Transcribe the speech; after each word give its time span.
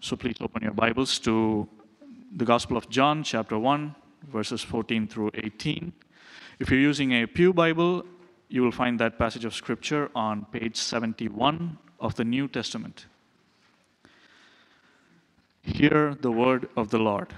So 0.00 0.14
please 0.14 0.36
open 0.40 0.62
your 0.62 0.72
Bibles 0.72 1.18
to 1.20 1.66
the 2.36 2.44
Gospel 2.44 2.76
of 2.76 2.88
John, 2.90 3.24
chapter 3.24 3.58
1, 3.58 3.94
verses 4.30 4.62
14 4.62 5.08
through 5.08 5.30
18. 5.34 5.92
If 6.60 6.70
you're 6.70 6.78
using 6.78 7.12
a 7.12 7.26
Pew 7.26 7.52
Bible, 7.52 8.04
you 8.48 8.62
will 8.62 8.72
find 8.72 9.00
that 9.00 9.18
passage 9.18 9.46
of 9.46 9.54
Scripture 9.54 10.10
on 10.14 10.44
page 10.52 10.76
71 10.76 11.78
of 11.98 12.14
the 12.14 12.24
New 12.24 12.46
Testament. 12.46 13.06
Hear 15.62 16.14
the 16.20 16.30
word 16.30 16.68
of 16.76 16.90
the 16.90 16.98
Lord. 16.98 17.34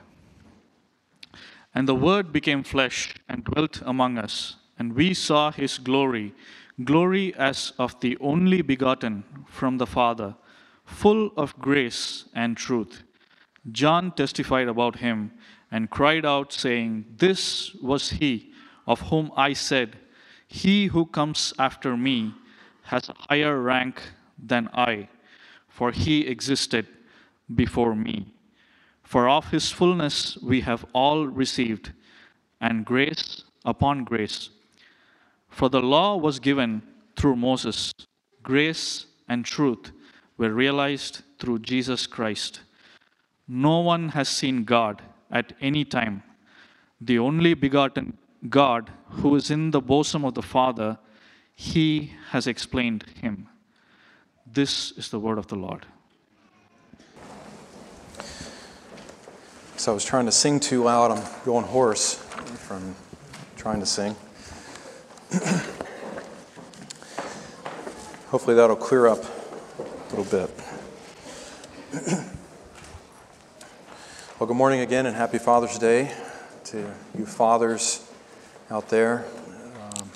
And 1.74 1.86
the 1.86 1.94
Word 1.94 2.32
became 2.32 2.64
flesh 2.64 3.14
and 3.28 3.44
dwelt 3.44 3.82
among 3.86 4.18
us, 4.18 4.56
and 4.78 4.94
we 4.94 5.14
saw 5.14 5.52
his 5.52 5.78
glory, 5.78 6.34
glory 6.82 7.34
as 7.36 7.72
of 7.78 7.98
the 8.00 8.18
only 8.20 8.62
begotten 8.62 9.22
from 9.46 9.78
the 9.78 9.86
Father, 9.86 10.34
full 10.88 11.30
of 11.36 11.56
grace 11.58 12.24
and 12.34 12.56
truth. 12.56 13.02
John 13.70 14.10
testified 14.12 14.68
about 14.68 14.96
him 14.96 15.32
and 15.70 15.90
cried 15.90 16.24
out, 16.24 16.52
saying, 16.52 17.04
This 17.18 17.74
was 17.74 18.10
he 18.10 18.52
of 18.86 19.02
whom 19.02 19.30
I 19.36 19.52
said, 19.52 19.96
He 20.48 20.86
who 20.86 21.04
comes 21.04 21.52
after 21.58 21.96
me 21.96 22.34
has 22.84 23.08
a 23.08 23.14
higher 23.28 23.60
rank 23.60 24.00
than 24.42 24.70
I, 24.72 25.08
for 25.68 25.92
he 25.92 26.26
existed 26.26 26.86
before 27.54 27.94
me. 27.94 28.32
For 29.02 29.28
of 29.28 29.50
his 29.50 29.70
fullness 29.70 30.38
we 30.38 30.62
have 30.62 30.86
all 30.94 31.26
received, 31.26 31.92
and 32.60 32.84
grace 32.84 33.44
upon 33.64 34.04
grace. 34.04 34.50
For 35.50 35.68
the 35.68 35.82
law 35.82 36.16
was 36.16 36.40
given 36.40 36.82
through 37.14 37.36
Moses, 37.36 37.92
grace 38.42 39.06
and 39.28 39.44
truth 39.44 39.92
were 40.38 40.50
realized 40.50 41.22
through 41.38 41.58
Jesus 41.58 42.06
Christ. 42.06 42.60
No 43.46 43.80
one 43.80 44.10
has 44.10 44.28
seen 44.28 44.64
God 44.64 45.02
at 45.30 45.52
any 45.60 45.84
time. 45.84 46.22
The 47.00 47.18
only 47.18 47.54
begotten 47.54 48.16
God 48.48 48.90
who 49.10 49.34
is 49.34 49.50
in 49.50 49.72
the 49.72 49.80
bosom 49.80 50.24
of 50.24 50.34
the 50.34 50.42
Father, 50.42 50.98
he 51.54 52.12
has 52.30 52.46
explained 52.46 53.04
him. 53.20 53.48
This 54.46 54.92
is 54.92 55.08
the 55.10 55.18
word 55.18 55.38
of 55.38 55.48
the 55.48 55.56
Lord. 55.56 55.84
So 59.76 59.92
I 59.92 59.94
was 59.94 60.04
trying 60.04 60.26
to 60.26 60.32
sing 60.32 60.60
too 60.60 60.84
loud. 60.84 61.10
I'm 61.10 61.24
going 61.44 61.64
hoarse 61.64 62.14
from 62.14 62.94
trying 63.56 63.80
to 63.80 63.86
sing. 63.86 64.16
Hopefully 68.28 68.54
that'll 68.56 68.76
clear 68.76 69.06
up 69.06 69.37
a 70.10 70.16
little 70.16 70.48
bit. 70.48 70.50
well, 74.40 74.46
good 74.46 74.56
morning 74.56 74.80
again 74.80 75.04
and 75.04 75.14
happy 75.14 75.36
Father's 75.36 75.78
Day 75.78 76.10
to 76.64 76.90
you 77.18 77.26
fathers 77.26 78.10
out 78.70 78.88
there. 78.88 79.26
Um, 79.76 80.10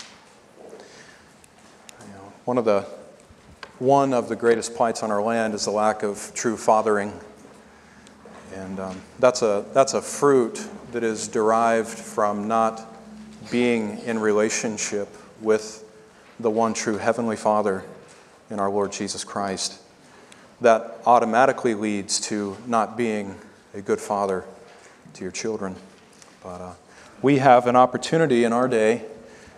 you 2.01 2.15
know, 2.15 2.33
one 2.47 2.57
of 2.57 2.65
the 2.65 2.87
one 3.81 4.15
of 4.15 4.31
the 4.31 4.37
greatest 4.37 4.75
plights 4.75 5.03
on 5.03 5.11
our 5.11 5.23
land 5.23 5.53
is 5.53 5.67
the 5.67 5.71
lack 5.71 6.03
of 6.03 6.33
true 6.35 6.57
fathering, 6.57 7.13
and 8.55 8.81
um, 8.81 9.03
that's 9.19 9.43
a 9.43 9.67
that's 9.75 9.93
a 9.93 10.01
fruit 10.01 10.67
that 10.93 11.03
is 11.03 11.29
derived 11.29 11.99
from 11.99 12.49
not 12.49 12.83
being 13.51 13.99
in 13.99 14.19
relationship 14.19 15.09
with 15.43 15.85
the 16.41 16.51
one 16.51 16.73
true 16.73 16.97
heavenly 16.97 17.37
Father 17.37 17.85
in 18.53 18.61
our 18.61 18.71
Lord 18.71 18.93
Jesus 18.93 19.25
Christ. 19.25 19.81
That 20.61 20.99
automatically 21.07 21.75
leads 21.75 22.21
to 22.29 22.57
not 22.67 22.97
being 22.97 23.37
a 23.73 23.81
good 23.81 23.99
father 24.01 24.45
to 25.15 25.23
your 25.23 25.33
children. 25.33 25.75
But 26.43 26.61
uh, 26.61 26.73
we 27.23 27.39
have 27.39 27.67
an 27.67 27.77
opportunity 27.77 28.45
in 28.45 28.53
our 28.53 28.69
day 28.69 29.07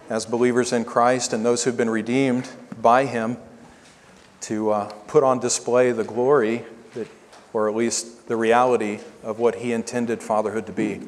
as 0.08 0.24
believers 0.24 0.72
in 0.72 0.84
Christ 0.84 1.33
and 1.33 1.44
those 1.44 1.64
who've 1.64 1.77
been 1.77 1.90
redeemed 1.90 2.48
by 2.80 3.06
Him 3.06 3.36
to 4.42 4.70
uh, 4.70 4.92
put 5.08 5.24
on 5.24 5.40
display 5.40 5.90
the 5.90 6.04
glory 6.04 6.64
that, 6.94 7.08
or 7.52 7.68
at 7.68 7.74
least 7.74 8.28
the 8.28 8.36
reality 8.36 9.00
of 9.24 9.40
what 9.40 9.56
He 9.56 9.72
intended 9.72 10.22
fatherhood 10.22 10.66
to 10.66 10.72
be. 10.72 11.00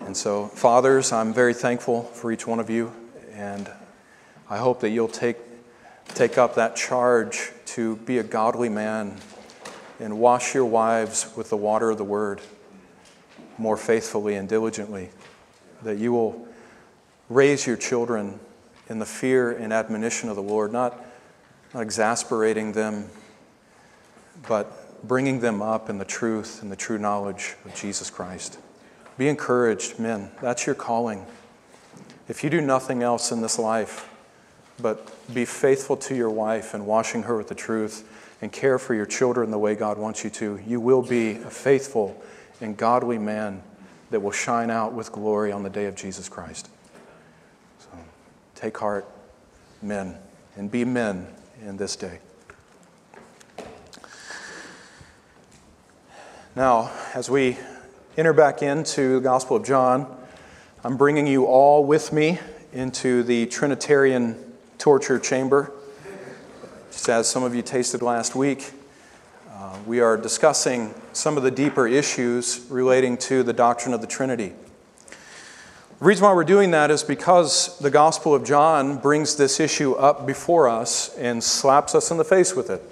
And 0.00 0.16
so, 0.16 0.46
fathers, 0.48 1.12
I'm 1.12 1.32
very 1.32 1.54
thankful 1.54 2.02
for 2.02 2.32
each 2.32 2.44
one 2.44 2.58
of 2.58 2.68
you, 2.68 2.92
and 3.34 3.70
I 4.50 4.58
hope 4.58 4.80
that 4.80 4.90
you'll 4.90 5.06
take, 5.06 5.36
take 6.14 6.38
up 6.38 6.54
that 6.54 6.76
charge 6.76 7.50
to 7.66 7.96
be 7.96 8.18
a 8.18 8.22
godly 8.22 8.68
man 8.68 9.16
and 9.98 10.18
wash 10.18 10.54
your 10.54 10.64
wives 10.64 11.32
with 11.36 11.48
the 11.50 11.56
water 11.56 11.90
of 11.90 11.98
the 11.98 12.04
word 12.04 12.40
more 13.58 13.76
faithfully 13.76 14.34
and 14.34 14.48
diligently 14.48 15.10
that 15.82 15.98
you 15.98 16.12
will 16.12 16.46
raise 17.28 17.66
your 17.66 17.76
children 17.76 18.38
in 18.88 18.98
the 18.98 19.06
fear 19.06 19.50
and 19.50 19.72
admonition 19.72 20.28
of 20.28 20.36
the 20.36 20.42
Lord, 20.42 20.72
not, 20.72 21.02
not 21.72 21.82
exasperating 21.82 22.72
them, 22.72 23.08
but 24.48 25.06
bringing 25.06 25.40
them 25.40 25.62
up 25.62 25.88
in 25.88 25.98
the 25.98 26.04
truth 26.04 26.62
and 26.62 26.70
the 26.70 26.76
true 26.76 26.98
knowledge 26.98 27.54
of 27.64 27.74
Jesus 27.74 28.10
Christ. 28.10 28.58
Be 29.18 29.28
encouraged, 29.28 29.98
men. 29.98 30.30
That's 30.40 30.66
your 30.66 30.74
calling. 30.74 31.26
If 32.28 32.44
you 32.44 32.50
do 32.50 32.60
nothing 32.60 33.02
else 33.02 33.32
in 33.32 33.40
this 33.40 33.58
life, 33.58 34.08
but 34.82 35.08
be 35.32 35.44
faithful 35.44 35.96
to 35.96 36.14
your 36.14 36.30
wife 36.30 36.74
and 36.74 36.86
washing 36.86 37.22
her 37.22 37.36
with 37.36 37.48
the 37.48 37.54
truth 37.54 38.08
and 38.42 38.50
care 38.50 38.78
for 38.78 38.94
your 38.94 39.06
children 39.06 39.50
the 39.50 39.58
way 39.58 39.74
God 39.74 39.96
wants 39.96 40.24
you 40.24 40.30
to, 40.30 40.60
you 40.66 40.80
will 40.80 41.02
be 41.02 41.36
a 41.36 41.50
faithful 41.50 42.20
and 42.60 42.76
godly 42.76 43.18
man 43.18 43.62
that 44.10 44.20
will 44.20 44.32
shine 44.32 44.70
out 44.70 44.92
with 44.92 45.12
glory 45.12 45.52
on 45.52 45.62
the 45.62 45.70
day 45.70 45.86
of 45.86 45.94
Jesus 45.94 46.28
Christ. 46.28 46.68
So 47.78 47.88
take 48.54 48.76
heart, 48.76 49.08
men, 49.80 50.16
and 50.56 50.70
be 50.70 50.84
men 50.84 51.28
in 51.64 51.76
this 51.76 51.96
day. 51.96 52.18
Now, 56.54 56.90
as 57.14 57.30
we 57.30 57.56
enter 58.18 58.34
back 58.34 58.60
into 58.60 59.14
the 59.14 59.20
Gospel 59.20 59.56
of 59.56 59.64
John, 59.64 60.18
I'm 60.84 60.96
bringing 60.96 61.26
you 61.26 61.46
all 61.46 61.84
with 61.84 62.12
me 62.12 62.40
into 62.72 63.22
the 63.22 63.46
Trinitarian 63.46 64.51
torture 64.82 65.16
chamber. 65.16 65.70
Just 66.90 67.08
as 67.08 67.30
some 67.30 67.44
of 67.44 67.54
you 67.54 67.62
tasted 67.62 68.02
last 68.02 68.34
week, 68.34 68.72
uh, 69.48 69.78
we 69.86 70.00
are 70.00 70.16
discussing 70.16 70.92
some 71.12 71.36
of 71.36 71.44
the 71.44 71.52
deeper 71.52 71.86
issues 71.86 72.66
relating 72.68 73.16
to 73.16 73.44
the 73.44 73.52
doctrine 73.52 73.94
of 73.94 74.00
the 74.00 74.08
Trinity. 74.08 74.52
The 76.00 76.04
reason 76.04 76.24
why 76.24 76.34
we're 76.34 76.42
doing 76.42 76.72
that 76.72 76.90
is 76.90 77.04
because 77.04 77.78
the 77.78 77.92
Gospel 77.92 78.34
of 78.34 78.42
John 78.42 78.96
brings 78.98 79.36
this 79.36 79.60
issue 79.60 79.92
up 79.92 80.26
before 80.26 80.68
us 80.68 81.16
and 81.16 81.44
slaps 81.44 81.94
us 81.94 82.10
in 82.10 82.16
the 82.16 82.24
face 82.24 82.56
with 82.56 82.68
it. 82.68 82.82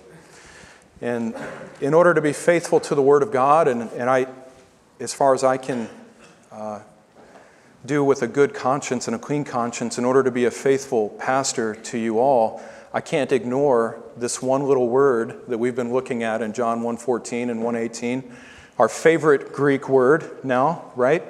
And 1.00 1.34
in 1.80 1.92
order 1.92 2.14
to 2.14 2.20
be 2.20 2.32
faithful 2.32 2.78
to 2.78 2.94
the 2.94 3.02
Word 3.02 3.24
of 3.24 3.32
God, 3.32 3.66
and, 3.66 3.90
and 3.94 4.08
I, 4.08 4.28
as 5.00 5.12
far 5.12 5.34
as 5.34 5.42
I 5.42 5.56
can 5.56 5.88
uh, 6.52 6.82
do 7.84 8.04
with 8.04 8.22
a 8.22 8.26
good 8.26 8.54
conscience 8.54 9.06
and 9.08 9.14
a 9.14 9.18
clean 9.18 9.44
conscience, 9.44 9.98
in 9.98 10.04
order 10.04 10.22
to 10.22 10.30
be 10.30 10.44
a 10.44 10.50
faithful 10.50 11.10
pastor 11.10 11.74
to 11.74 11.98
you 11.98 12.18
all, 12.18 12.60
I 12.92 13.00
can't 13.00 13.32
ignore 13.32 14.02
this 14.16 14.42
one 14.42 14.66
little 14.66 14.88
word 14.88 15.41
that 15.48 15.58
we've 15.58 15.76
been 15.76 15.92
looking 15.92 16.22
at 16.22 16.42
in 16.42 16.52
John 16.52 16.82
1:14 16.82 17.48
and 17.48 17.62
1:18, 17.62 18.24
our 18.78 18.88
favorite 18.88 19.52
Greek 19.52 19.88
word 19.88 20.44
now, 20.44 20.91
right? 20.96 21.22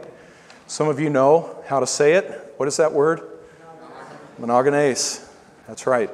Some 0.67 0.89
of 0.89 0.99
you 0.99 1.11
know 1.11 1.57
how 1.67 1.81
to 1.81 1.87
say 1.87 2.15
it. 2.15 2.55
What 2.57 2.69
is 2.69 2.77
that 2.79 2.93
word? 2.93 3.23
Monogenes. 4.41 5.21
That's 5.69 5.87
right. 5.87 6.11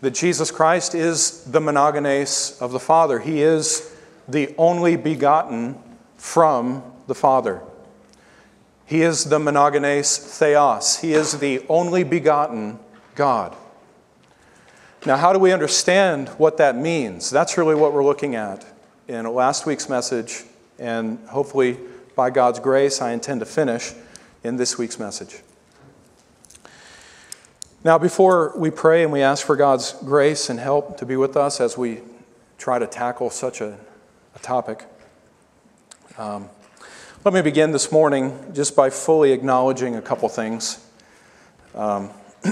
That 0.00 0.12
Jesus 0.12 0.50
Christ 0.50 0.94
is 0.94 1.42
the 1.44 1.60
monogenes 1.60 2.60
of 2.62 2.72
the 2.72 2.80
Father. 2.80 3.18
He 3.18 3.42
is 3.42 3.90
the 4.26 4.54
only 4.56 4.96
begotten 4.96 5.76
from 6.16 6.82
the 7.06 7.14
Father. 7.14 7.60
He 8.88 9.02
is 9.02 9.24
the 9.24 9.38
monogenes 9.38 10.16
theos. 10.16 10.96
He 11.00 11.12
is 11.12 11.40
the 11.40 11.62
only 11.68 12.04
begotten 12.04 12.78
God. 13.14 13.54
Now, 15.04 15.18
how 15.18 15.34
do 15.34 15.38
we 15.38 15.52
understand 15.52 16.30
what 16.30 16.56
that 16.56 16.74
means? 16.74 17.28
That's 17.28 17.58
really 17.58 17.74
what 17.74 17.92
we're 17.92 18.02
looking 18.02 18.34
at 18.34 18.64
in 19.06 19.26
last 19.26 19.66
week's 19.66 19.90
message, 19.90 20.42
and 20.78 21.18
hopefully, 21.28 21.76
by 22.16 22.30
God's 22.30 22.60
grace, 22.60 23.02
I 23.02 23.12
intend 23.12 23.40
to 23.40 23.46
finish 23.46 23.92
in 24.42 24.56
this 24.56 24.78
week's 24.78 24.98
message. 24.98 25.42
Now, 27.84 27.98
before 27.98 28.54
we 28.56 28.70
pray 28.70 29.02
and 29.02 29.12
we 29.12 29.20
ask 29.20 29.44
for 29.44 29.54
God's 29.54 29.92
grace 29.92 30.48
and 30.48 30.58
help 30.58 30.96
to 30.96 31.04
be 31.04 31.16
with 31.16 31.36
us 31.36 31.60
as 31.60 31.76
we 31.76 32.00
try 32.56 32.78
to 32.78 32.86
tackle 32.86 33.28
such 33.28 33.60
a, 33.60 33.76
a 34.34 34.38
topic, 34.38 34.86
um, 36.16 36.48
let 37.28 37.34
me 37.34 37.42
begin 37.42 37.72
this 37.72 37.92
morning 37.92 38.54
just 38.54 38.74
by 38.74 38.88
fully 38.88 39.32
acknowledging 39.32 39.96
a 39.96 40.00
couple 40.00 40.26
things. 40.30 40.82
Um, 41.74 42.08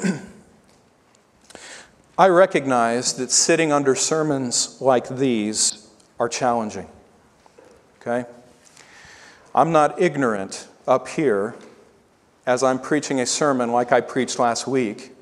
I 2.18 2.28
recognize 2.28 3.14
that 3.14 3.30
sitting 3.30 3.72
under 3.72 3.94
sermons 3.94 4.76
like 4.78 5.08
these 5.08 5.88
are 6.20 6.28
challenging. 6.28 6.86
Okay? 8.02 8.26
I'm 9.54 9.72
not 9.72 9.98
ignorant 9.98 10.68
up 10.86 11.08
here 11.08 11.54
as 12.44 12.62
I'm 12.62 12.78
preaching 12.78 13.18
a 13.18 13.24
sermon 13.24 13.72
like 13.72 13.92
I 13.92 14.02
preached 14.02 14.38
last 14.38 14.66
week 14.66 15.12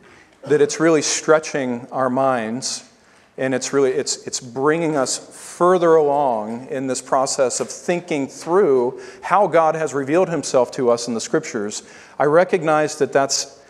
that 0.48 0.60
it's 0.60 0.80
really 0.80 1.00
stretching 1.00 1.86
our 1.92 2.10
minds 2.10 2.90
and 3.36 3.54
it's 3.54 3.72
really 3.72 3.90
it's 3.90 4.26
it's 4.26 4.40
bringing 4.40 4.96
us 4.96 5.19
further 5.56 5.96
along 5.96 6.69
in 6.69 6.86
this 6.86 7.02
process 7.02 7.60
of 7.60 7.69
thinking 7.69 8.28
through 8.28 9.00
how 9.22 9.46
God 9.46 9.75
has 9.75 9.92
revealed 9.92 10.28
himself 10.28 10.70
to 10.72 10.90
us 10.90 11.08
in 11.08 11.14
the 11.14 11.20
scriptures. 11.20 11.82
I 12.19 12.25
recognize 12.25 12.98
that 12.98 13.12
that's 13.12 13.60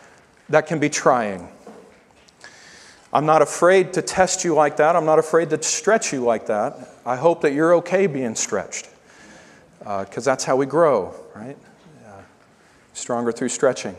that 0.49 0.67
can 0.67 0.79
be 0.79 0.91
trying. 0.91 1.49
I'm 3.13 3.27
not 3.27 3.43
afraid 3.43 3.93
to 3.93 4.03
test 4.03 4.45
you 4.45 4.55
like 4.55 4.77
that. 4.79 4.97
I'm 4.97 5.07
not 5.07 5.19
afraid 5.21 5.51
to 5.51 5.63
stretch 5.63 6.13
you 6.13 6.25
like 6.25 6.47
that. 6.47 6.77
I 7.07 7.17
hope 7.17 7.43
that 7.43 7.53
you're 7.53 7.75
okay 7.77 8.07
being 8.09 8.35
stretched 8.35 8.89
because 9.79 10.27
uh, 10.27 10.33
that's 10.33 10.45
how 10.45 10.57
we 10.57 10.67
grow, 10.67 11.15
right? 11.35 11.57
Uh, 12.07 12.23
stronger 12.93 13.31
through 13.31 13.51
stretching. 13.51 13.95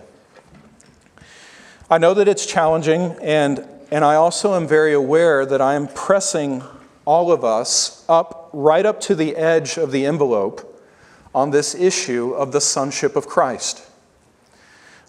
I 1.89 1.97
know 1.97 2.13
that 2.15 2.27
it's 2.27 2.45
challenging, 2.45 3.15
and, 3.21 3.65
and 3.91 4.05
I 4.05 4.15
also 4.15 4.55
am 4.55 4.67
very 4.67 4.93
aware 4.93 5.45
that 5.45 5.61
I 5.61 5.75
am 5.75 5.87
pressing 5.87 6.63
all 7.05 7.31
of 7.31 7.43
us 7.43 8.03
up, 8.09 8.49
right 8.53 8.85
up 8.85 8.99
to 9.01 9.15
the 9.15 9.35
edge 9.35 9.77
of 9.77 9.91
the 9.91 10.05
envelope 10.05 10.81
on 11.33 11.51
this 11.51 11.75
issue 11.75 12.33
of 12.33 12.51
the 12.51 12.61
sonship 12.61 13.15
of 13.15 13.27
Christ 13.27 13.85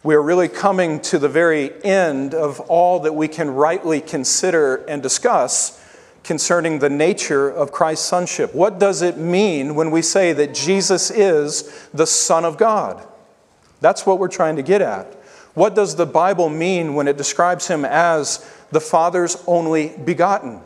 we 0.06 0.14
are 0.14 0.22
really 0.22 0.46
coming 0.46 1.00
to 1.00 1.18
the 1.18 1.28
very 1.28 1.84
end 1.84 2.32
of 2.32 2.60
all 2.60 3.00
that 3.00 3.16
we 3.16 3.26
can 3.26 3.50
rightly 3.50 4.00
consider 4.00 4.76
and 4.84 5.02
discuss 5.02 5.82
concerning 6.22 6.78
the 6.78 6.88
nature 6.88 7.50
of 7.50 7.72
Christ's 7.72 8.06
sonship. 8.06 8.54
What 8.54 8.78
does 8.78 9.02
it 9.02 9.18
mean 9.18 9.74
when 9.74 9.90
we 9.90 10.02
say 10.02 10.32
that 10.32 10.54
Jesus 10.54 11.10
is 11.10 11.88
the 11.92 12.06
Son 12.06 12.44
of 12.44 12.56
God? 12.56 13.04
That's 13.80 14.06
what 14.06 14.20
we're 14.20 14.28
trying 14.28 14.54
to 14.56 14.62
get 14.62 14.80
at. 14.80 15.12
What 15.54 15.74
does 15.74 15.96
the 15.96 16.06
Bible 16.06 16.50
mean 16.50 16.94
when 16.94 17.08
it 17.08 17.16
describes 17.16 17.66
him 17.66 17.84
as 17.84 18.48
the 18.70 18.80
Father's 18.80 19.42
only 19.46 19.94
begotten? 20.04 20.60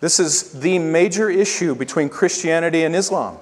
This 0.00 0.18
is 0.18 0.60
the 0.60 0.78
major 0.78 1.28
issue 1.28 1.74
between 1.74 2.08
Christianity 2.08 2.84
and 2.84 2.96
Islam. 2.96 3.38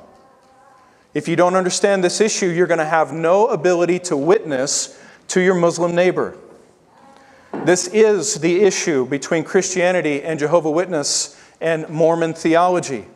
If 1.15 1.29
you 1.29 1.37
don't 1.37 1.55
understand 1.55 2.05
this 2.05 2.21
issue, 2.21 2.47
you're 2.47 2.67
going 2.67 2.79
to 2.79 2.85
have 2.85 3.13
no 3.13 3.47
ability 3.47 4.01
to 4.01 4.17
witness 4.17 5.01
to 5.29 5.41
your 5.41 5.55
Muslim 5.55 5.95
neighbor. 5.95 6.37
This 7.65 7.89
is 7.89 8.37
the 8.37 8.63
issue 8.63 9.07
between 9.07 9.45
Christianity 9.45 10.23
and 10.23 10.39
Jehovah 10.39 10.71
Witness 10.71 11.41
and 11.61 11.89
Mormon 11.89 12.35
theology. 12.35 13.07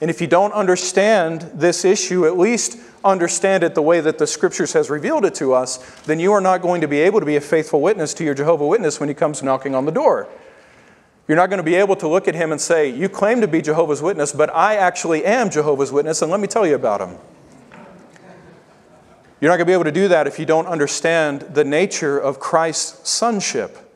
And 0.00 0.10
if 0.10 0.20
you 0.20 0.26
don't 0.26 0.52
understand 0.52 1.50
this 1.54 1.84
issue, 1.84 2.24
at 2.26 2.38
least 2.38 2.78
understand 3.04 3.64
it 3.64 3.74
the 3.74 3.82
way 3.82 4.00
that 4.00 4.18
the 4.18 4.26
scriptures 4.26 4.72
has 4.72 4.90
revealed 4.90 5.24
it 5.24 5.34
to 5.36 5.52
us, 5.52 5.78
then 6.02 6.20
you 6.20 6.32
are 6.32 6.40
not 6.40 6.62
going 6.62 6.80
to 6.82 6.88
be 6.88 7.00
able 7.00 7.20
to 7.20 7.26
be 7.26 7.36
a 7.36 7.40
faithful 7.40 7.80
witness 7.80 8.14
to 8.14 8.24
your 8.24 8.34
Jehovah 8.34 8.66
Witness 8.66 9.00
when 9.00 9.08
he 9.08 9.14
comes 9.14 9.42
knocking 9.42 9.74
on 9.74 9.86
the 9.86 9.92
door. 9.92 10.28
You're 11.26 11.36
not 11.36 11.50
going 11.50 11.58
to 11.58 11.64
be 11.64 11.74
able 11.74 11.96
to 11.96 12.08
look 12.08 12.28
at 12.28 12.34
him 12.34 12.52
and 12.52 12.60
say, 12.60 12.88
You 12.88 13.08
claim 13.08 13.40
to 13.40 13.48
be 13.48 13.60
Jehovah's 13.60 14.00
Witness, 14.00 14.32
but 14.32 14.54
I 14.54 14.76
actually 14.76 15.24
am 15.24 15.50
Jehovah's 15.50 15.92
Witness, 15.92 16.22
and 16.22 16.30
let 16.30 16.40
me 16.40 16.46
tell 16.46 16.66
you 16.66 16.74
about 16.74 17.00
him. 17.00 17.18
You're 19.40 19.50
not 19.50 19.56
going 19.56 19.66
to 19.66 19.70
be 19.70 19.72
able 19.72 19.84
to 19.84 19.92
do 19.92 20.08
that 20.08 20.26
if 20.26 20.38
you 20.38 20.46
don't 20.46 20.66
understand 20.66 21.42
the 21.42 21.64
nature 21.64 22.18
of 22.18 22.40
Christ's 22.40 23.08
sonship. 23.08 23.87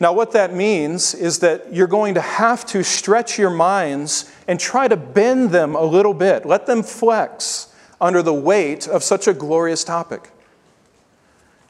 Now, 0.00 0.12
what 0.12 0.32
that 0.32 0.54
means 0.54 1.14
is 1.14 1.40
that 1.40 1.74
you're 1.74 1.88
going 1.88 2.14
to 2.14 2.20
have 2.20 2.64
to 2.66 2.84
stretch 2.84 3.36
your 3.36 3.50
minds 3.50 4.32
and 4.46 4.60
try 4.60 4.86
to 4.86 4.96
bend 4.96 5.50
them 5.50 5.74
a 5.74 5.82
little 5.82 6.14
bit, 6.14 6.46
let 6.46 6.66
them 6.66 6.82
flex 6.82 7.74
under 8.00 8.22
the 8.22 8.34
weight 8.34 8.86
of 8.86 9.02
such 9.02 9.26
a 9.26 9.34
glorious 9.34 9.82
topic. 9.82 10.30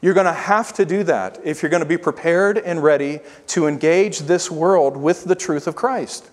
You're 0.01 0.13
going 0.13 0.27
to 0.27 0.33
have 0.33 0.73
to 0.73 0.85
do 0.85 1.03
that 1.03 1.39
if 1.43 1.61
you're 1.61 1.71
going 1.71 1.83
to 1.83 1.89
be 1.89 1.97
prepared 1.97 2.57
and 2.57 2.83
ready 2.83 3.19
to 3.47 3.67
engage 3.67 4.19
this 4.19 4.49
world 4.49 4.95
with 4.95 5.25
the 5.25 5.35
truth 5.35 5.67
of 5.67 5.75
Christ. 5.75 6.29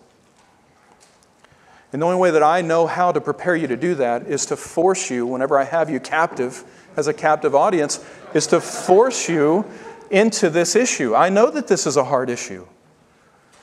And 1.93 2.03
the 2.03 2.07
only 2.07 2.19
way 2.19 2.31
that 2.31 2.43
I 2.43 2.61
know 2.61 2.87
how 2.87 3.11
to 3.11 3.21
prepare 3.21 3.57
you 3.57 3.67
to 3.69 3.77
do 3.77 3.95
that 3.95 4.27
is 4.27 4.45
to 4.47 4.57
force 4.57 5.11
you, 5.11 5.27
whenever 5.27 5.59
I 5.59 5.65
have 5.65 5.89
you 5.89 5.99
captive 5.99 6.63
as 6.97 7.07
a 7.07 7.15
captive 7.15 7.55
audience, 7.55 8.05
is 8.35 8.47
to 8.49 8.61
force 8.61 9.29
you 9.29 9.65
into 10.11 10.51
this 10.51 10.77
issue. 10.77 11.15
I 11.15 11.29
know 11.29 11.51
that 11.51 11.67
this 11.69 11.87
is 11.87 11.97
a 11.97 12.05
hard 12.05 12.31
issue. 12.31 12.67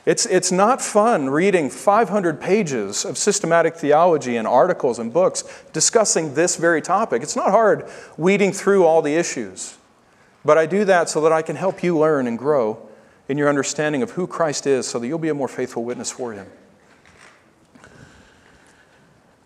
It's, 0.06 0.26
it's 0.26 0.52
not 0.52 0.82
fun 0.82 1.30
reading 1.30 1.70
500 1.70 2.40
pages 2.40 3.06
of 3.06 3.16
systematic 3.16 3.74
theology 3.74 4.36
and 4.36 4.46
articles 4.46 4.98
and 4.98 5.12
books 5.12 5.44
discussing 5.72 6.34
this 6.34 6.56
very 6.56 6.82
topic. 6.82 7.22
It's 7.22 7.36
not 7.36 7.50
hard 7.50 7.88
weeding 8.18 8.52
through 8.52 8.84
all 8.84 9.00
the 9.00 9.14
issues. 9.14 9.78
But 10.44 10.58
I 10.58 10.66
do 10.66 10.84
that 10.84 11.08
so 11.08 11.22
that 11.22 11.32
I 11.32 11.40
can 11.40 11.56
help 11.56 11.82
you 11.82 11.96
learn 11.96 12.26
and 12.26 12.38
grow 12.38 12.86
in 13.28 13.38
your 13.38 13.48
understanding 13.48 14.02
of 14.02 14.10
who 14.10 14.26
Christ 14.26 14.66
is 14.66 14.86
so 14.86 14.98
that 14.98 15.06
you'll 15.06 15.18
be 15.18 15.30
a 15.30 15.34
more 15.34 15.48
faithful 15.48 15.84
witness 15.84 16.10
for 16.10 16.34
Him. 16.34 16.48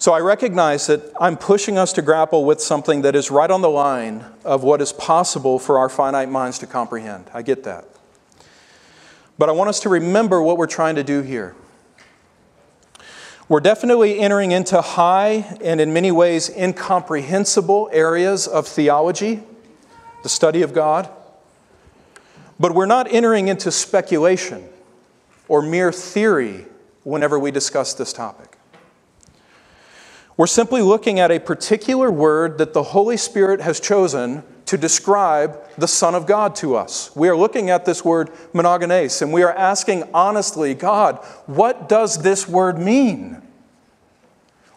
So 0.00 0.12
I 0.12 0.21
recognize 0.21 0.87
that 0.87 1.12
I'm 1.21 1.37
pushing 1.37 1.77
us 1.77 1.93
to 1.95 2.03
grapple 2.03 2.45
with 2.45 2.61
something 2.61 3.03
that 3.03 3.17
is 3.17 3.33
right 3.33 3.50
on 3.50 3.62
the 3.62 3.69
line 3.69 4.25
of 4.45 4.62
what 4.62 4.81
is 4.81 4.93
possible 4.93 5.59
for 5.59 5.79
our 5.79 5.89
finite 5.89 6.29
minds 6.29 6.61
to 6.61 6.67
comprehend. 6.67 7.25
I 7.35 7.43
get 7.43 7.65
that. 7.65 7.85
But 9.39 9.49
I 9.49 9.53
want 9.53 9.71
us 9.71 9.81
to 9.81 9.89
remember 9.89 10.41
what 10.41 10.56
we're 10.56 10.67
trying 10.67 10.95
to 10.95 11.05
do 11.05 11.23
here. 11.23 11.56
We're 13.49 13.61
definitely 13.61 14.21
entering 14.21 14.53
into 14.53 14.81
high 14.81 15.56
and, 15.62 15.81
in 15.81 15.93
many 15.93 16.12
ways, 16.12 16.49
incomprehensible 16.51 17.89
areas 17.93 18.47
of 18.47 18.69
theology 18.69 19.43
the 20.23 20.29
study 20.29 20.62
of 20.62 20.73
God. 20.73 21.09
But 22.61 22.75
we're 22.75 22.87
not 22.87 23.12
entering 23.12 23.49
into 23.49 23.71
speculation 23.71 24.69
or 25.49 25.62
mere 25.62 25.93
theory 25.93 26.67
whenever 27.05 27.39
we 27.39 27.51
discuss 27.51 27.94
this 27.94 28.12
topic. 28.12 28.48
We're 30.38 30.46
simply 30.46 30.82
looking 30.82 31.19
at 31.19 31.32
a 31.32 31.40
particular 31.40 32.12
word 32.12 32.58
that 32.58 32.73
the 32.73 32.85
Holy 32.85 33.17
Spirit 33.17 33.61
has 33.61 33.81
chosen 33.81 34.44
to 34.67 34.79
describe 34.79 35.58
the 35.76 35.88
Son 35.88 36.14
of 36.14 36.26
God 36.26 36.55
to 36.56 36.76
us. 36.76 37.11
We 37.17 37.29
are 37.29 37.37
looking 37.37 37.70
at 37.70 37.85
this 37.85 38.05
word 38.05 38.31
monogenes, 38.55 39.20
and 39.20 39.32
we 39.32 39.43
are 39.43 39.52
asking 39.52 40.05
honestly, 40.14 40.75
God, 40.75 41.17
what 41.46 41.88
does 41.88 42.23
this 42.23 42.46
word 42.46 42.79
mean? 42.79 43.43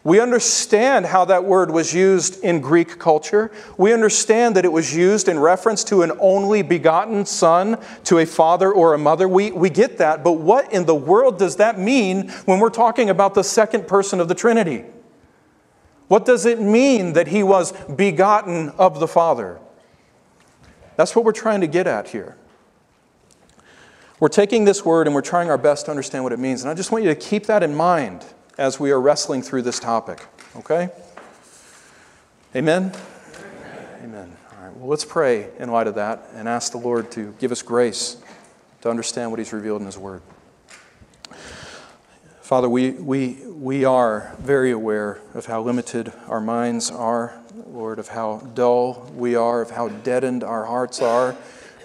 We 0.02 0.18
understand 0.18 1.06
how 1.06 1.26
that 1.26 1.44
word 1.44 1.70
was 1.70 1.94
used 1.94 2.42
in 2.42 2.60
Greek 2.60 2.98
culture. 2.98 3.52
We 3.76 3.92
understand 3.92 4.56
that 4.56 4.64
it 4.64 4.72
was 4.72 4.96
used 4.96 5.28
in 5.28 5.38
reference 5.38 5.84
to 5.84 6.02
an 6.02 6.10
only 6.18 6.62
begotten 6.62 7.24
son, 7.24 7.78
to 8.02 8.18
a 8.18 8.26
father 8.26 8.72
or 8.72 8.94
a 8.94 8.98
mother. 8.98 9.28
We, 9.28 9.52
we 9.52 9.70
get 9.70 9.98
that, 9.98 10.24
but 10.24 10.32
what 10.32 10.72
in 10.72 10.86
the 10.86 10.94
world 10.96 11.38
does 11.38 11.54
that 11.58 11.78
mean 11.78 12.30
when 12.46 12.58
we're 12.58 12.68
talking 12.68 13.10
about 13.10 13.34
the 13.34 13.44
second 13.44 13.86
person 13.86 14.18
of 14.18 14.26
the 14.26 14.34
Trinity? 14.34 14.86
What 16.08 16.24
does 16.24 16.46
it 16.46 16.60
mean 16.60 17.14
that 17.14 17.28
he 17.28 17.42
was 17.42 17.72
begotten 17.86 18.70
of 18.70 19.00
the 19.00 19.08
Father? 19.08 19.58
That's 20.96 21.16
what 21.16 21.24
we're 21.24 21.32
trying 21.32 21.62
to 21.62 21.66
get 21.66 21.86
at 21.86 22.08
here. 22.08 22.36
We're 24.20 24.28
taking 24.28 24.64
this 24.64 24.84
word 24.84 25.08
and 25.08 25.14
we're 25.14 25.22
trying 25.22 25.50
our 25.50 25.58
best 25.58 25.86
to 25.86 25.90
understand 25.90 26.22
what 26.22 26.32
it 26.32 26.38
means. 26.38 26.62
And 26.62 26.70
I 26.70 26.74
just 26.74 26.92
want 26.92 27.02
you 27.02 27.10
to 27.10 27.16
keep 27.16 27.46
that 27.46 27.62
in 27.62 27.74
mind 27.74 28.24
as 28.56 28.78
we 28.78 28.92
are 28.92 29.00
wrestling 29.00 29.42
through 29.42 29.62
this 29.62 29.80
topic. 29.80 30.24
Okay? 30.54 30.90
Amen? 32.54 32.92
Amen? 34.04 34.36
All 34.52 34.64
right. 34.64 34.76
Well, 34.76 34.88
let's 34.88 35.04
pray 35.04 35.48
in 35.58 35.70
light 35.70 35.86
of 35.86 35.96
that 35.96 36.28
and 36.34 36.48
ask 36.48 36.70
the 36.70 36.78
Lord 36.78 37.10
to 37.12 37.34
give 37.38 37.50
us 37.50 37.62
grace 37.62 38.18
to 38.82 38.90
understand 38.90 39.30
what 39.30 39.40
He's 39.40 39.52
revealed 39.52 39.80
in 39.80 39.86
His 39.86 39.98
Word. 39.98 40.22
Father, 42.42 42.68
we, 42.68 42.90
we, 42.90 43.38
we 43.62 43.84
are 43.84 44.34
very 44.40 44.72
aware 44.72 45.20
of 45.34 45.46
how 45.46 45.62
limited 45.62 46.12
our 46.26 46.40
minds 46.40 46.90
are, 46.90 47.40
Lord, 47.68 48.00
of 48.00 48.08
how 48.08 48.38
dull 48.54 49.08
we 49.14 49.36
are, 49.36 49.62
of 49.62 49.70
how 49.70 49.86
deadened 49.86 50.42
our 50.42 50.64
hearts 50.64 51.00
are 51.00 51.36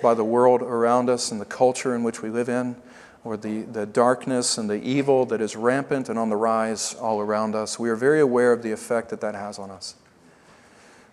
by 0.02 0.16
the 0.16 0.24
world 0.24 0.64
around 0.64 1.08
us 1.08 1.32
and 1.32 1.40
the 1.40 1.46
culture 1.46 1.94
in 1.94 2.02
which 2.02 2.24
we 2.24 2.32
live 2.32 2.50
in 2.50 2.76
or 3.24 3.38
the, 3.38 3.62
the 3.62 3.86
darkness 3.86 4.58
and 4.58 4.68
the 4.68 4.82
evil 4.82 5.28
that 5.28 5.40
is 5.40 5.56
rampant 5.56 6.10
and 6.10 6.18
on 6.18 6.32
the 6.32 6.36
rise 6.36 6.96
all 6.96 7.22
around 7.22 7.54
us. 7.54 7.78
We 7.78 7.92
are 7.92 7.96
very 7.96 8.22
aware 8.22 8.54
of 8.54 8.64
the 8.64 8.72
effect 8.72 9.10
that 9.12 9.22
that 9.22 9.36
has 9.36 9.60
on 9.60 9.70
us. 9.70 9.94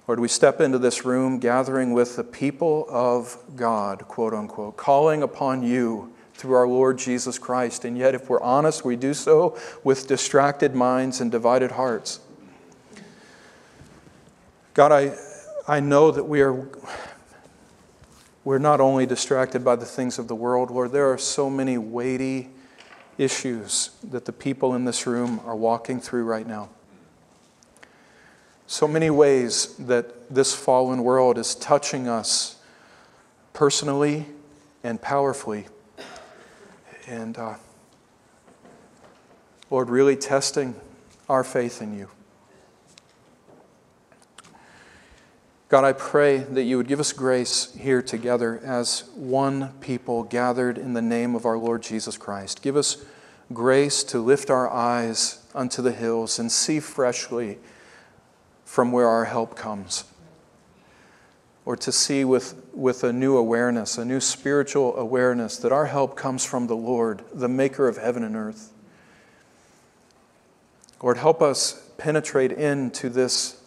Lord, 0.08 0.18
we 0.18 0.28
step 0.28 0.62
into 0.62 0.78
this 0.78 1.04
room 1.04 1.40
gathering 1.40 1.92
with 1.92 2.16
the 2.16 2.24
people 2.24 2.86
of 2.88 3.36
God, 3.54 4.08
quote 4.08 4.32
unquote, 4.32 4.78
calling 4.78 5.22
upon 5.22 5.62
you 5.62 6.13
through 6.34 6.54
our 6.54 6.68
Lord 6.68 6.98
Jesus 6.98 7.38
Christ. 7.38 7.84
And 7.84 7.96
yet, 7.96 8.14
if 8.14 8.28
we're 8.28 8.42
honest, 8.42 8.84
we 8.84 8.96
do 8.96 9.14
so 9.14 9.58
with 9.82 10.06
distracted 10.06 10.74
minds 10.74 11.20
and 11.20 11.30
divided 11.30 11.72
hearts. 11.72 12.20
God, 14.74 14.92
I, 14.92 15.16
I 15.66 15.80
know 15.80 16.10
that 16.10 16.24
we 16.24 16.40
are 16.42 16.68
we're 18.44 18.58
not 18.58 18.80
only 18.80 19.06
distracted 19.06 19.64
by 19.64 19.76
the 19.76 19.86
things 19.86 20.18
of 20.18 20.28
the 20.28 20.34
world, 20.34 20.70
Lord, 20.70 20.92
there 20.92 21.10
are 21.10 21.16
so 21.16 21.48
many 21.48 21.78
weighty 21.78 22.50
issues 23.16 23.90
that 24.02 24.26
the 24.26 24.32
people 24.32 24.74
in 24.74 24.84
this 24.84 25.06
room 25.06 25.40
are 25.46 25.56
walking 25.56 25.98
through 25.98 26.24
right 26.24 26.46
now. 26.46 26.68
So 28.66 28.86
many 28.86 29.08
ways 29.08 29.74
that 29.78 30.28
this 30.34 30.54
fallen 30.54 31.04
world 31.04 31.38
is 31.38 31.54
touching 31.54 32.06
us 32.06 32.56
personally 33.54 34.26
and 34.82 35.00
powerfully. 35.00 35.66
And 37.06 37.36
uh, 37.36 37.54
Lord, 39.70 39.90
really 39.90 40.16
testing 40.16 40.74
our 41.28 41.44
faith 41.44 41.82
in 41.82 41.98
you. 41.98 42.08
God, 45.68 45.84
I 45.84 45.92
pray 45.92 46.38
that 46.38 46.62
you 46.62 46.76
would 46.76 46.86
give 46.86 47.00
us 47.00 47.12
grace 47.12 47.74
here 47.74 48.00
together 48.00 48.60
as 48.64 49.04
one 49.16 49.72
people 49.80 50.22
gathered 50.22 50.78
in 50.78 50.92
the 50.92 51.02
name 51.02 51.34
of 51.34 51.44
our 51.46 51.58
Lord 51.58 51.82
Jesus 51.82 52.16
Christ. 52.16 52.62
Give 52.62 52.76
us 52.76 53.04
grace 53.52 54.04
to 54.04 54.20
lift 54.20 54.50
our 54.50 54.70
eyes 54.70 55.42
unto 55.54 55.82
the 55.82 55.92
hills 55.92 56.38
and 56.38 56.52
see 56.52 56.80
freshly 56.80 57.58
from 58.64 58.92
where 58.92 59.08
our 59.08 59.24
help 59.24 59.56
comes. 59.56 60.04
Or 61.66 61.76
to 61.76 61.90
see 61.90 62.24
with, 62.24 62.62
with 62.74 63.04
a 63.04 63.12
new 63.12 63.36
awareness, 63.36 63.96
a 63.96 64.04
new 64.04 64.20
spiritual 64.20 64.96
awareness 64.96 65.56
that 65.58 65.72
our 65.72 65.86
help 65.86 66.16
comes 66.16 66.44
from 66.44 66.66
the 66.66 66.76
Lord, 66.76 67.22
the 67.32 67.48
maker 67.48 67.88
of 67.88 67.96
heaven 67.96 68.22
and 68.22 68.36
earth. 68.36 68.72
Lord, 71.02 71.16
help 71.16 71.40
us 71.40 71.88
penetrate 71.96 72.52
into 72.52 73.08
this 73.08 73.60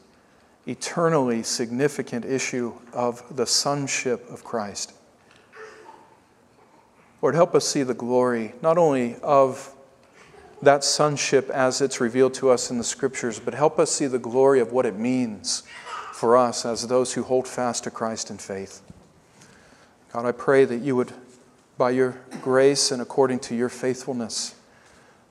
eternally 0.68 1.44
significant 1.44 2.26
issue 2.26 2.74
of 2.94 3.24
the 3.36 3.46
sonship 3.46 4.30
of 4.30 4.44
Christ. 4.44 4.94
Lord, 7.22 7.36
help 7.36 7.56
us 7.56 7.68
see 7.68 7.84
the 7.84 7.94
glory 7.94 8.54
not 8.62 8.78
only 8.78 9.16
of 9.24 9.74
that 10.62 10.84
sonship 10.84 11.50
as 11.50 11.82
it's 11.82 12.02
revealed 12.02 12.34
to 12.36 12.50
us 12.50 12.70
in 12.70 12.78
the 12.78 12.84
scriptures, 12.84 13.40
but 13.40 13.54
help 13.54 13.80
us 13.80 13.92
see 13.92 14.08
the 14.08 14.20
glory 14.20 14.60
of 14.60 14.72
what 14.72 14.86
it 14.86 14.96
means 14.96 15.64
for 16.18 16.36
us 16.36 16.66
as 16.66 16.88
those 16.88 17.14
who 17.14 17.22
hold 17.22 17.48
fast 17.48 17.84
to 17.84 17.92
Christ 17.92 18.32
in 18.32 18.40
faith. 18.40 18.82
God, 20.12 20.26
I 20.26 20.32
pray 20.32 20.66
that 20.66 20.82
you 20.82 20.96
would, 20.96 21.14
by 21.78 21.92
your 21.92 22.20
grace 22.42 22.90
and 22.90 23.00
according 23.00 23.38
to 23.42 23.56
your 23.56 23.70
faithfulness, 23.70 24.56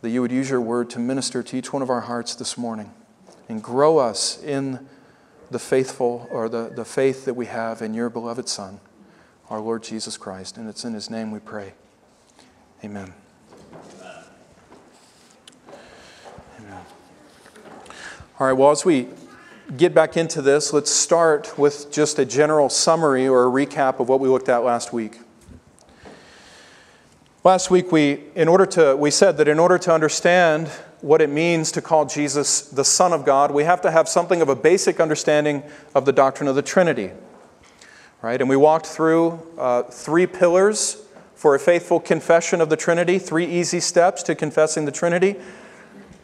that 0.01 0.11
you 0.11 0.21
would 0.21 0.31
use 0.31 0.49
your 0.49 0.61
word 0.61 0.89
to 0.91 1.01
minister 1.01 1.43
to 1.43 1.57
each 1.57 1.73
one 1.73 1.83
of 1.83 1.91
our 1.91 2.03
hearts 2.03 2.37
this 2.37 2.57
morning 2.57 2.93
and 3.49 3.65
grow 3.65 3.99
us 3.99 4.41
in 4.41 4.87
the 5.51 5.59
faithful 5.59 6.29
or 6.31 6.49
the, 6.49 6.71
the 6.73 6.85
faith 6.85 7.25
that 7.25 7.35
we 7.35 7.47
have 7.47 7.83
in 7.83 7.93
your 7.93 8.09
beloved 8.09 8.49
Son, 8.49 8.79
our 9.51 9.59
Lord 9.59 9.83
Jesus 9.83 10.17
Christ. 10.17 10.57
And 10.57 10.69
it's 10.69 10.85
in 10.85 10.95
his 10.95 11.11
name 11.11 11.33
we 11.33 11.41
pray. 11.41 11.75
Amen. 12.85 13.13
Amen. 16.61 16.85
All 18.39 18.47
right, 18.47 18.53
well, 18.53 18.71
as 18.71 18.85
we 18.85 19.09
get 19.75 19.95
back 19.95 20.17
into 20.17 20.41
this, 20.43 20.73
let's 20.73 20.91
start 20.91 21.59
with 21.59 21.91
just 21.91 22.19
a 22.19 22.25
general 22.25 22.69
summary 22.69 23.27
or 23.27 23.45
a 23.45 23.51
recap 23.51 23.99
of 23.99 24.09
what 24.09 24.21
we 24.21 24.29
looked 24.29 24.49
at 24.49 24.59
last 24.59 24.93
week. 24.93 25.19
Last 27.43 27.71
week, 27.71 27.91
we, 27.93 28.25
in 28.35 28.49
order 28.49 28.67
to, 28.67 28.97
we 28.97 29.11
said 29.11 29.37
that 29.39 29.49
in 29.49 29.59
order 29.59 29.79
to 29.79 29.93
understand 29.93 30.69
what 31.01 31.21
it 31.21 31.31
means 31.31 31.71
to 31.73 31.83
call 31.83 32.07
Jesus 32.07 32.63
the 32.63 32.85
Son 32.85 33.13
of 33.13 33.25
God, 33.25 33.51
we 33.51 33.65
have 33.65 33.81
to 33.83 33.91
have 33.91 34.09
something 34.09 34.41
of 34.41 34.49
a 34.49 34.57
basic 34.57 35.01
understanding 35.01 35.63
of 35.95 36.05
the 36.05 36.13
doctrine 36.13 36.49
of 36.49 36.57
the 36.57 36.63
Trinity. 36.63 37.11
Right? 38.23 38.41
And 38.41 38.49
we 38.49 38.57
walked 38.57 38.87
through 38.87 39.41
uh, 39.59 39.85
three 39.85 40.27
pillars 40.27 41.03
for 41.35 41.55
a 41.55 41.59
faithful 41.61 42.01
confession 42.01 42.61
of 42.61 42.71
the 42.71 42.77
Trinity, 42.77 43.19
three 43.19 43.47
easy 43.47 43.79
steps 43.79 44.23
to 44.25 44.35
confessing 44.35 44.85
the 44.85 44.93
Trinity. 44.93 45.37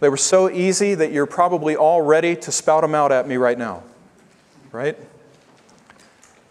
They 0.03 0.09
were 0.09 0.17
so 0.17 0.51
easy 0.51 0.97
that 0.97 1.13
you're 1.13 1.27
probably 1.27 1.77
all 1.77 2.03
ready 2.03 2.35
to 2.35 2.51
spout 2.51 2.83
them 2.83 2.93
out 2.93 3.13
at 3.13 3.29
me 3.29 3.37
right 3.37 3.57
now. 3.57 3.85
Right? 4.73 4.99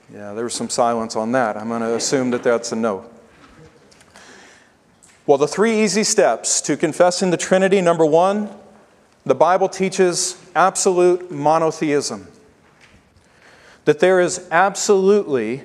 Yeah, 0.09 0.31
there 0.31 0.45
was 0.45 0.53
some 0.53 0.69
silence 0.69 1.17
on 1.17 1.33
that. 1.33 1.57
I'm 1.57 1.67
going 1.67 1.81
to 1.81 1.95
assume 1.95 2.31
that 2.31 2.43
that's 2.43 2.71
a 2.71 2.77
no. 2.77 3.09
Well, 5.25 5.37
the 5.37 5.49
three 5.49 5.81
easy 5.81 6.05
steps 6.05 6.61
to 6.61 6.77
confessing 6.77 7.29
the 7.29 7.35
Trinity 7.35 7.81
number 7.81 8.05
one, 8.05 8.49
the 9.25 9.35
Bible 9.35 9.67
teaches 9.67 10.41
absolute 10.55 11.29
monotheism. 11.29 12.27
That 13.83 13.99
there 13.99 14.21
is 14.21 14.47
absolutely 14.49 15.63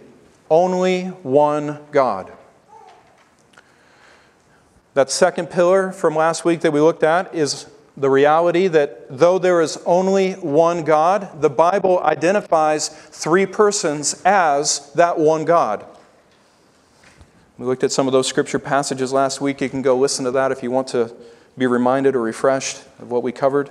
only 0.50 1.04
one 1.04 1.78
God. 1.92 2.32
That 4.94 5.08
second 5.08 5.50
pillar 5.50 5.92
from 5.92 6.16
last 6.16 6.44
week 6.44 6.62
that 6.62 6.72
we 6.72 6.80
looked 6.80 7.04
at 7.04 7.32
is 7.32 7.70
the 7.96 8.10
reality 8.10 8.68
that 8.68 9.06
though 9.08 9.38
there 9.38 9.60
is 9.60 9.78
only 9.86 10.32
one 10.34 10.84
God, 10.84 11.40
the 11.40 11.48
Bible 11.48 11.98
identifies 12.00 12.88
three 12.88 13.46
persons 13.46 14.20
as 14.24 14.92
that 14.94 15.18
one 15.18 15.44
God. 15.44 15.84
We 17.58 17.64
looked 17.64 17.84
at 17.84 17.92
some 17.92 18.06
of 18.06 18.12
those 18.12 18.26
scripture 18.26 18.58
passages 18.58 19.12
last 19.12 19.40
week. 19.40 19.62
You 19.62 19.70
can 19.70 19.80
go 19.80 19.96
listen 19.96 20.26
to 20.26 20.30
that 20.32 20.52
if 20.52 20.62
you 20.62 20.70
want 20.70 20.88
to 20.88 21.14
be 21.56 21.66
reminded 21.66 22.14
or 22.14 22.20
refreshed 22.20 22.84
of 22.98 23.10
what 23.10 23.22
we 23.22 23.32
covered. 23.32 23.70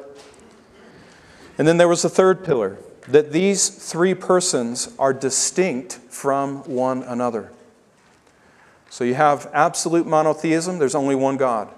And 1.60 1.68
then 1.68 1.78
there 1.78 1.88
was 1.88 2.02
the 2.02 2.10
third 2.10 2.44
pillar 2.44 2.78
that 3.08 3.32
these 3.32 3.70
three 3.70 4.16
persons 4.16 4.94
are 4.98 5.14
distinct 5.14 5.94
from 6.10 6.64
one 6.64 7.04
another. 7.04 7.52
So 8.90 9.04
you 9.04 9.14
have 9.14 9.50
absolute 9.54 10.08
monotheism, 10.08 10.80
there's 10.80 10.96
only 10.96 11.14
one 11.14 11.38
God. 11.38 11.70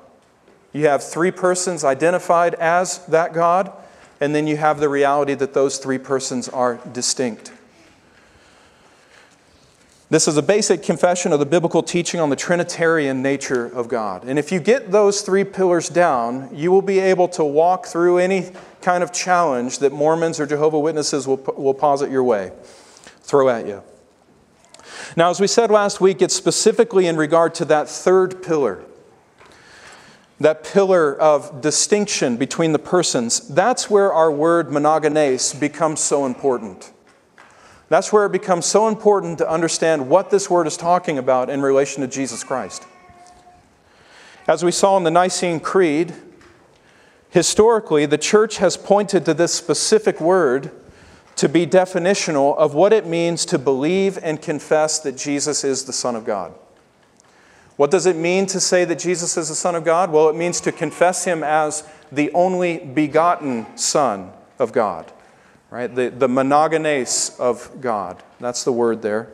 You 0.74 0.88
have 0.88 1.04
three 1.04 1.32
persons 1.32 1.84
identified 1.84 2.54
as 2.56 3.06
that 3.08 3.34
God, 3.34 3.72
and 4.20 4.36
then 4.36 4.48
you 4.48 4.58
have 4.58 4.80
the 4.80 4.90
reality 4.90 5.34
that 5.36 5.54
those 5.54 5.78
three 5.78 5.98
persons 5.98 6.50
are 6.50 6.80
distinct. 6.92 7.52
This 10.10 10.28
is 10.30 10.38
a 10.38 10.42
basic 10.42 10.84
confession 10.84 11.34
of 11.34 11.40
the 11.40 11.46
biblical 11.46 11.84
teaching 11.84 12.22
on 12.22 12.30
the 12.30 12.38
Trinitarian 12.38 13.22
nature 13.22 13.66
of 13.66 13.90
God. 13.90 14.24
And 14.24 14.40
if 14.40 14.54
you 14.54 14.62
get 14.62 14.92
those 14.92 15.22
three 15.22 15.44
pillars 15.44 15.90
down, 15.90 16.50
you 16.54 16.72
will 16.72 16.82
be 16.82 17.00
able 17.00 17.28
to 17.30 17.44
walk 17.44 17.88
through 17.88 18.18
any 18.18 18.52
kind 18.82 19.04
of 19.04 19.12
challenge 19.12 19.80
that 19.80 19.92
Mormons 19.92 20.40
or 20.40 20.46
Jehovah 20.46 20.80
Witnesses 20.80 21.28
will, 21.28 21.44
will 21.58 21.74
posit 21.74 22.10
your 22.10 22.24
way, 22.24 22.54
throw 23.22 23.50
at 23.50 23.68
you. 23.68 23.84
Now, 25.18 25.30
as 25.30 25.42
we 25.42 25.48
said 25.48 25.72
last 25.72 26.00
week, 26.00 26.22
it's 26.22 26.36
specifically 26.36 27.06
in 27.06 27.18
regard 27.18 27.54
to 27.56 27.66
that 27.66 27.90
third 27.90 28.42
pillar, 28.42 28.86
that 30.39 30.63
pillar 30.63 31.15
of 31.20 31.62
distinction 31.62 32.38
between 32.38 32.72
the 32.72 32.79
persons. 32.79 33.48
That's 33.48 33.89
where 33.89 34.13
our 34.13 34.32
word 34.32 34.67
monogenes 34.67 35.60
becomes 35.60 36.00
so 36.00 36.25
important. 36.25 36.91
That's 37.89 38.12
where 38.12 38.25
it 38.25 38.32
becomes 38.32 38.65
so 38.65 38.88
important 38.88 39.38
to 39.39 39.50
understand 39.50 40.10
what 40.10 40.29
this 40.29 40.50
word 40.50 40.67
is 40.67 40.77
talking 40.77 41.17
about 41.17 41.50
in 41.50 41.62
relation 41.62 42.01
to 42.01 42.08
Jesus 42.08 42.44
Christ. 42.44 42.86
As 44.48 44.63
we 44.63 44.72
saw 44.72 44.98
in 44.98 45.03
the 45.03 45.12
Nicene 45.12 45.60
Creed, 45.60 46.13
historically, 47.29 48.06
the 48.06 48.17
church 48.17 48.58
has 48.58 48.77
pointed 48.77 49.25
to 49.25 49.34
this 49.34 49.53
specific 49.53 50.22
word 50.22 50.72
to 51.38 51.48
be 51.48 51.65
definitional 51.65 52.58
of 52.58 52.74
what 52.74 52.94
it 52.94 53.06
means 53.06 53.46
to 53.46 53.58
believe 53.58 54.17
and 54.22 54.41
confess 54.41 55.00
that 55.00 55.17
Jesus 55.17 55.63
is 55.63 55.86
the 55.86 55.94
Son 55.94 56.15
of 56.15 56.25
God. 56.25 56.53
What 57.78 57.92
does 57.92 58.06
it 58.06 58.16
mean 58.16 58.46
to 58.48 58.60
say 58.60 58.86
that 58.86 59.00
Jesus 59.00 59.38
is 59.38 59.50
the 59.50 59.56
Son 59.56 59.76
of 59.76 59.86
God? 59.86 60.12
Well, 60.12 60.30
it 60.30 60.36
means 60.36 60.60
to 60.62 60.72
confess 60.72 61.24
him 61.24 61.44
as 61.44 61.88
the 62.12 62.32
only 62.34 62.80
begotten 62.80 63.66
Son 63.78 64.32
of 64.60 64.74
God 64.74 65.12
right? 65.70 65.94
The, 65.94 66.10
the 66.10 66.28
monogenes 66.28 67.38
of 67.40 67.82
God. 67.82 68.22
That's 68.40 68.64
the 68.64 68.72
word 68.72 69.02
there. 69.02 69.30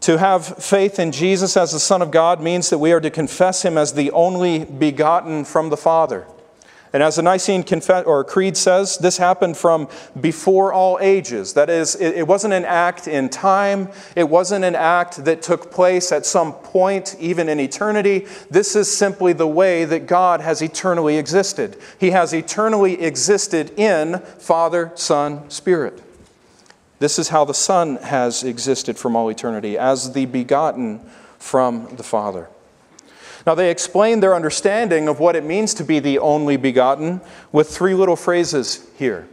To 0.00 0.18
have 0.18 0.62
faith 0.62 0.98
in 0.98 1.12
Jesus 1.12 1.56
as 1.56 1.72
the 1.72 1.80
Son 1.80 2.02
of 2.02 2.10
God 2.10 2.42
means 2.42 2.68
that 2.70 2.78
we 2.78 2.92
are 2.92 3.00
to 3.00 3.10
confess 3.10 3.64
him 3.64 3.78
as 3.78 3.94
the 3.94 4.10
only 4.10 4.64
begotten 4.64 5.44
from 5.44 5.70
the 5.70 5.76
Father. 5.76 6.26
And 6.94 7.02
as 7.02 7.16
the 7.16 7.22
Nicene 7.22 7.64
or 8.06 8.22
Creed 8.22 8.56
says, 8.56 8.98
this 8.98 9.16
happened 9.16 9.56
from 9.56 9.88
before 10.20 10.72
all 10.72 10.96
ages. 11.00 11.54
That 11.54 11.68
is, 11.68 11.96
it, 11.96 12.18
it 12.18 12.28
wasn't 12.28 12.54
an 12.54 12.64
act 12.64 13.08
in 13.08 13.28
time, 13.28 13.88
it 14.14 14.28
wasn't 14.28 14.64
an 14.64 14.76
act 14.76 15.24
that 15.24 15.42
took 15.42 15.72
place 15.72 16.12
at 16.12 16.24
some 16.24 16.52
point, 16.52 17.16
even 17.18 17.48
in 17.48 17.58
eternity. 17.58 18.28
This 18.48 18.76
is 18.76 18.96
simply 18.96 19.32
the 19.32 19.48
way 19.48 19.84
that 19.84 20.06
God 20.06 20.40
has 20.40 20.62
eternally 20.62 21.18
existed. 21.18 21.76
He 21.98 22.12
has 22.12 22.32
eternally 22.32 23.02
existed 23.02 23.76
in 23.76 24.20
Father, 24.20 24.92
Son, 24.94 25.50
Spirit. 25.50 26.00
This 27.00 27.18
is 27.18 27.30
how 27.30 27.44
the 27.44 27.54
Son 27.54 27.96
has 27.96 28.44
existed 28.44 28.98
from 28.98 29.16
all 29.16 29.28
eternity, 29.28 29.76
as 29.76 30.12
the 30.12 30.26
begotten 30.26 31.00
from 31.40 31.96
the 31.96 32.04
Father. 32.04 32.48
Now, 33.46 33.54
they 33.54 33.70
explain 33.70 34.20
their 34.20 34.34
understanding 34.34 35.06
of 35.06 35.20
what 35.20 35.36
it 35.36 35.44
means 35.44 35.74
to 35.74 35.84
be 35.84 35.98
the 35.98 36.18
only 36.18 36.56
begotten 36.56 37.20
with 37.52 37.68
three 37.68 37.94
little 37.94 38.16
phrases 38.16 38.88
here 38.96 39.28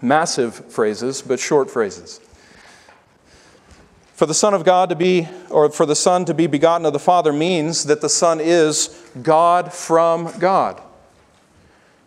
massive 0.00 0.54
phrases, 0.72 1.22
but 1.22 1.38
short 1.38 1.70
phrases. 1.70 2.20
For 4.14 4.26
the 4.26 4.34
Son 4.34 4.52
of 4.52 4.64
God 4.64 4.88
to 4.88 4.96
be, 4.96 5.28
or 5.50 5.70
for 5.70 5.86
the 5.86 5.96
Son 5.96 6.24
to 6.26 6.34
be 6.34 6.46
begotten 6.46 6.86
of 6.86 6.92
the 6.92 6.98
Father 6.98 7.32
means 7.32 7.84
that 7.84 8.00
the 8.00 8.08
Son 8.08 8.40
is 8.40 8.88
God 9.22 9.72
from 9.72 10.32
God. 10.38 10.80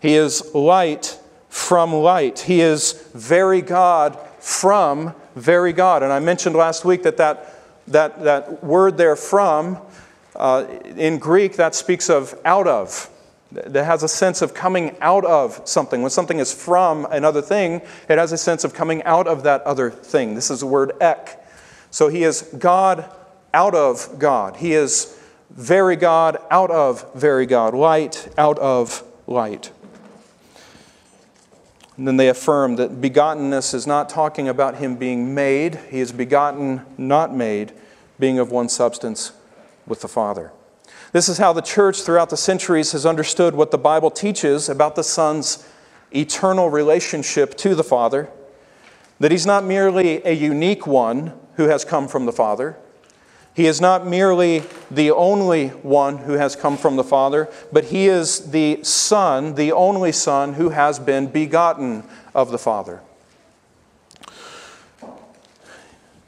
He 0.01 0.15
is 0.15 0.53
light 0.53 1.19
from 1.49 1.93
light. 1.93 2.39
He 2.39 2.61
is 2.61 3.09
very 3.13 3.61
God 3.61 4.19
from 4.39 5.15
very 5.35 5.73
God. 5.73 6.03
And 6.03 6.13
I 6.13 6.19
mentioned 6.19 6.55
last 6.55 6.85
week 6.85 7.03
that 7.03 7.17
that, 7.17 7.53
that, 7.87 8.23
that 8.23 8.63
word 8.63 8.97
there, 8.97 9.15
from, 9.15 9.77
uh, 10.35 10.65
in 10.95 11.17
Greek, 11.17 11.53
that 11.55 11.75
speaks 11.75 12.09
of 12.09 12.39
out 12.45 12.67
of. 12.67 13.09
That 13.51 13.85
has 13.85 14.03
a 14.03 14.07
sense 14.07 14.41
of 14.41 14.53
coming 14.53 14.97
out 14.99 15.23
of 15.23 15.61
something. 15.65 16.01
When 16.01 16.11
something 16.11 16.39
is 16.39 16.53
from 16.53 17.05
another 17.05 17.41
thing, 17.41 17.81
it 18.09 18.17
has 18.17 18.31
a 18.31 18.37
sense 18.37 18.63
of 18.63 18.73
coming 18.73 19.01
out 19.03 19.27
of 19.27 19.43
that 19.43 19.61
other 19.61 19.89
thing. 19.89 20.35
This 20.35 20.49
is 20.51 20.59
the 20.59 20.65
word 20.65 20.91
ek. 20.99 21.41
So 21.89 22.09
he 22.09 22.23
is 22.23 22.41
God 22.57 23.09
out 23.53 23.73
of 23.73 24.19
God. 24.19 24.57
He 24.57 24.73
is 24.73 25.17
very 25.51 25.95
God 25.95 26.37
out 26.51 26.69
of 26.71 27.13
very 27.13 27.45
God. 27.45 27.73
Light 27.73 28.27
out 28.37 28.59
of 28.59 29.03
light. 29.27 29.71
And 31.95 32.05
then 32.05 32.17
they 32.17 32.27
affirm 32.27 32.75
that 32.75 32.99
begottenness 32.99 33.73
is 33.73 33.87
not 33.87 34.09
talking 34.09 34.49
about 34.49 34.75
him 34.75 34.97
being 34.97 35.33
made. 35.33 35.79
He 35.89 36.01
is 36.01 36.11
begotten, 36.11 36.81
not 36.97 37.33
made, 37.33 37.71
being 38.19 38.37
of 38.37 38.51
one 38.51 38.67
substance 38.67 39.31
with 39.87 40.01
the 40.01 40.07
Father. 40.07 40.51
This 41.11 41.29
is 41.29 41.37
how 41.37 41.53
the 41.53 41.61
church 41.61 42.01
throughout 42.01 42.29
the 42.29 42.37
centuries 42.37 42.91
has 42.91 43.05
understood 43.05 43.55
what 43.55 43.71
the 43.71 43.77
Bible 43.77 44.11
teaches 44.11 44.69
about 44.69 44.95
the 44.95 45.03
Son's 45.03 45.67
eternal 46.13 46.69
relationship 46.69 47.55
to 47.57 47.75
the 47.75 47.83
Father. 47.83 48.29
That 49.19 49.31
he's 49.31 49.45
not 49.45 49.63
merely 49.63 50.25
a 50.25 50.33
unique 50.33 50.85
one 50.85 51.33
who 51.55 51.69
has 51.69 51.85
come 51.85 52.07
from 52.07 52.25
the 52.25 52.33
Father, 52.33 52.77
he 53.55 53.67
is 53.67 53.79
not 53.79 54.05
merely 54.05 54.63
the 54.91 55.11
only 55.11 55.69
one 55.69 56.17
who 56.17 56.33
has 56.33 56.57
come 56.57 56.75
from 56.75 56.97
the 56.97 57.05
Father, 57.05 57.47
but 57.71 57.85
he 57.85 58.07
is 58.07 58.51
the 58.51 58.83
Son, 58.83 59.55
the 59.55 59.71
only 59.71 60.11
Son 60.11 60.55
who 60.55 60.69
has 60.69 60.99
been 60.99 61.27
begotten 61.27 62.03
of 62.33 62.51
the 62.51 62.57
Father. 62.57 63.01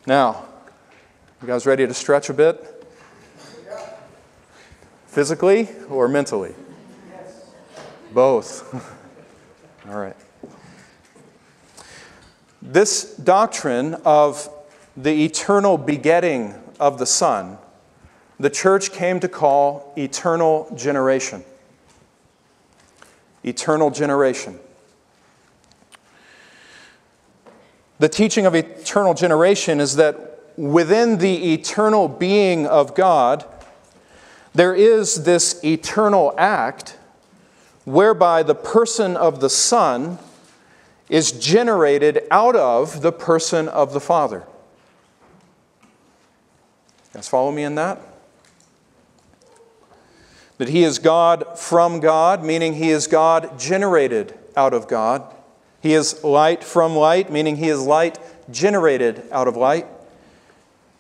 Now, 0.06 0.46
you 1.42 1.48
guys 1.50 1.66
ready 1.66 1.86
to 1.86 1.94
stretch 1.94 2.30
a 2.30 2.34
bit? 2.34 2.77
Physically 5.18 5.68
or 5.90 6.08
mentally? 6.08 6.54
Both. 8.14 8.72
All 9.90 9.98
right. 9.98 10.16
This 12.62 13.16
doctrine 13.16 13.96
of 14.06 14.48
the 14.96 15.26
eternal 15.26 15.80
begetting 15.80 16.54
of 16.80 17.00
the 17.00 17.08
Son, 17.08 17.58
the 18.40 18.52
church 18.52 18.92
came 18.92 19.20
to 19.22 19.28
call 19.28 19.92
eternal 19.98 20.72
generation. 20.76 21.44
Eternal 23.44 23.90
generation. 23.90 24.60
The 27.98 28.10
teaching 28.10 28.46
of 28.46 28.54
eternal 28.54 29.16
generation 29.16 29.80
is 29.80 29.96
that 29.96 30.44
within 30.58 31.18
the 31.18 31.54
eternal 31.54 32.08
being 32.08 32.68
of 32.68 32.94
God, 32.94 33.44
there 34.58 34.74
is 34.74 35.24
this 35.24 35.64
eternal 35.64 36.34
act 36.36 36.98
whereby 37.86 38.42
the 38.42 38.56
person 38.56 39.16
of 39.16 39.40
the 39.40 39.52
Son 39.52 40.18
is 41.10 41.32
generated 41.32 42.24
out 42.32 42.56
of 42.56 43.04
the 43.04 43.12
person 43.12 43.68
of 43.68 43.94
the 43.94 44.00
Father. 44.00 44.44
Guys 47.14 47.30
follow 47.30 47.52
me 47.52 47.64
in 47.64 47.76
that? 47.76 48.02
That 50.58 50.70
he 50.70 50.84
is 50.84 50.98
God 50.98 51.60
from 51.60 52.00
God, 52.00 52.44
meaning 52.44 52.74
he 52.74 52.90
is 52.90 53.06
God 53.06 53.60
generated 53.60 54.34
out 54.56 54.74
of 54.74 54.88
God. 54.88 55.36
He 55.82 55.94
is 55.94 56.24
light 56.24 56.64
from 56.64 56.96
light, 56.96 57.32
meaning 57.32 57.58
he 57.58 57.70
is 57.70 57.82
light 57.84 58.18
generated 58.50 59.22
out 59.32 59.48
of 59.48 59.56
light. 59.56 59.86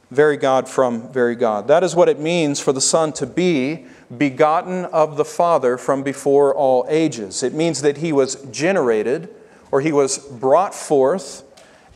Very 0.10 0.38
God 0.38 0.70
from 0.70 1.12
very 1.12 1.36
God. 1.36 1.67
That 1.67 1.84
is 1.84 1.96
what 1.96 2.08
it 2.08 2.20
means 2.20 2.60
for 2.60 2.72
the 2.72 2.82
Son 2.82 3.12
to 3.13 3.26
be 3.26 3.86
begotten 4.15 4.86
of 4.86 5.17
the 5.17 5.26
Father 5.26 5.78
from 5.78 6.02
before 6.02 6.56
all 6.56 6.86
ages. 6.89 7.43
It 7.43 7.54
means 7.54 7.82
that 7.82 7.98
he 7.98 8.13
was 8.13 8.36
generated 8.52 9.30
or 9.72 9.82
he 9.82 9.91
was 9.91 10.17
brought 10.17 10.74
forth 10.74 11.43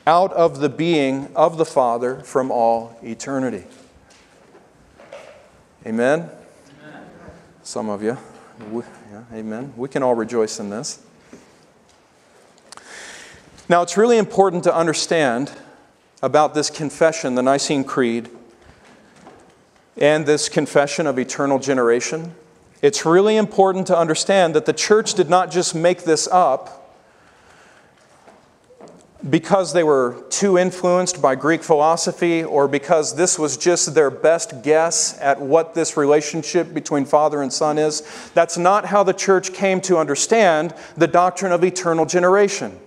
out 0.06 0.34
of 0.34 0.60
the 0.60 0.70
being 0.70 1.30
of 1.36 1.58
the 1.58 1.66
Father 1.66 2.20
from 2.22 2.52
all 2.52 2.98
eternity. 3.02 3.64
Amen? 5.86 6.30
amen. 6.84 7.04
Some 7.64 7.90
of 7.90 8.04
you. 8.04 8.18
We, 8.72 8.84
yeah, 9.12 9.24
amen. 9.34 9.74
We 9.78 9.88
can 9.88 10.04
all 10.04 10.16
rejoice 10.16 10.60
in 10.60 10.70
this. 10.70 11.02
Now, 13.70 13.82
it's 13.82 13.96
really 13.96 14.18
important 14.18 14.66
to 14.66 14.76
understand 14.76 15.52
about 16.22 16.54
this 16.54 16.70
confession, 16.70 17.36
the 17.36 17.42
Nicene 17.42 17.84
Creed, 17.84 18.30
and 19.98 20.26
this 20.26 20.50
confession 20.50 21.08
of 21.08 21.18
eternal 21.18 21.60
generation. 21.60 22.34
It's 22.82 23.06
really 23.06 23.38
important 23.38 23.88
to 23.88 23.98
understand 23.98 24.56
that 24.56 24.66
the 24.66 24.74
church 24.74 25.14
did 25.14 25.30
not 25.30 25.52
just 25.52 25.76
make 25.76 26.04
this 26.04 26.28
up 26.28 26.82
because 29.30 29.74
they 29.74 29.84
were 29.84 30.24
too 30.30 30.58
influenced 30.58 31.22
by 31.22 31.36
Greek 31.36 31.62
philosophy 31.62 32.44
or 32.44 32.68
because 32.68 33.16
this 33.16 33.38
was 33.38 33.56
just 33.56 33.94
their 33.94 34.10
best 34.10 34.64
guess 34.64 35.18
at 35.20 35.40
what 35.40 35.76
this 35.76 35.96
relationship 35.96 36.74
between 36.74 37.06
father 37.06 37.44
and 37.44 37.54
son 37.54 37.78
is. 37.78 38.02
That's 38.34 38.58
not 38.58 38.86
how 38.86 39.04
the 39.04 39.14
church 39.14 39.54
came 39.54 39.80
to 39.82 39.98
understand 39.98 40.74
the 40.98 41.08
doctrine 41.08 41.52
of 41.52 41.64
eternal 41.64 42.08
generation. 42.08 42.80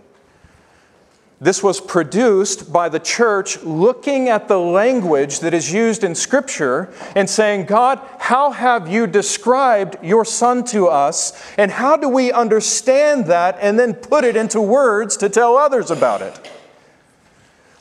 This 1.45 1.63
was 1.63 1.79
produced 1.79 2.73
by 2.73 2.89
the 2.89 2.99
church 2.99 3.63
looking 3.63 4.31
at 4.31 4.49
the 4.49 4.59
language 4.59 5.41
that 5.41 5.53
is 5.53 5.71
used 5.71 6.03
in 6.03 6.15
Scripture 6.15 6.91
and 7.15 7.29
saying, 7.29 7.67
God, 7.67 8.01
how 8.19 8.51
have 8.51 8.89
you 8.89 9.07
described 9.07 9.99
your 10.03 10.25
Son 10.25 10.65
to 10.69 10.87
us? 10.87 11.39
And 11.59 11.71
how 11.71 11.99
do 11.99 12.09
we 12.09 12.33
understand 12.33 13.27
that 13.27 13.59
and 13.61 13.79
then 13.79 13.93
put 13.93 14.25
it 14.25 14.37
into 14.37 14.59
words 14.59 15.19
to 15.19 15.29
tell 15.29 15.59
others 15.59 15.91
about 15.91 16.23
it? 16.23 16.51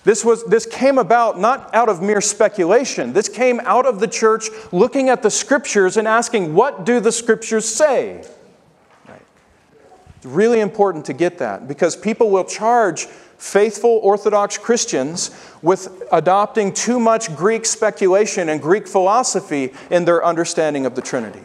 This, 0.03 0.25
was, 0.25 0.43
this 0.43 0.65
came 0.65 0.97
about 0.97 1.39
not 1.39 1.73
out 1.73 1.87
of 1.87 2.01
mere 2.01 2.19
speculation. 2.19 3.13
This 3.13 3.29
came 3.29 3.61
out 3.61 3.85
of 3.85 4.01
the 4.01 4.09
church 4.09 4.49
looking 4.73 5.07
at 5.07 5.23
the 5.23 5.31
Scriptures 5.31 5.95
and 5.95 6.05
asking, 6.05 6.53
What 6.53 6.83
do 6.83 6.99
the 6.99 7.13
Scriptures 7.13 7.63
say? 7.63 8.25
It's 10.23 10.31
really 10.31 10.61
important 10.61 11.03
to 11.07 11.13
get 11.13 11.39
that 11.39 11.67
because 11.67 11.97
people 11.97 12.29
will 12.29 12.45
charge 12.45 13.07
faithful 13.37 13.99
Orthodox 14.03 14.57
Christians 14.57 15.31
with 15.61 16.03
adopting 16.11 16.73
too 16.73 16.99
much 16.99 17.35
Greek 17.35 17.65
speculation 17.65 18.49
and 18.49 18.61
Greek 18.61 18.87
philosophy 18.87 19.73
in 19.89 20.05
their 20.05 20.23
understanding 20.23 20.85
of 20.85 20.95
the 20.95 21.01
Trinity. 21.01 21.43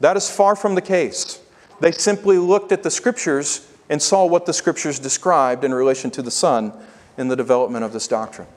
That 0.00 0.16
is 0.16 0.30
far 0.30 0.56
from 0.56 0.74
the 0.74 0.82
case. 0.82 1.40
They 1.80 1.92
simply 1.92 2.38
looked 2.38 2.72
at 2.72 2.82
the 2.82 2.90
Scriptures 2.90 3.70
and 3.88 4.00
saw 4.00 4.24
what 4.24 4.46
the 4.46 4.52
Scriptures 4.52 4.98
described 4.98 5.64
in 5.64 5.74
relation 5.74 6.10
to 6.12 6.22
the 6.22 6.30
Son 6.30 6.72
in 7.16 7.28
the 7.28 7.36
development 7.36 7.84
of 7.84 7.92
this 7.92 8.08
doctrine. 8.08 8.48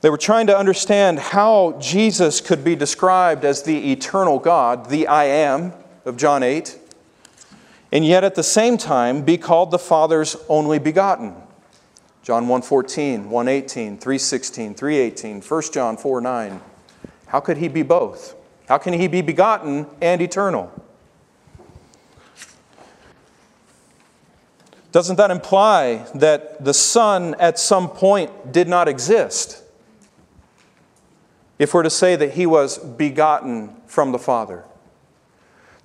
They 0.00 0.10
were 0.10 0.16
trying 0.16 0.46
to 0.46 0.56
understand 0.56 1.18
how 1.18 1.76
Jesus 1.80 2.40
could 2.40 2.62
be 2.62 2.76
described 2.76 3.44
as 3.44 3.64
the 3.64 3.90
eternal 3.90 4.38
God, 4.38 4.90
the 4.90 5.08
I 5.08 5.24
am 5.24 5.72
of 6.04 6.16
John 6.16 6.44
8, 6.44 6.78
and 7.90 8.04
yet 8.04 8.24
at 8.24 8.34
the 8.34 8.42
same 8.42 8.76
time 8.76 9.22
be 9.22 9.38
called 9.38 9.70
the 9.70 9.78
Father's 9.78 10.36
only 10.48 10.78
begotten. 10.78 11.34
John 12.22 12.46
1:14, 12.46 13.28
1:18, 13.30 13.98
3:16, 13.98 14.74
3:18, 14.74 15.42
1 15.42 15.72
John 15.72 15.96
4:9. 15.96 16.60
How 17.26 17.40
could 17.40 17.56
he 17.56 17.68
be 17.68 17.82
both? 17.82 18.34
How 18.68 18.78
can 18.78 18.92
he 18.92 19.08
be 19.08 19.22
begotten 19.22 19.86
and 20.00 20.20
eternal? 20.20 20.70
Doesn't 24.92 25.16
that 25.16 25.30
imply 25.30 26.06
that 26.14 26.64
the 26.64 26.74
Son 26.74 27.34
at 27.38 27.58
some 27.58 27.88
point 27.88 28.52
did 28.52 28.68
not 28.68 28.88
exist? 28.88 29.62
If 31.58 31.74
we're 31.74 31.82
to 31.82 31.90
say 31.90 32.16
that 32.16 32.32
he 32.32 32.46
was 32.46 32.78
begotten 32.78 33.74
from 33.86 34.12
the 34.12 34.18
Father. 34.18 34.64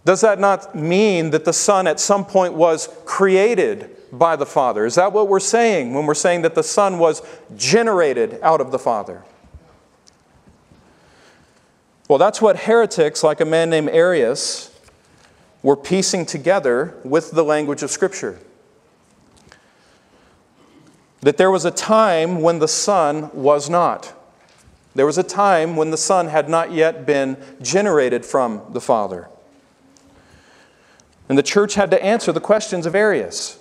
Does 0.05 0.21
that 0.21 0.39
not 0.39 0.75
mean 0.75 1.29
that 1.29 1.45
the 1.45 1.53
Son 1.53 1.87
at 1.87 1.99
some 1.99 2.25
point 2.25 2.53
was 2.53 2.89
created 3.05 3.95
by 4.11 4.35
the 4.35 4.45
Father? 4.45 4.85
Is 4.85 4.95
that 4.95 5.13
what 5.13 5.27
we're 5.27 5.39
saying 5.39 5.93
when 5.93 6.05
we're 6.05 6.13
saying 6.13 6.41
that 6.41 6.55
the 6.55 6.63
Son 6.63 6.99
was 6.99 7.21
generated 7.55 8.39
out 8.41 8.59
of 8.61 8.71
the 8.71 8.79
Father? 8.79 9.23
Well, 12.09 12.19
that's 12.19 12.41
what 12.41 12.59
heretics 12.59 13.23
like 13.23 13.39
a 13.39 13.45
man 13.45 13.69
named 13.69 13.89
Arius 13.89 14.77
were 15.61 15.77
piecing 15.77 16.25
together 16.25 16.95
with 17.03 17.31
the 17.31 17.43
language 17.43 17.81
of 17.81 17.89
Scripture. 17.89 18.39
that 21.23 21.37
there 21.37 21.49
was 21.49 21.63
a 21.63 21.71
time 21.71 22.41
when 22.41 22.59
the 22.59 22.67
Son 22.67 23.31
was 23.33 23.69
not. 23.69 24.13
There 24.93 25.05
was 25.05 25.17
a 25.17 25.23
time 25.23 25.75
when 25.75 25.89
the 25.89 25.97
Son 25.97 26.27
had 26.27 26.49
not 26.49 26.71
yet 26.71 27.05
been 27.05 27.37
generated 27.61 28.25
from 28.25 28.61
the 28.71 28.81
Father. 28.81 29.29
And 31.29 31.37
the 31.37 31.43
church 31.43 31.75
had 31.75 31.91
to 31.91 32.03
answer 32.03 32.31
the 32.31 32.41
questions 32.41 32.85
of 32.85 32.95
Arius. 32.95 33.59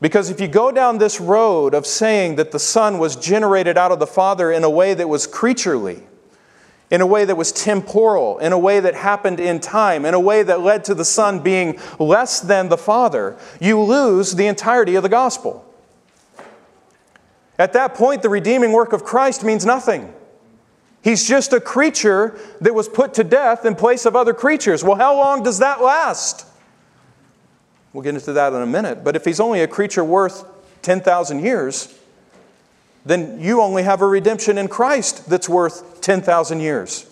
Because 0.00 0.30
if 0.30 0.40
you 0.40 0.48
go 0.48 0.72
down 0.72 0.98
this 0.98 1.20
road 1.20 1.74
of 1.74 1.86
saying 1.86 2.34
that 2.36 2.50
the 2.50 2.58
Son 2.58 2.98
was 2.98 3.14
generated 3.14 3.78
out 3.78 3.92
of 3.92 4.00
the 4.00 4.06
Father 4.06 4.50
in 4.50 4.64
a 4.64 4.70
way 4.70 4.94
that 4.94 5.08
was 5.08 5.28
creaturely, 5.28 6.02
in 6.90 7.00
a 7.00 7.06
way 7.06 7.24
that 7.24 7.36
was 7.36 7.52
temporal, 7.52 8.38
in 8.38 8.52
a 8.52 8.58
way 8.58 8.80
that 8.80 8.94
happened 8.94 9.38
in 9.38 9.60
time, 9.60 10.04
in 10.04 10.12
a 10.12 10.20
way 10.20 10.42
that 10.42 10.60
led 10.60 10.84
to 10.84 10.94
the 10.94 11.04
Son 11.04 11.38
being 11.38 11.78
less 12.00 12.40
than 12.40 12.68
the 12.68 12.76
Father, 12.76 13.36
you 13.60 13.80
lose 13.80 14.34
the 14.34 14.48
entirety 14.48 14.96
of 14.96 15.04
the 15.04 15.08
gospel. 15.08 15.64
At 17.56 17.72
that 17.74 17.94
point, 17.94 18.22
the 18.22 18.28
redeeming 18.28 18.72
work 18.72 18.92
of 18.92 19.04
Christ 19.04 19.44
means 19.44 19.64
nothing. 19.64 20.12
He's 21.00 21.28
just 21.28 21.52
a 21.52 21.60
creature 21.60 22.38
that 22.60 22.74
was 22.74 22.88
put 22.88 23.14
to 23.14 23.24
death 23.24 23.64
in 23.64 23.76
place 23.76 24.04
of 24.04 24.16
other 24.16 24.34
creatures. 24.34 24.82
Well, 24.82 24.96
how 24.96 25.16
long 25.16 25.44
does 25.44 25.60
that 25.60 25.80
last? 25.80 26.46
We'll 27.92 28.02
get 28.02 28.14
into 28.14 28.32
that 28.32 28.52
in 28.52 28.62
a 28.62 28.66
minute. 28.66 29.04
But 29.04 29.16
if 29.16 29.24
he's 29.24 29.40
only 29.40 29.60
a 29.60 29.68
creature 29.68 30.04
worth 30.04 30.44
10,000 30.82 31.40
years, 31.40 31.94
then 33.04 33.40
you 33.40 33.60
only 33.60 33.82
have 33.82 34.00
a 34.00 34.06
redemption 34.06 34.58
in 34.58 34.68
Christ 34.68 35.28
that's 35.28 35.48
worth 35.48 36.00
10,000 36.00 36.60
years. 36.60 37.06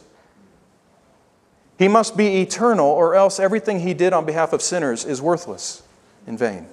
He 1.79 1.89
must 1.89 2.17
be 2.17 2.43
eternal, 2.43 2.87
or 2.87 3.15
else 3.15 3.41
everything 3.41 3.81
he 3.81 3.95
did 3.95 4.13
on 4.13 4.27
behalf 4.27 4.53
of 4.53 4.61
sinners 4.61 5.05
is 5.05 5.23
worthless, 5.23 5.83
in 6.27 6.37
vain. 6.37 6.67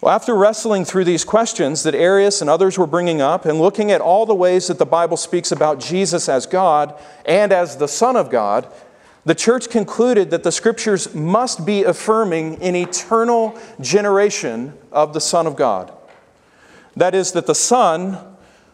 Well, 0.00 0.14
after 0.14 0.36
wrestling 0.36 0.84
through 0.84 1.04
these 1.04 1.24
questions 1.24 1.82
that 1.82 1.94
Arius 1.94 2.40
and 2.40 2.50
others 2.50 2.78
were 2.78 2.86
bringing 2.86 3.20
up, 3.20 3.44
and 3.44 3.58
looking 3.58 3.90
at 3.90 4.00
all 4.00 4.26
the 4.26 4.34
ways 4.34 4.68
that 4.68 4.78
the 4.78 4.86
Bible 4.86 5.16
speaks 5.16 5.50
about 5.50 5.80
Jesus 5.80 6.28
as 6.28 6.46
God 6.46 6.94
and 7.24 7.52
as 7.52 7.78
the 7.78 7.88
Son 7.88 8.14
of 8.14 8.30
God, 8.30 8.66
the 9.24 9.34
church 9.34 9.70
concluded 9.70 10.30
that 10.30 10.42
the 10.42 10.52
scriptures 10.52 11.14
must 11.14 11.64
be 11.64 11.82
affirming 11.82 12.62
an 12.62 12.76
eternal 12.76 13.58
generation 13.80 14.74
of 14.92 15.14
the 15.14 15.20
Son 15.20 15.46
of 15.46 15.56
God. 15.56 15.92
That 16.96 17.14
is, 17.14 17.32
that 17.32 17.46
the 17.46 17.54
Son 17.54 18.18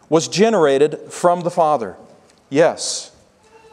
was 0.09 0.27
generated 0.27 0.99
from 1.09 1.41
the 1.41 1.51
Father. 1.51 1.95
Yes, 2.49 3.15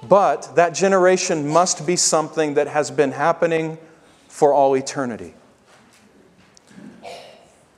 but 0.08 0.54
that 0.54 0.70
generation 0.70 1.48
must 1.48 1.84
be 1.84 1.96
something 1.96 2.54
that 2.54 2.68
has 2.68 2.90
been 2.90 3.10
happening 3.10 3.78
for 4.28 4.52
all 4.52 4.74
eternity. 4.76 5.34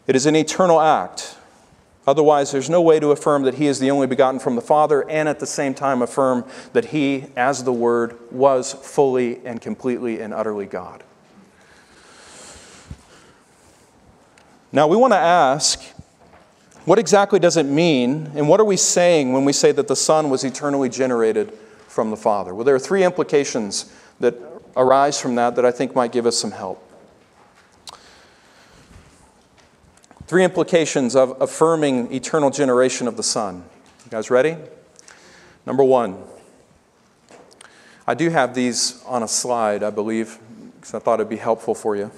It 0.07 0.15
is 0.15 0.27
an 0.27 0.37
eternal 0.37 0.81
act. 0.81 1.37
Otherwise, 2.07 2.51
there's 2.51 2.71
no 2.71 2.81
way 2.81 2.99
to 2.99 3.11
affirm 3.11 3.43
that 3.43 3.55
he 3.55 3.67
is 3.67 3.79
the 3.79 3.91
only 3.91 4.07
begotten 4.07 4.41
from 4.41 4.57
the 4.57 4.63
Father 4.63 5.09
and 5.09 5.29
at 5.29 5.39
the 5.39 5.47
same 5.47 5.75
time 5.75 6.01
affirm 6.01 6.45
that 6.73 6.87
he, 6.87 7.27
as 7.37 7.65
the 7.65 7.73
Word, 7.73 8.19
was 8.31 8.73
fully 8.73 9.45
and 9.45 9.61
completely 9.61 10.21
and 10.21 10.33
utterly 10.33 10.67
God. 10.67 11.05
Now, 14.73 14.87
we 14.87 14.97
want 14.97 15.13
to 15.13 15.19
ask 15.19 15.83
what 16.87 16.99
exactly 16.99 17.39
does 17.39 17.57
it 17.57 17.67
mean, 17.67 18.33
and 18.35 18.49
what 18.49 18.59
are 18.59 18.65
we 18.65 18.77
saying 18.77 19.33
when 19.33 19.45
we 19.45 19.53
say 19.53 19.71
that 19.73 19.87
the 19.87 19.97
Son 19.97 20.31
was 20.31 20.45
eternally 20.45 20.89
generated 20.89 21.53
from 21.87 22.11
the 22.11 22.17
Father? 22.17 22.55
Well, 22.55 22.65
there 22.65 22.75
are 22.75 22.81
three 22.81 23.05
implications 23.05 23.93
that 24.21 24.35
arise 24.77 25.21
from 25.21 25.35
that 25.35 25.57
that 25.57 25.67
I 25.67 25.71
think 25.71 25.95
might 25.95 26.13
give 26.13 26.25
us 26.25 26.39
some 26.39 26.53
help. 26.53 26.90
Three 30.31 30.45
implications 30.45 31.17
of 31.17 31.43
affirming 31.43 32.15
eternal 32.15 32.51
generation 32.51 33.09
of 33.09 33.17
the 33.17 33.23
Son. 33.25 33.65
You 34.05 34.11
guys 34.13 34.31
ready? 34.31 34.57
Number 35.67 35.83
one, 35.83 36.23
I 38.07 38.15
do 38.15 38.31
have 38.31 38.55
these 38.55 39.03
on 39.07 39.25
a 39.25 39.27
slide, 39.27 39.83
I 39.83 39.91
believe, 39.91 40.39
because 40.77 40.95
I 40.95 41.01
thought 41.01 41.15
it'd 41.19 41.29
be 41.29 41.37
helpful 41.37 41.75
for 41.75 41.97
you. 41.97 42.13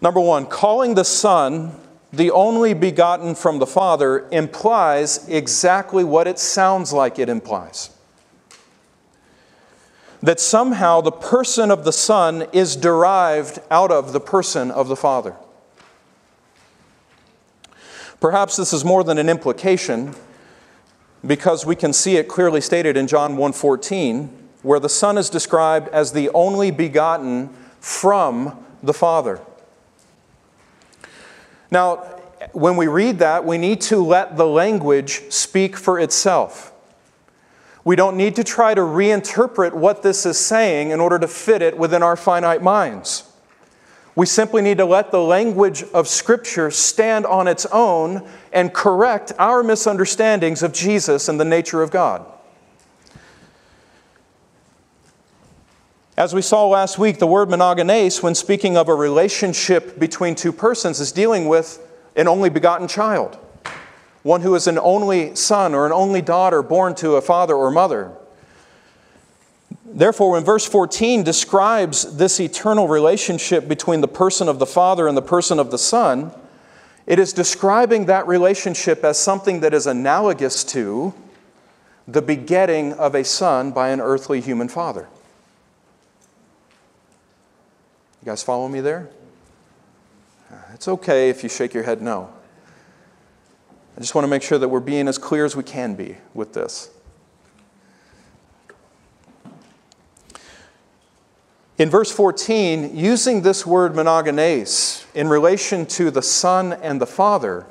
Number 0.00 0.20
one, 0.20 0.46
calling 0.46 0.94
the 0.94 1.04
Son 1.04 1.72
the 2.12 2.30
only 2.30 2.74
begotten 2.74 3.34
from 3.34 3.58
the 3.58 3.66
Father 3.66 4.28
implies 4.30 5.28
exactly 5.28 6.04
what 6.04 6.28
it 6.28 6.38
sounds 6.38 6.92
like 6.92 7.18
it 7.18 7.28
implies. 7.28 7.90
That 10.22 10.38
somehow 10.38 11.00
the 11.00 11.10
person 11.10 11.72
of 11.72 11.82
the 11.82 11.92
Son 11.92 12.46
is 12.52 12.76
derived 12.76 13.58
out 13.68 13.90
of 13.90 14.12
the 14.12 14.20
person 14.20 14.70
of 14.70 14.86
the 14.86 14.94
Father. 14.94 15.34
Perhaps 18.22 18.54
this 18.54 18.72
is 18.72 18.84
more 18.84 19.02
than 19.02 19.18
an 19.18 19.28
implication 19.28 20.14
because 21.26 21.66
we 21.66 21.74
can 21.74 21.92
see 21.92 22.18
it 22.18 22.28
clearly 22.28 22.60
stated 22.60 22.96
in 22.96 23.08
John 23.08 23.36
1:14 23.36 24.30
where 24.62 24.78
the 24.78 24.88
son 24.88 25.18
is 25.18 25.28
described 25.28 25.88
as 25.88 26.12
the 26.12 26.30
only 26.30 26.70
begotten 26.70 27.50
from 27.80 28.64
the 28.80 28.94
father. 28.94 29.40
Now, 31.68 31.96
when 32.52 32.76
we 32.76 32.86
read 32.86 33.18
that, 33.18 33.44
we 33.44 33.58
need 33.58 33.80
to 33.80 33.96
let 33.96 34.36
the 34.36 34.46
language 34.46 35.22
speak 35.28 35.76
for 35.76 35.98
itself. 35.98 36.72
We 37.82 37.96
don't 37.96 38.16
need 38.16 38.36
to 38.36 38.44
try 38.44 38.72
to 38.72 38.82
reinterpret 38.82 39.72
what 39.72 40.04
this 40.04 40.24
is 40.24 40.38
saying 40.38 40.90
in 40.90 41.00
order 41.00 41.18
to 41.18 41.26
fit 41.26 41.60
it 41.60 41.76
within 41.76 42.04
our 42.04 42.14
finite 42.14 42.62
minds. 42.62 43.21
We 44.14 44.26
simply 44.26 44.60
need 44.60 44.78
to 44.78 44.84
let 44.84 45.10
the 45.10 45.22
language 45.22 45.84
of 45.94 46.06
Scripture 46.06 46.70
stand 46.70 47.24
on 47.24 47.48
its 47.48 47.64
own 47.66 48.28
and 48.52 48.72
correct 48.72 49.32
our 49.38 49.62
misunderstandings 49.62 50.62
of 50.62 50.72
Jesus 50.72 51.28
and 51.28 51.40
the 51.40 51.46
nature 51.46 51.82
of 51.82 51.90
God. 51.90 52.26
As 56.14 56.34
we 56.34 56.42
saw 56.42 56.68
last 56.68 56.98
week, 56.98 57.18
the 57.18 57.26
word 57.26 57.48
monogenes, 57.48 58.22
when 58.22 58.34
speaking 58.34 58.76
of 58.76 58.88
a 58.88 58.94
relationship 58.94 59.98
between 59.98 60.34
two 60.34 60.52
persons, 60.52 61.00
is 61.00 61.10
dealing 61.10 61.48
with 61.48 61.80
an 62.14 62.28
only 62.28 62.50
begotten 62.50 62.86
child, 62.86 63.38
one 64.22 64.42
who 64.42 64.54
is 64.54 64.66
an 64.66 64.78
only 64.78 65.34
son 65.34 65.74
or 65.74 65.86
an 65.86 65.92
only 65.92 66.20
daughter 66.20 66.62
born 66.62 66.94
to 66.96 67.16
a 67.16 67.22
father 67.22 67.54
or 67.54 67.70
mother. 67.70 68.12
Therefore, 69.94 70.32
when 70.32 70.44
verse 70.44 70.66
14 70.66 71.22
describes 71.22 72.16
this 72.16 72.40
eternal 72.40 72.88
relationship 72.88 73.68
between 73.68 74.00
the 74.00 74.08
person 74.08 74.48
of 74.48 74.58
the 74.58 74.66
Father 74.66 75.06
and 75.06 75.16
the 75.16 75.22
person 75.22 75.58
of 75.58 75.70
the 75.70 75.78
Son, 75.78 76.32
it 77.06 77.18
is 77.18 77.32
describing 77.32 78.06
that 78.06 78.26
relationship 78.26 79.04
as 79.04 79.18
something 79.18 79.60
that 79.60 79.74
is 79.74 79.86
analogous 79.86 80.64
to 80.64 81.12
the 82.08 82.22
begetting 82.22 82.92
of 82.94 83.14
a 83.14 83.24
son 83.24 83.70
by 83.70 83.90
an 83.90 84.00
earthly 84.00 84.40
human 84.40 84.68
father. 84.68 85.08
You 88.22 88.26
guys 88.26 88.42
follow 88.42 88.68
me 88.68 88.80
there? 88.80 89.10
Ah, 90.50 90.64
it's 90.74 90.88
okay 90.88 91.28
if 91.28 91.42
you 91.42 91.48
shake 91.48 91.74
your 91.74 91.82
head 91.82 92.00
no. 92.00 92.32
I 93.96 94.00
just 94.00 94.14
want 94.14 94.24
to 94.24 94.28
make 94.28 94.42
sure 94.42 94.58
that 94.58 94.68
we're 94.68 94.80
being 94.80 95.06
as 95.06 95.18
clear 95.18 95.44
as 95.44 95.54
we 95.54 95.62
can 95.62 95.94
be 95.94 96.16
with 96.34 96.54
this. 96.54 96.88
In 101.82 101.90
verse 101.90 102.12
14, 102.12 102.96
using 102.96 103.42
this 103.42 103.66
word 103.66 103.94
monogenes 103.94 105.04
in 105.16 105.26
relation 105.26 105.84
to 105.86 106.12
the 106.12 106.22
Son 106.22 106.74
and 106.74 107.00
the 107.00 107.08
Father 107.08 107.66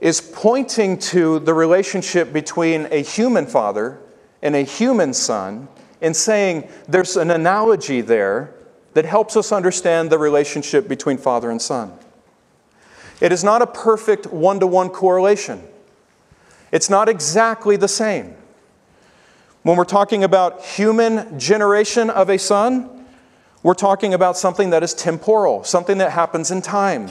is 0.00 0.20
pointing 0.20 0.98
to 0.98 1.38
the 1.38 1.54
relationship 1.54 2.32
between 2.32 2.88
a 2.90 3.04
human 3.04 3.46
father 3.46 4.00
and 4.42 4.56
a 4.56 4.62
human 4.62 5.14
son 5.14 5.68
and 6.00 6.16
saying 6.16 6.68
there's 6.88 7.16
an 7.16 7.30
analogy 7.30 8.00
there 8.00 8.52
that 8.94 9.04
helps 9.04 9.36
us 9.36 9.52
understand 9.52 10.10
the 10.10 10.18
relationship 10.18 10.88
between 10.88 11.16
father 11.16 11.52
and 11.52 11.62
son. 11.62 11.96
It 13.20 13.30
is 13.30 13.44
not 13.44 13.62
a 13.62 13.66
perfect 13.68 14.26
one 14.26 14.58
to 14.58 14.66
one 14.66 14.88
correlation, 14.88 15.62
it's 16.72 16.90
not 16.90 17.08
exactly 17.08 17.76
the 17.76 17.86
same. 17.86 18.34
When 19.62 19.76
we're 19.76 19.84
talking 19.84 20.24
about 20.24 20.64
human 20.64 21.38
generation 21.38 22.10
of 22.10 22.28
a 22.28 22.38
son, 22.38 22.93
we're 23.64 23.74
talking 23.74 24.12
about 24.12 24.36
something 24.36 24.70
that 24.70 24.82
is 24.82 24.92
temporal, 24.92 25.64
something 25.64 25.96
that 25.96 26.12
happens 26.12 26.50
in 26.50 26.60
time. 26.60 27.08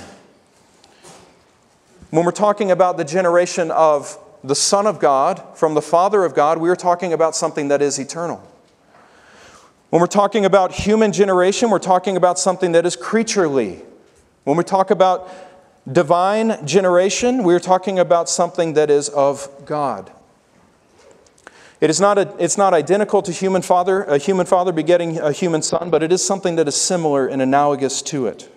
When 2.12 2.24
we're 2.24 2.32
talking 2.32 2.70
about 2.70 2.96
the 2.96 3.04
generation 3.04 3.72
of 3.72 4.20
the 4.44 4.54
Son 4.54 4.86
of 4.86 5.00
God 5.00 5.44
from 5.56 5.74
the 5.74 5.82
Father 5.82 6.24
of 6.24 6.36
God, 6.36 6.60
we 6.60 6.70
are 6.70 6.76
talking 6.76 7.12
about 7.12 7.36
something 7.36 7.70
that 7.70 7.82
is 7.82 7.98
eternal. 7.98 8.38
When 9.90 10.00
we're 10.00 10.06
talking 10.06 10.46
about 10.46 10.72
human 10.74 11.12
generation, 11.12 11.72
we're 11.72 11.80
talking 11.80 12.18
about 12.18 12.38
something 12.38 12.74
that 12.74 12.86
is 12.86 12.96
creaturely. 12.96 13.82
When 14.44 14.56
we 14.56 14.64
talk 14.64 14.92
about 14.92 15.28
divine 15.92 16.68
generation, 16.68 17.44
we're 17.44 17.60
talking 17.60 17.98
about 17.98 18.30
something 18.30 18.74
that 18.74 18.92
is 18.92 19.10
of 19.10 19.50
God. 19.66 20.12
It 21.84 21.90
is 21.90 22.00
not, 22.00 22.18
a, 22.18 22.34
it's 22.40 22.58
not 22.58 22.74
identical 22.74 23.22
to 23.24 23.32
human 23.34 23.62
father, 23.62 24.06
a 24.06 24.18
human 24.18 24.46
father 24.46 24.72
begetting 24.72 25.20
a 25.20 25.34
human 25.34 25.62
son, 25.62 25.90
but 25.90 26.02
it 26.02 26.14
is 26.14 26.24
something 26.24 26.56
that 26.56 26.66
is 26.66 26.78
similar 26.78 27.28
and 27.28 27.42
analogous 27.42 28.02
to 28.04 28.26
it. 28.26 28.50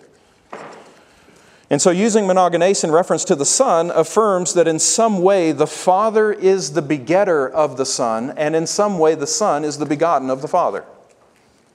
And 1.69 1.81
so, 1.81 1.91
using 1.91 2.23
monogenes 2.23 2.85
in 2.85 2.91
reference 2.91 3.25
to 3.25 3.35
the 3.35 3.43
Son 3.43 3.91
affirms 3.91 4.53
that 4.53 4.65
in 4.65 4.79
some 4.79 5.21
way 5.21 5.51
the 5.51 5.67
Father 5.67 6.31
is 6.31 6.71
the 6.71 6.81
begetter 6.81 7.49
of 7.49 7.75
the 7.75 7.85
Son, 7.85 8.33
and 8.37 8.55
in 8.55 8.65
some 8.65 8.97
way 8.97 9.13
the 9.13 9.27
Son 9.27 9.65
is 9.65 9.77
the 9.77 9.85
begotten 9.85 10.29
of 10.29 10.41
the 10.41 10.47
Father. 10.47 10.85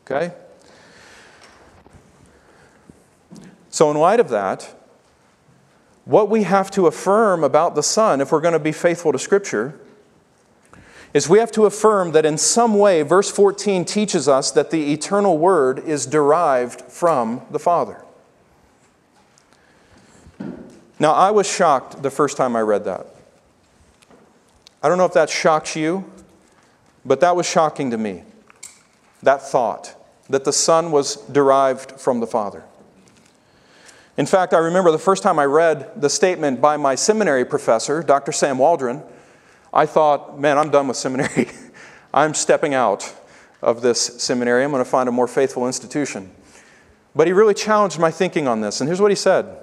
Okay? 0.06 0.32
So, 3.68 3.90
in 3.90 3.98
light 3.98 4.20
of 4.20 4.30
that, 4.30 4.74
what 6.06 6.30
we 6.30 6.44
have 6.44 6.70
to 6.70 6.86
affirm 6.86 7.44
about 7.44 7.74
the 7.74 7.82
Son, 7.82 8.22
if 8.22 8.32
we're 8.32 8.40
going 8.40 8.54
to 8.54 8.58
be 8.58 8.72
faithful 8.72 9.12
to 9.12 9.18
Scripture, 9.18 9.78
is 11.14 11.28
we 11.28 11.38
have 11.38 11.52
to 11.52 11.66
affirm 11.66 12.12
that 12.12 12.24
in 12.24 12.38
some 12.38 12.78
way, 12.78 13.02
verse 13.02 13.30
14 13.30 13.84
teaches 13.84 14.28
us 14.28 14.50
that 14.52 14.70
the 14.70 14.92
eternal 14.92 15.38
Word 15.38 15.78
is 15.80 16.06
derived 16.06 16.82
from 16.82 17.42
the 17.50 17.58
Father. 17.58 18.02
Now, 20.98 21.12
I 21.12 21.30
was 21.30 21.50
shocked 21.50 22.02
the 22.02 22.10
first 22.10 22.36
time 22.36 22.56
I 22.56 22.60
read 22.60 22.84
that. 22.84 23.06
I 24.82 24.88
don't 24.88 24.98
know 24.98 25.04
if 25.04 25.12
that 25.12 25.28
shocks 25.28 25.76
you, 25.76 26.10
but 27.04 27.20
that 27.20 27.36
was 27.36 27.46
shocking 27.46 27.90
to 27.90 27.98
me. 27.98 28.22
That 29.22 29.42
thought 29.42 29.94
that 30.30 30.44
the 30.44 30.52
Son 30.52 30.90
was 30.92 31.16
derived 31.16 32.00
from 32.00 32.20
the 32.20 32.26
Father. 32.26 32.64
In 34.16 34.26
fact, 34.26 34.54
I 34.54 34.58
remember 34.58 34.90
the 34.90 34.98
first 34.98 35.22
time 35.22 35.38
I 35.38 35.44
read 35.44 36.00
the 36.00 36.08
statement 36.08 36.60
by 36.60 36.76
my 36.76 36.94
seminary 36.94 37.44
professor, 37.44 38.02
Dr. 38.02 38.32
Sam 38.32 38.58
Waldron, 38.58 39.02
I 39.72 39.86
thought, 39.86 40.38
man, 40.38 40.58
I'm 40.58 40.70
done 40.70 40.88
with 40.88 40.96
seminary. 40.96 41.50
I'm 42.14 42.34
stepping 42.34 42.74
out 42.74 43.14
of 43.62 43.80
this 43.80 44.00
seminary. 44.22 44.64
I'm 44.64 44.70
going 44.70 44.84
to 44.84 44.90
find 44.90 45.08
a 45.08 45.12
more 45.12 45.28
faithful 45.28 45.66
institution. 45.66 46.30
But 47.14 47.26
he 47.26 47.32
really 47.32 47.54
challenged 47.54 47.98
my 47.98 48.10
thinking 48.10 48.46
on 48.48 48.60
this. 48.60 48.80
And 48.80 48.88
here's 48.88 49.00
what 49.00 49.10
he 49.10 49.16
said 49.16 49.58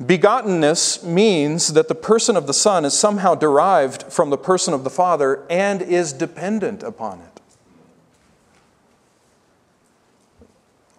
Begottenness 0.00 1.04
means 1.04 1.72
that 1.74 1.88
the 1.88 1.94
person 1.94 2.36
of 2.36 2.46
the 2.46 2.54
Son 2.54 2.84
is 2.84 2.98
somehow 2.98 3.34
derived 3.34 4.04
from 4.04 4.30
the 4.30 4.38
person 4.38 4.74
of 4.74 4.84
the 4.84 4.90
Father 4.90 5.44
and 5.48 5.82
is 5.82 6.12
dependent 6.12 6.82
upon 6.82 7.20
it. 7.20 7.40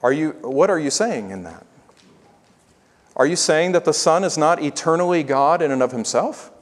Are 0.01 0.11
you, 0.11 0.31
what 0.41 0.69
are 0.69 0.79
you 0.79 0.89
saying 0.89 1.31
in 1.31 1.43
that? 1.43 1.65
Are 3.15 3.25
you 3.25 3.35
saying 3.35 3.71
that 3.73 3.85
the 3.85 3.93
Son 3.93 4.23
is 4.23 4.37
not 4.37 4.61
eternally 4.61 5.23
God 5.23 5.61
in 5.61 5.71
and 5.71 5.81
of 5.81 5.91
himself? 5.91 6.52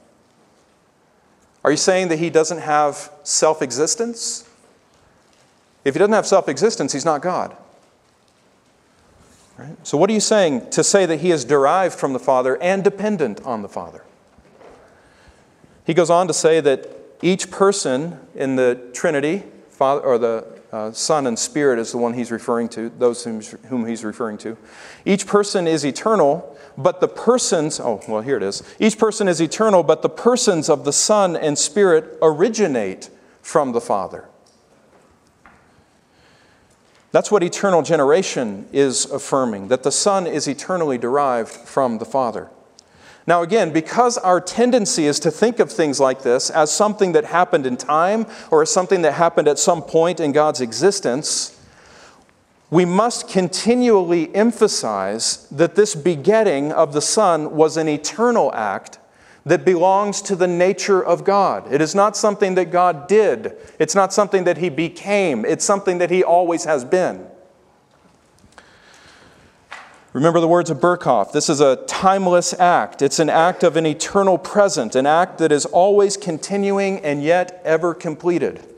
Are 1.64 1.72
you 1.72 1.78
saying 1.78 2.08
that 2.08 2.20
he 2.20 2.30
doesn't 2.30 2.60
have 2.60 3.12
self 3.24 3.62
existence? 3.62 4.48
If 5.84 5.96
he 5.96 6.00
doesn't 6.00 6.14
have 6.14 6.28
self 6.28 6.50
existence, 6.50 6.94
he's 6.94 7.06
not 7.06 7.22
God. 7.22 7.56
Right? 9.58 9.76
So, 9.86 9.98
what 9.98 10.10
are 10.10 10.14
you 10.14 10.20
saying 10.20 10.70
to 10.72 10.84
say 10.84 11.06
that 11.06 11.20
he 11.20 11.32
is 11.32 11.46
derived 11.46 11.98
from 11.98 12.14
the 12.14 12.20
Father 12.20 12.62
and 12.62 12.84
dependent 12.84 13.42
on 13.44 13.62
the 13.62 13.70
Father? 13.70 14.04
He 15.86 15.94
goes 15.94 16.10
on 16.10 16.28
to 16.28 16.34
say 16.34 16.62
that 16.62 16.90
each 17.22 17.52
person 17.52 18.20
in 18.34 18.56
the 18.56 18.90
Trinity, 18.94 19.44
Father, 19.70 20.02
or 20.02 20.18
the 20.18 20.46
uh, 20.72 20.92
Son 20.92 21.28
and 21.28 21.38
Spirit 21.38 21.80
is 21.80 21.92
the 21.92 21.98
one 21.98 22.14
he's 22.14 22.32
referring 22.32 22.70
to, 22.70 22.90
those 22.98 23.24
whom, 23.24 23.42
whom 23.68 23.86
he's 23.86 24.04
referring 24.04 24.38
to. 24.40 24.58
Each 25.06 25.28
person 25.28 25.68
is 25.68 25.86
eternal, 25.86 26.51
but 26.84 27.00
the 27.02 27.08
persons, 27.08 27.80
oh, 27.80 28.02
well, 28.08 28.22
here 28.22 28.38
it 28.38 28.44
is. 28.44 28.64
Each 28.80 28.98
person 28.98 29.28
is 29.28 29.42
eternal, 29.42 29.84
but 29.84 30.02
the 30.02 30.10
persons 30.10 30.70
of 30.70 30.86
the 30.86 30.94
Son 30.94 31.36
and 31.36 31.58
Spirit 31.58 32.18
originate 32.22 33.10
from 33.42 33.72
the 33.72 33.82
Father. 33.82 34.28
That's 37.12 37.30
what 37.30 37.44
eternal 37.44 37.82
generation 37.82 38.68
is 38.72 39.06
affirming, 39.06 39.68
that 39.68 39.84
the 39.84 39.92
Son 39.92 40.26
is 40.26 40.48
eternally 40.48 40.98
derived 40.98 41.52
from 41.52 41.98
the 41.98 42.06
Father. 42.06 42.50
Now, 43.28 43.44
again, 43.44 43.72
because 43.72 44.18
our 44.18 44.42
tendency 44.42 45.06
is 45.06 45.20
to 45.20 45.30
think 45.30 45.60
of 45.60 45.72
things 45.72 46.00
like 46.00 46.24
this 46.24 46.50
as 46.50 46.72
something 46.72 47.12
that 47.12 47.26
happened 47.26 47.66
in 47.66 47.78
time 47.78 48.26
or 48.50 48.64
as 48.64 48.72
something 48.72 49.04
that 49.04 49.14
happened 49.14 49.48
at 49.48 49.60
some 49.60 49.82
point 49.82 50.20
in 50.20 50.32
God's 50.32 50.62
existence, 50.62 51.61
we 52.72 52.86
must 52.86 53.28
continually 53.28 54.34
emphasize 54.34 55.46
that 55.52 55.76
this 55.76 55.94
begetting 55.94 56.72
of 56.72 56.94
the 56.94 57.02
Son 57.02 57.54
was 57.54 57.76
an 57.76 57.90
eternal 57.90 58.50
act 58.56 58.98
that 59.46 59.66
belongs 59.66 60.22
to 60.22 60.38
the 60.38 60.48
nature 60.48 61.04
of 61.04 61.26
God. 61.26 61.72
It 61.72 61.82
is 61.82 61.94
not 61.94 62.16
something 62.16 62.56
that 62.56 62.72
God 62.72 63.08
did, 63.08 63.58
it's 63.78 63.94
not 63.94 64.14
something 64.14 64.46
that 64.46 64.58
He 64.58 64.70
became, 64.70 65.44
it's 65.44 65.66
something 65.66 65.98
that 65.98 66.10
He 66.10 66.24
always 66.24 66.64
has 66.64 66.86
been. 66.86 67.28
Remember 70.14 70.40
the 70.40 70.48
words 70.48 70.70
of 70.70 70.80
Berkhof. 70.80 71.32
This 71.32 71.50
is 71.50 71.62
a 71.62 71.78
timeless 71.88 72.54
act. 72.54 73.02
It's 73.02 73.20
an 73.20 73.30
act 73.30 73.64
of 73.64 73.78
an 73.78 73.86
eternal 73.86 74.38
present, 74.38 74.94
an 74.94 75.06
act 75.06 75.38
that 75.38 75.54
is 75.54 75.66
always 75.66 76.18
continuing 76.18 77.00
and 77.00 77.24
yet 77.24 77.62
ever 77.64 77.94
completed. 77.94 78.71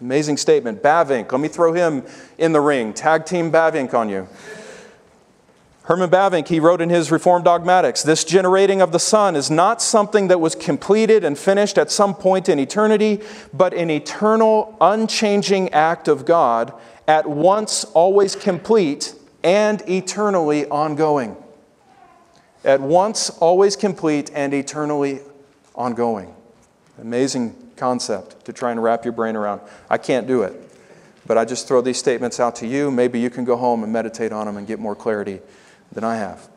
Amazing 0.00 0.36
statement. 0.36 0.82
Bavinck, 0.82 1.32
let 1.32 1.40
me 1.40 1.48
throw 1.48 1.72
him 1.72 2.04
in 2.38 2.52
the 2.52 2.60
ring. 2.60 2.92
Tag 2.92 3.24
team 3.24 3.50
Bavinck 3.50 3.94
on 3.94 4.08
you. 4.08 4.28
Herman 5.88 6.10
Bavinck, 6.10 6.48
he 6.48 6.60
wrote 6.60 6.82
in 6.82 6.90
his 6.90 7.10
Reformed 7.10 7.46
Dogmatics 7.46 8.02
this 8.02 8.22
generating 8.22 8.82
of 8.82 8.92
the 8.92 8.98
Son 8.98 9.34
is 9.34 9.50
not 9.50 9.80
something 9.80 10.28
that 10.28 10.38
was 10.38 10.54
completed 10.54 11.24
and 11.24 11.36
finished 11.36 11.78
at 11.78 11.90
some 11.90 12.14
point 12.14 12.48
in 12.48 12.58
eternity, 12.58 13.22
but 13.54 13.72
an 13.72 13.90
eternal, 13.90 14.76
unchanging 14.82 15.72
act 15.72 16.06
of 16.06 16.26
God, 16.26 16.74
at 17.08 17.26
once 17.26 17.84
always 17.84 18.36
complete 18.36 19.14
and 19.42 19.82
eternally 19.88 20.66
ongoing. 20.66 21.36
At 22.64 22.82
once 22.82 23.30
always 23.30 23.74
complete 23.74 24.30
and 24.34 24.52
eternally 24.52 25.20
ongoing. 25.74 26.34
Amazing 27.00 27.67
concept 27.78 28.44
to 28.44 28.52
try 28.52 28.70
and 28.70 28.82
wrap 28.82 29.04
your 29.04 29.12
brain 29.12 29.36
around. 29.36 29.60
I 29.88 29.98
can't 29.98 30.26
do 30.26 30.42
it. 30.42 30.54
But 31.26 31.38
I 31.38 31.44
just 31.44 31.68
throw 31.68 31.80
these 31.80 31.98
statements 31.98 32.40
out 32.40 32.56
to 32.56 32.66
you. 32.66 32.90
Maybe 32.90 33.20
you 33.20 33.30
can 33.30 33.44
go 33.44 33.56
home 33.56 33.84
and 33.84 33.92
meditate 33.92 34.32
on 34.32 34.46
them 34.46 34.56
and 34.56 34.66
get 34.66 34.78
more 34.78 34.96
clarity 34.96 35.40
than 35.92 36.02
I 36.02 36.16
have. 36.16 36.48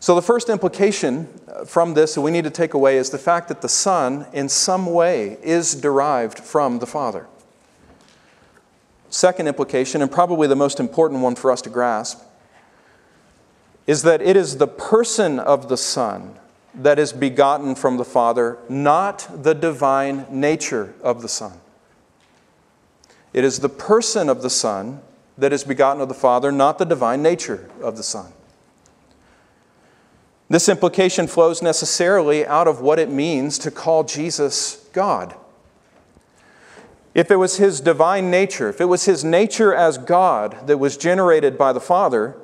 So, 0.00 0.14
the 0.14 0.22
first 0.22 0.48
implication 0.48 1.28
uh, 1.48 1.64
from 1.64 1.94
this 1.94 2.14
that 2.14 2.20
we 2.20 2.30
need 2.30 2.44
to 2.44 2.50
take 2.50 2.72
away 2.72 2.98
is 2.98 3.10
the 3.10 3.18
fact 3.18 3.48
that 3.48 3.62
the 3.62 3.68
Son, 3.68 4.26
in 4.32 4.48
some 4.48 4.86
way, 4.86 5.38
is 5.42 5.74
derived 5.74 6.38
from 6.38 6.78
the 6.78 6.86
Father. 6.86 7.26
Second 9.10 9.48
implication, 9.48 10.00
and 10.00 10.10
probably 10.10 10.46
the 10.46 10.56
most 10.56 10.78
important 10.78 11.20
one 11.20 11.34
for 11.34 11.50
us 11.50 11.60
to 11.62 11.70
grasp, 11.70 12.22
is 13.86 14.02
that 14.02 14.22
it 14.22 14.36
is 14.36 14.58
the 14.58 14.68
person 14.68 15.40
of 15.40 15.68
the 15.68 15.76
Son 15.76 16.38
that 16.78 16.98
is 16.98 17.12
begotten 17.12 17.74
from 17.74 17.96
the 17.96 18.04
Father, 18.04 18.58
not 18.68 19.28
the 19.42 19.54
divine 19.54 20.26
nature 20.30 20.94
of 21.02 21.22
the 21.22 21.28
Son. 21.28 21.60
It 23.32 23.44
is 23.44 23.58
the 23.58 23.68
person 23.68 24.28
of 24.28 24.42
the 24.42 24.50
Son 24.50 25.02
that 25.36 25.52
is 25.52 25.64
begotten 25.64 26.00
of 26.00 26.08
the 26.08 26.14
Father, 26.14 26.50
not 26.50 26.78
the 26.78 26.84
divine 26.84 27.22
nature 27.22 27.68
of 27.82 27.96
the 27.96 28.02
Son. 28.02 28.32
This 30.48 30.68
implication 30.68 31.26
flows 31.26 31.60
necessarily 31.60 32.46
out 32.46 32.68
of 32.68 32.80
what 32.80 32.98
it 32.98 33.10
means 33.10 33.58
to 33.58 33.70
call 33.70 34.04
Jesus 34.04 34.88
God. 34.92 35.34
If 37.12 37.30
it 37.30 37.36
was 37.36 37.58
his 37.58 37.80
divine 37.80 38.30
nature, 38.30 38.68
if 38.68 38.80
it 38.80 38.86
was 38.86 39.04
his 39.04 39.24
nature 39.24 39.74
as 39.74 39.98
God 39.98 40.66
that 40.66 40.78
was 40.78 40.96
generated 40.96 41.58
by 41.58 41.72
the 41.72 41.80
Father, 41.80 42.36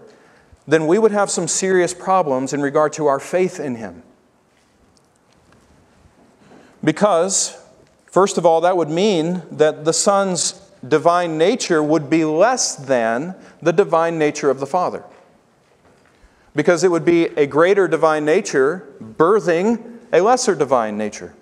then 0.66 0.87
we 0.87 0.99
would 0.99 1.12
have 1.12 1.31
some 1.31 1.49
serious 1.49 1.94
problems 1.94 2.53
in 2.53 2.61
regard 2.61 2.92
to 2.94 3.07
our 3.07 3.20
faith 3.20 3.61
in 3.61 3.77
him. 3.77 4.03
Because, 6.85 7.59
first 8.07 8.37
of 8.38 8.44
all, 8.44 8.61
that 8.61 8.77
would 8.77 8.90
mean 8.90 9.42
that 9.51 9.85
the 9.87 9.92
Son's 9.92 10.61
divine 10.87 11.38
nature 11.38 11.83
would 11.83 12.11
be 12.11 12.25
less 12.25 12.77
than 12.77 13.35
the 13.62 13.73
divine 13.73 14.18
nature 14.18 14.51
of 14.51 14.61
the 14.61 14.66
Father. 14.66 15.03
Because 16.55 16.85
it 16.85 16.90
would 16.90 17.05
be 17.05 17.25
a 17.25 17.47
greater 17.47 17.88
divine 17.88 18.25
nature 18.25 18.87
birthing 19.03 19.94
a 20.14 20.20
lesser 20.20 20.55
divine 20.55 20.97
nature. 20.97 21.35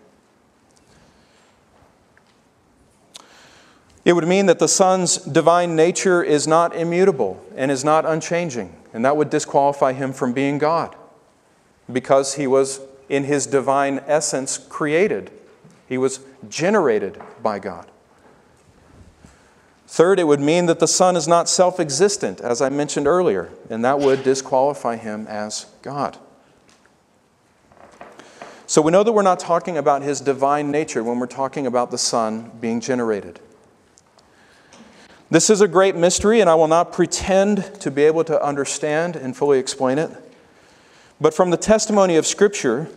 It 4.05 4.15
would 4.15 4.27
mean 4.27 4.47
that 4.47 4.59
the 4.59 4.67
Son's 4.67 5.19
divine 5.19 5.77
nature 5.77 6.23
is 6.23 6.49
not 6.49 6.75
immutable 6.75 7.45
and 7.55 7.71
is 7.71 7.85
not 7.85 8.07
unchanging, 8.07 8.75
and 8.95 9.05
that 9.05 9.17
would 9.17 9.29
disqualify 9.29 9.93
him 9.93 10.15
from 10.15 10.33
being 10.33 10.57
God 10.57 10.97
because 11.93 12.35
he 12.35 12.47
was 12.47 12.81
in 13.13 13.25
his 13.25 13.47
divine 13.47 14.01
essence 14.07 14.57
created. 14.57 15.31
He 15.87 15.99
was 15.99 16.21
generated 16.49 17.21
by 17.43 17.59
God. 17.59 17.87
Third, 19.87 20.19
it 20.19 20.25
would 20.25 20.41
mean 20.41 20.65
that 20.65 20.81
the 20.81 20.89
Son 20.89 21.15
is 21.15 21.29
not 21.29 21.47
self 21.47 21.79
existent, 21.79 22.41
as 22.41 22.63
I 22.63 22.71
mentioned 22.71 23.07
earlier, 23.07 23.51
and 23.69 23.85
that 23.85 23.99
would 23.99 24.23
disqualify 24.23 24.97
him 24.97 25.27
as 25.27 25.67
God. 25.83 26.17
So 28.67 28.81
we 28.81 28.91
know 28.91 29.03
that 29.03 29.13
we're 29.13 29.21
not 29.21 29.39
talking 29.39 29.77
about 29.77 30.01
his 30.01 30.23
divine 30.23 30.71
nature 30.71 31.05
when 31.05 31.19
we're 31.19 31.27
talking 31.27 31.67
about 31.67 31.91
the 31.91 31.99
Son 31.99 32.51
being 32.63 32.81
generated. 32.81 33.41
This 35.31 35.51
is 35.51 35.61
a 35.61 35.69
great 35.69 35.97
mystery, 35.97 36.41
and 36.41 36.49
I 36.49 36.55
will 36.55 36.69
not 36.69 36.95
pretend 36.95 37.79
to 37.83 37.91
be 37.91 38.05
able 38.05 38.25
to 38.25 38.43
understand 38.43 39.17
and 39.17 39.37
fully 39.37 39.59
explain 39.59 39.99
it. 39.99 40.11
But 41.21 41.35
from 41.35 41.51
the 41.51 41.59
testimony 41.59 42.17
of 42.17 42.27
Scripture, 42.27 42.89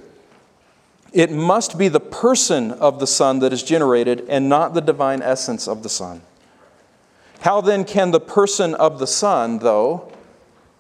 it 1.16 1.32
must 1.32 1.78
be 1.78 1.88
the 1.88 2.02
person 2.02 2.72
of 2.74 3.00
the 3.00 3.08
Son 3.08 3.40
that 3.40 3.54
is 3.54 3.64
generated 3.64 4.26
and 4.28 4.50
not 4.50 4.74
the 4.74 4.82
divine 4.82 5.22
essence 5.22 5.66
of 5.66 5.82
the 5.82 5.88
Son. 5.88 6.22
How 7.40 7.62
then 7.62 7.86
can 7.86 8.12
the 8.12 8.20
person 8.20 8.76
of 8.76 9.00
the 9.00 9.08
Son, 9.08 9.60
though, 9.60 10.12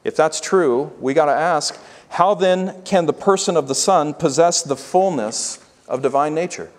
if 0.03 0.13
that's 0.13 0.41
true, 0.41 0.91
we 0.99 1.13
got 1.13 1.27
to 1.27 1.31
ask, 1.31 1.79
how 2.09 2.33
then 2.33 2.81
can 2.83 3.05
the 3.05 3.13
person 3.13 3.55
of 3.55 3.69
the 3.69 3.75
Son 3.75 4.13
possess 4.13 4.61
the 4.61 4.75
fullness 4.75 5.65
of 5.87 6.01
divine 6.01 6.35
nature? 6.35 6.69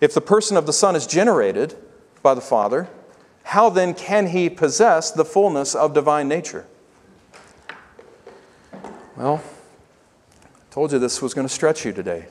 If 0.00 0.14
the 0.14 0.22
person 0.22 0.56
of 0.56 0.64
the 0.64 0.72
Son 0.72 0.96
is 0.96 1.06
generated 1.06 1.76
by 2.22 2.32
the 2.32 2.40
Father, 2.40 2.88
how 3.42 3.68
then 3.68 3.92
can 3.92 4.28
he 4.28 4.48
possess 4.48 5.10
the 5.10 5.26
fullness 5.26 5.74
of 5.74 5.92
divine 5.92 6.26
nature? 6.26 6.66
Well, 9.14 9.42
told 10.78 10.92
you 10.92 11.00
this 11.00 11.20
was 11.20 11.34
going 11.34 11.44
to 11.44 11.52
stretch 11.52 11.84
you 11.84 11.92
today. 11.92 12.24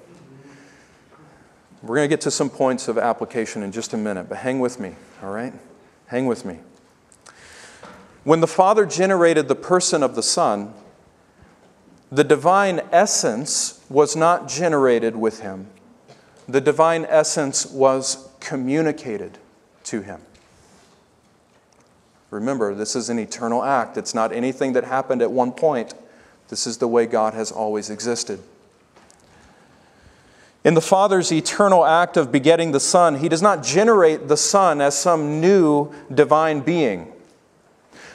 We're 1.81 1.97
going 1.97 2.05
to 2.05 2.13
get 2.13 2.21
to 2.21 2.31
some 2.31 2.49
points 2.49 2.87
of 2.87 2.97
application 2.97 3.61
in 3.61 3.73
just 3.73 3.93
a 3.93 3.97
minute, 3.97 4.29
but 4.29 4.37
hang 4.37 4.61
with 4.61 4.79
me, 4.79 4.95
all 5.21 5.31
right? 5.31 5.51
Hang 6.05 6.27
with 6.27 6.45
me. 6.45 6.59
When 8.23 8.39
the 8.39 8.47
Father 8.47 8.85
generated 8.85 9.49
the 9.49 9.55
person 9.55 10.01
of 10.01 10.15
the 10.15 10.23
Son, 10.23 10.73
the 12.09 12.23
divine 12.23 12.79
essence 12.93 13.83
was 13.89 14.15
not 14.15 14.47
generated 14.47 15.17
with 15.17 15.41
him. 15.41 15.67
The 16.47 16.61
divine 16.61 17.05
essence 17.09 17.65
was 17.65 18.29
communicated 18.39 19.39
to 19.83 20.03
him. 20.03 20.21
Remember, 22.31 22.73
this 22.73 22.95
is 22.95 23.09
an 23.09 23.19
eternal 23.19 23.61
act. 23.61 23.97
It's 23.97 24.13
not 24.13 24.31
anything 24.31 24.71
that 24.71 24.85
happened 24.85 25.21
at 25.21 25.31
one 25.31 25.51
point. 25.51 25.93
This 26.49 26.65
is 26.65 26.77
the 26.77 26.87
way 26.87 27.05
God 27.05 27.33
has 27.33 27.51
always 27.51 27.89
existed. 27.89 28.39
In 30.63 30.73
the 30.73 30.81
Father's 30.81 31.31
eternal 31.31 31.85
act 31.85 32.17
of 32.17 32.31
begetting 32.31 32.71
the 32.71 32.79
Son, 32.79 33.19
He 33.19 33.29
does 33.29 33.41
not 33.41 33.63
generate 33.63 34.27
the 34.27 34.37
Son 34.37 34.81
as 34.81 34.97
some 34.97 35.39
new 35.39 35.93
divine 36.13 36.61
being. 36.61 37.11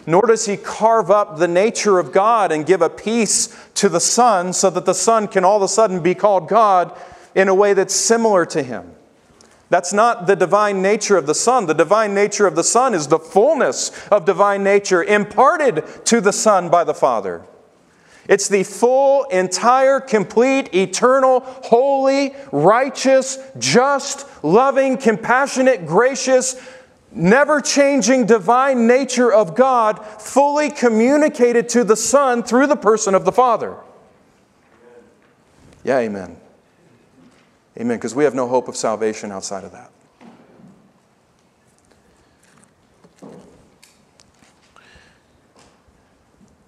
Nor 0.07 0.23
does 0.23 0.47
He 0.47 0.57
carve 0.57 1.11
up 1.11 1.38
the 1.38 1.49
nature 1.49 1.99
of 1.99 2.12
God 2.12 2.53
and 2.53 2.66
give 2.66 2.83
a 2.83 2.90
piece 2.90 3.57
to 3.75 3.88
the 3.88 4.01
Son 4.01 4.53
so 4.53 4.68
that 4.71 4.85
the 4.85 4.95
Son 4.95 5.29
can 5.29 5.45
all 5.45 5.57
of 5.57 5.62
a 5.62 5.68
sudden 5.68 6.01
be 6.01 6.14
called 6.14 6.49
God 6.49 6.99
in 7.35 7.49
a 7.49 7.55
way 7.55 7.73
that's 7.73 7.95
similar 7.95 8.45
to 8.47 8.62
Him. 8.62 8.92
That's 9.71 9.95
not 9.95 10.27
the 10.27 10.37
divine 10.37 10.83
nature 10.83 11.16
of 11.16 11.27
the 11.27 11.35
Son. 11.35 11.64
The 11.64 11.73
divine 11.73 12.12
nature 12.12 12.47
of 12.47 12.57
the 12.57 12.64
Son 12.64 12.92
is 12.92 13.09
the 13.09 13.18
fullness 13.18 13.90
of 14.09 14.27
divine 14.27 14.62
nature 14.62 15.03
imparted 15.03 15.85
to 16.05 16.21
the 16.21 16.33
Son 16.33 16.68
by 16.68 16.85
the 16.85 16.92
Father. 16.92 17.42
It's 18.29 18.49
the 18.49 18.63
full, 18.63 19.25
entire, 19.25 20.01
complete, 20.01 20.75
eternal, 20.75 21.41
holy, 21.41 22.35
righteous, 22.51 23.39
just, 23.59 24.27
loving, 24.45 24.97
compassionate, 24.97 25.87
gracious, 25.87 26.57
never 27.11 27.61
changing 27.61 28.27
divine 28.27 28.87
nature 28.87 29.33
of 29.33 29.55
God 29.55 30.05
fully 30.21 30.71
communicated 30.71 31.69
to 31.71 31.85
the 31.85 31.97
Son 31.97 32.43
through 32.43 32.67
the 32.67 32.77
person 32.77 33.15
of 33.15 33.25
the 33.25 33.33
Father. 33.33 33.77
Yeah, 35.85 35.99
amen. 35.99 36.37
Amen, 37.79 37.97
because 37.97 38.15
we 38.15 38.25
have 38.25 38.35
no 38.35 38.49
hope 38.49 38.69
of 38.69 38.77
salvation 38.77 39.33
outside 39.33 39.65
of 39.65 39.73
that. 39.73 39.92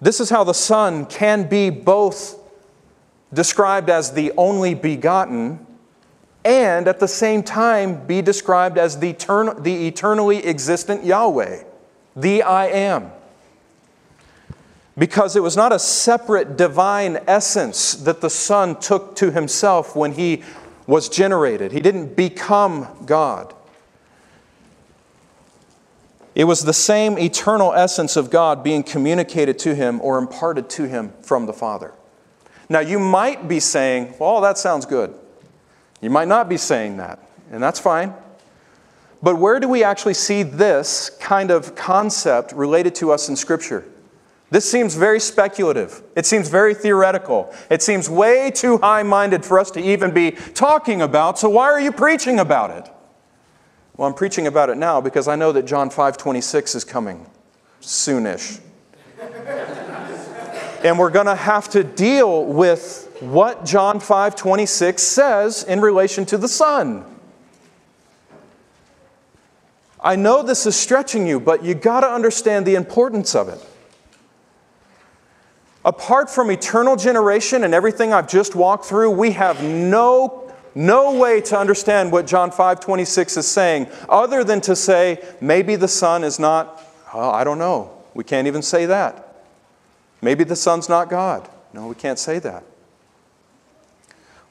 This 0.05 0.19
is 0.19 0.29
how 0.29 0.43
the 0.43 0.53
Son 0.53 1.07
can 1.07 1.49
be 1.49 1.71
both 1.71 2.37
described 3.33 3.89
as 3.89 4.11
the 4.11 4.33
only 4.37 4.75
begotten 4.75 5.65
and 6.43 6.87
at 6.87 6.99
the 6.99 7.07
same 7.07 7.41
time 7.41 8.05
be 8.05 8.21
described 8.21 8.77
as 8.77 8.99
the, 8.99 9.13
etern- 9.13 9.63
the 9.63 9.87
eternally 9.87 10.45
existent 10.45 11.05
Yahweh, 11.05 11.63
the 12.15 12.43
I 12.43 12.67
am. 12.67 13.09
Because 14.95 15.35
it 15.35 15.41
was 15.41 15.57
not 15.57 15.73
a 15.73 15.79
separate 15.79 16.55
divine 16.55 17.17
essence 17.25 17.95
that 17.95 18.21
the 18.21 18.29
Son 18.29 18.79
took 18.79 19.15
to 19.15 19.31
himself 19.31 19.95
when 19.95 20.11
he 20.11 20.43
was 20.85 21.09
generated, 21.09 21.71
he 21.71 21.79
didn't 21.79 22.15
become 22.15 22.87
God. 23.07 23.54
It 26.35 26.43
was 26.43 26.65
the 26.65 26.73
same 26.73 27.17
eternal 27.17 27.73
essence 27.73 28.17
of 28.17 28.29
God 28.29 28.61
being 28.61 28.83
communicated 28.83 29.57
to 29.59 29.73
him 29.73 30.01
or 30.01 30.17
imparted 30.17 30.69
to 30.71 30.87
him 30.87 31.13
from 31.21 31.45
the 31.45 31.53
Father. 31.53 31.93
Now, 32.67 32.81
you 32.81 32.99
might 32.99 33.47
be 33.47 33.61
saying, 33.61 34.15
well, 34.19 34.41
that 34.41 34.57
sounds 34.57 34.85
good. 34.85 35.13
You 36.01 36.09
might 36.09 36.27
not 36.27 36.49
be 36.49 36.57
saying 36.57 36.97
that, 36.97 37.19
and 37.51 37.63
that's 37.63 37.79
fine. 37.79 38.13
But 39.23 39.37
where 39.37 39.59
do 39.61 39.69
we 39.69 39.83
actually 39.83 40.13
see 40.13 40.43
this 40.43 41.09
kind 41.21 41.51
of 41.51 41.73
concept 41.73 42.51
related 42.51 42.95
to 42.95 43.11
us 43.11 43.29
in 43.29 43.35
Scripture? 43.35 43.85
This 44.49 44.69
seems 44.69 44.95
very 44.95 45.19
speculative. 45.19 46.03
It 46.15 46.25
seems 46.25 46.49
very 46.49 46.73
theoretical. 46.73 47.53
It 47.69 47.81
seems 47.81 48.09
way 48.09 48.51
too 48.51 48.77
high 48.77 49.03
minded 49.03 49.45
for 49.45 49.57
us 49.57 49.71
to 49.71 49.79
even 49.79 50.11
be 50.13 50.31
talking 50.31 51.01
about, 51.01 51.39
so 51.39 51.49
why 51.49 51.65
are 51.65 51.79
you 51.79 51.91
preaching 51.91 52.39
about 52.39 52.71
it? 52.71 52.91
Well, 53.97 54.07
I'm 54.07 54.13
preaching 54.13 54.45
about 54.47 54.69
it 54.69 54.77
now 54.77 54.99
because 54.99 55.27
I 55.27 55.35
know 55.35 55.51
that 55.53 55.63
John 55.63 55.89
5:26 55.89 56.75
is 56.75 56.83
coming 56.83 57.27
soonish. 57.81 58.59
and 60.83 60.99
we're 60.99 61.09
going 61.09 61.27
to 61.27 61.35
have 61.35 61.69
to 61.69 61.83
deal 61.83 62.43
with 62.45 63.15
what 63.21 63.63
John 63.63 63.99
5:26 63.99 64.99
says 64.99 65.63
in 65.63 65.79
relation 65.79 66.25
to 66.25 66.37
the 66.37 66.49
Son. 66.49 67.05
I 70.01 70.15
know 70.15 70.43
this 70.43 70.65
is 70.65 70.75
stretching 70.75 71.25
you, 71.25 71.39
but 71.39 71.63
you 71.63 71.73
got 71.73 72.01
to 72.01 72.09
understand 72.09 72.65
the 72.65 72.75
importance 72.75 73.33
of 73.33 73.49
it. 73.49 73.65
Apart 75.85 76.29
from 76.29 76.51
eternal 76.51 76.95
generation 76.95 77.63
and 77.63 77.73
everything 77.73 78.11
I've 78.11 78.27
just 78.27 78.55
walked 78.55 78.85
through, 78.85 79.11
we 79.11 79.31
have 79.31 79.63
no 79.63 80.44
no 80.75 81.17
way 81.17 81.39
to 81.41 81.57
understand 81.57 82.11
what 82.11 82.27
John 82.27 82.51
5:26 82.51 83.37
is 83.37 83.47
saying 83.47 83.87
other 84.09 84.43
than 84.43 84.59
to 84.61 84.75
say 84.75 85.23
maybe 85.39 85.77
the 85.77 85.87
son 85.87 86.23
is 86.23 86.37
not 86.37 86.81
oh, 87.13 87.31
I 87.31 87.43
don't 87.43 87.59
know. 87.59 87.91
We 88.13 88.23
can't 88.23 88.47
even 88.47 88.61
say 88.61 88.85
that. 88.85 89.43
Maybe 90.21 90.43
the 90.43 90.55
son's 90.55 90.89
not 90.89 91.09
God. 91.09 91.47
No, 91.73 91.87
we 91.87 91.95
can't 91.95 92.19
say 92.19 92.39
that. 92.39 92.63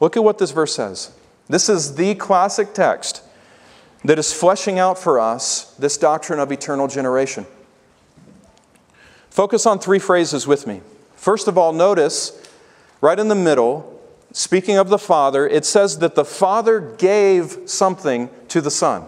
Look 0.01 0.17
at 0.17 0.25
what 0.25 0.39
this 0.39 0.51
verse 0.51 0.75
says. 0.75 1.13
This 1.49 1.69
is 1.69 1.95
the 1.95 2.15
classic 2.15 2.73
text 2.73 3.23
that 4.05 4.19
is 4.19 4.33
fleshing 4.33 4.79
out 4.79 4.99
for 4.99 5.19
us 5.19 5.75
this 5.79 5.97
doctrine 5.97 6.39
of 6.39 6.53
eternal 6.53 6.89
generation. 6.89 7.47
Focus 9.31 9.67
on 9.67 9.79
three 9.79 9.99
phrases 9.99 10.47
with 10.47 10.67
me. 10.67 10.81
First 11.17 11.49
of 11.49 11.59
all, 11.59 11.73
notice 11.73 12.41
right 13.01 13.19
in 13.19 13.29
the 13.29 13.35
middle 13.35 13.94
speaking 14.35 14.77
of 14.77 14.91
the 14.91 14.99
Father, 14.99 15.49
it 15.49 15.65
says 15.65 16.01
that 16.01 16.17
the 16.17 16.25
Father 16.25 16.81
gave 16.81 17.59
something 17.65 18.29
to 18.49 18.61
the 18.61 18.71
Son. 18.71 19.05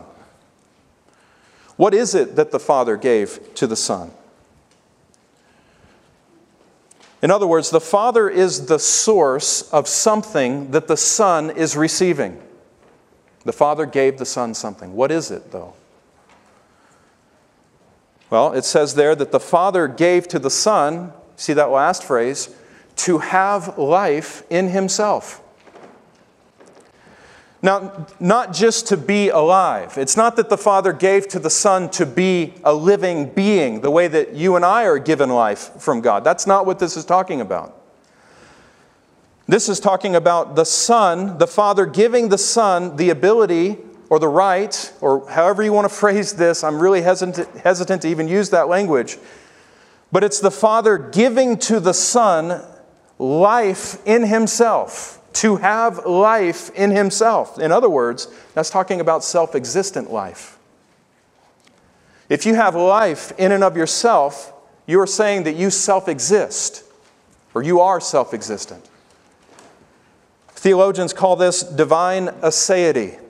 What 1.77 1.93
is 1.93 2.15
it 2.15 2.37
that 2.37 2.53
the 2.53 2.59
Father 2.59 2.97
gave 2.97 3.55
to 3.57 3.67
the 3.67 3.77
Son? 3.77 4.12
In 7.21 7.31
other 7.31 7.47
words, 7.47 7.71
the 7.71 7.81
Father 7.81 8.31
is 8.31 8.67
the 8.67 8.79
source 8.79 9.69
of 9.73 9.89
something 9.89 10.71
that 10.71 10.87
the 10.87 10.97
Son 10.97 11.51
is 11.51 11.77
receiving. 11.77 12.41
The 13.45 13.53
Father 13.53 13.85
gave 13.85 14.19
the 14.19 14.27
Son 14.27 14.55
something. 14.55 14.95
What 14.95 15.11
is 15.11 15.31
it, 15.31 15.51
though? 15.51 15.75
Well, 18.31 18.53
it 18.53 18.65
says 18.65 18.95
there 18.95 19.15
that 19.15 19.33
the 19.33 19.41
Father 19.41 19.89
gave 19.89 20.29
to 20.29 20.39
the 20.39 20.51
Son, 20.51 21.12
see 21.37 21.53
that 21.53 21.70
last 21.70 22.05
phrase, 22.05 22.55
to 22.97 23.18
have 23.18 23.78
life 23.78 24.42
in 24.51 24.68
himself. 24.68 25.42
Now, 27.62 28.07
not 28.20 28.53
just 28.53 28.86
to 28.88 28.97
be 28.97 29.28
alive. 29.28 29.97
It's 29.97 30.16
not 30.16 30.36
that 30.36 30.51
the 30.51 30.59
Father 30.59 30.92
gave 30.92 31.26
to 31.28 31.38
the 31.38 31.51
Son 31.51 31.90
to 31.90 32.07
be 32.07 32.55
a 32.62 32.72
living 32.72 33.30
being, 33.30 33.80
the 33.80 33.90
way 33.90 34.09
that 34.09 34.34
you 34.34 34.57
and 34.57 34.64
I 34.64 34.84
are 34.84 34.99
given 34.99 35.30
life 35.30 35.70
from 35.80 36.01
God. 36.01 36.22
That's 36.22 36.47
not 36.47 36.66
what 36.66 36.78
this 36.78 36.97
is 36.97 37.05
talking 37.05 37.40
about. 37.40 37.74
This 39.49 39.68
is 39.68 39.80
talking 39.80 40.14
about 40.14 40.55
the 40.55 40.64
Son, 40.64 41.38
the 41.38 41.47
Father 41.47 41.86
giving 41.86 42.28
the 42.28 42.38
Son 42.38 42.97
the 42.97 43.11
ability 43.11 43.78
or 44.11 44.18
the 44.18 44.28
right, 44.28 44.92
or 45.01 45.28
however 45.28 45.62
you 45.62 45.72
want 45.72 45.88
to 45.88 45.94
phrase 46.03 46.34
this. 46.34 46.62
I'm 46.62 46.80
really 46.80 47.03
hesitant, 47.03 47.49
hesitant 47.59 48.03
to 48.03 48.09
even 48.09 48.28
use 48.28 48.51
that 48.51 48.68
language. 48.68 49.18
But 50.12 50.22
it's 50.22 50.40
the 50.40 50.51
Father 50.51 50.99
giving 50.99 51.59
to 51.59 51.80
the 51.80 51.94
Son 51.94 52.62
life 53.19 54.05
in 54.07 54.25
himself, 54.25 55.21
to 55.35 55.57
have 55.57 56.07
life 56.07 56.71
in 56.75 56.91
himself. 56.91 57.59
In 57.59 57.73
other 57.73 57.89
words, 57.89 58.29
that's 58.55 58.71
talking 58.71 59.01
about 59.01 59.25
self 59.25 59.55
existent 59.55 60.11
life. 60.11 60.59
If 62.29 62.45
you 62.47 62.55
have 62.55 62.75
life 62.75 63.33
in 63.39 63.53
and 63.53 63.62
of 63.62 63.77
yourself, 63.77 64.53
you 64.87 65.01
are 65.01 65.07
saying 65.07 65.45
that 65.45 65.57
you 65.57 65.71
self 65.71 66.09
exist, 66.09 66.85
or 67.55 67.62
you 67.62 67.81
are 67.81 68.01
self 68.01 68.35
existent. 68.35 68.89
Theologians 70.49 71.12
call 71.12 71.37
this 71.37 71.62
divine 71.62 72.27
aseity. 72.43 73.21